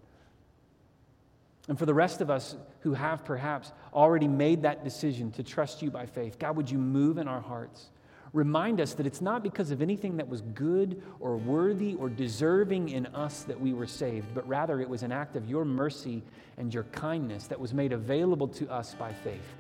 And 1.68 1.78
for 1.78 1.86
the 1.86 1.93
rest 1.93 2.22
of 2.22 2.30
us 2.30 2.55
who 2.82 2.93
have 2.93 3.26
perhaps 3.26 3.72
already 3.93 4.28
made 4.28 4.61
that 4.61 4.84
decision 4.84 5.32
to 5.34 5.43
trust 5.43 5.82
you 5.82 5.91
by 5.91 6.05
faith, 6.05 6.39
God, 6.39 6.55
would 6.55 6.70
you 6.70 6.78
move 6.78 7.18
in 7.18 7.28
our 7.28 7.41
hearts? 7.41 7.89
Remind 8.34 8.80
us 8.82 8.93
that 8.93 9.05
it's 9.05 9.22
not 9.22 9.41
because 9.41 9.72
of 9.72 9.82
anything 9.82 10.18
that 10.18 10.28
was 10.28 10.41
good 10.41 11.01
or 11.20 11.38
worthy 11.38 11.95
or 11.95 12.09
deserving 12.09 12.89
in 12.89 13.05
us 13.07 13.43
that 13.43 13.59
we 13.59 13.74
were 13.74 13.88
saved, 13.88 14.34
but 14.34 14.47
rather 14.47 14.80
it 14.80 14.89
was 14.89 15.03
an 15.03 15.11
act 15.11 15.36
of 15.36 15.49
your 15.49 15.65
mercy 15.65 16.24
and 16.57 16.74
your 16.74 16.84
kindness 16.84 17.47
that 17.47 17.59
was 17.59 17.74
made 17.74 17.93
available 17.93 18.47
to 18.47 18.70
us 18.70 18.93
by 18.93 19.11
faith. 19.11 19.55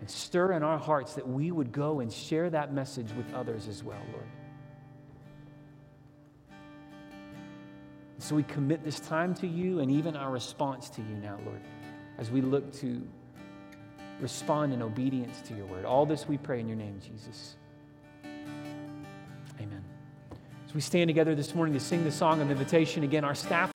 And 0.00 0.10
stir 0.10 0.52
in 0.52 0.62
our 0.62 0.78
hearts 0.78 1.14
that 1.14 1.28
we 1.28 1.50
would 1.50 1.72
go 1.72 2.00
and 2.00 2.12
share 2.12 2.50
that 2.50 2.72
message 2.72 3.10
with 3.12 3.32
others 3.34 3.68
as 3.68 3.82
well, 3.82 4.02
Lord. 4.12 4.26
So 8.24 8.34
we 8.34 8.42
commit 8.44 8.82
this 8.82 9.00
time 9.00 9.34
to 9.34 9.46
you 9.46 9.80
and 9.80 9.90
even 9.90 10.16
our 10.16 10.30
response 10.30 10.88
to 10.88 11.02
you 11.02 11.14
now, 11.16 11.38
Lord, 11.44 11.60
as 12.16 12.30
we 12.30 12.40
look 12.40 12.72
to 12.76 13.06
respond 14.18 14.72
in 14.72 14.80
obedience 14.80 15.42
to 15.42 15.54
your 15.54 15.66
word. 15.66 15.84
All 15.84 16.06
this 16.06 16.26
we 16.26 16.38
pray 16.38 16.58
in 16.58 16.66
your 16.66 16.78
name, 16.78 16.98
Jesus. 17.06 17.56
Amen. 19.60 19.84
As 20.66 20.74
we 20.74 20.80
stand 20.80 21.08
together 21.08 21.34
this 21.34 21.54
morning 21.54 21.74
to 21.74 21.80
sing 21.80 22.02
the 22.02 22.10
song 22.10 22.40
of 22.40 22.50
invitation 22.50 23.04
again, 23.04 23.24
our 23.24 23.34
staff. 23.34 23.70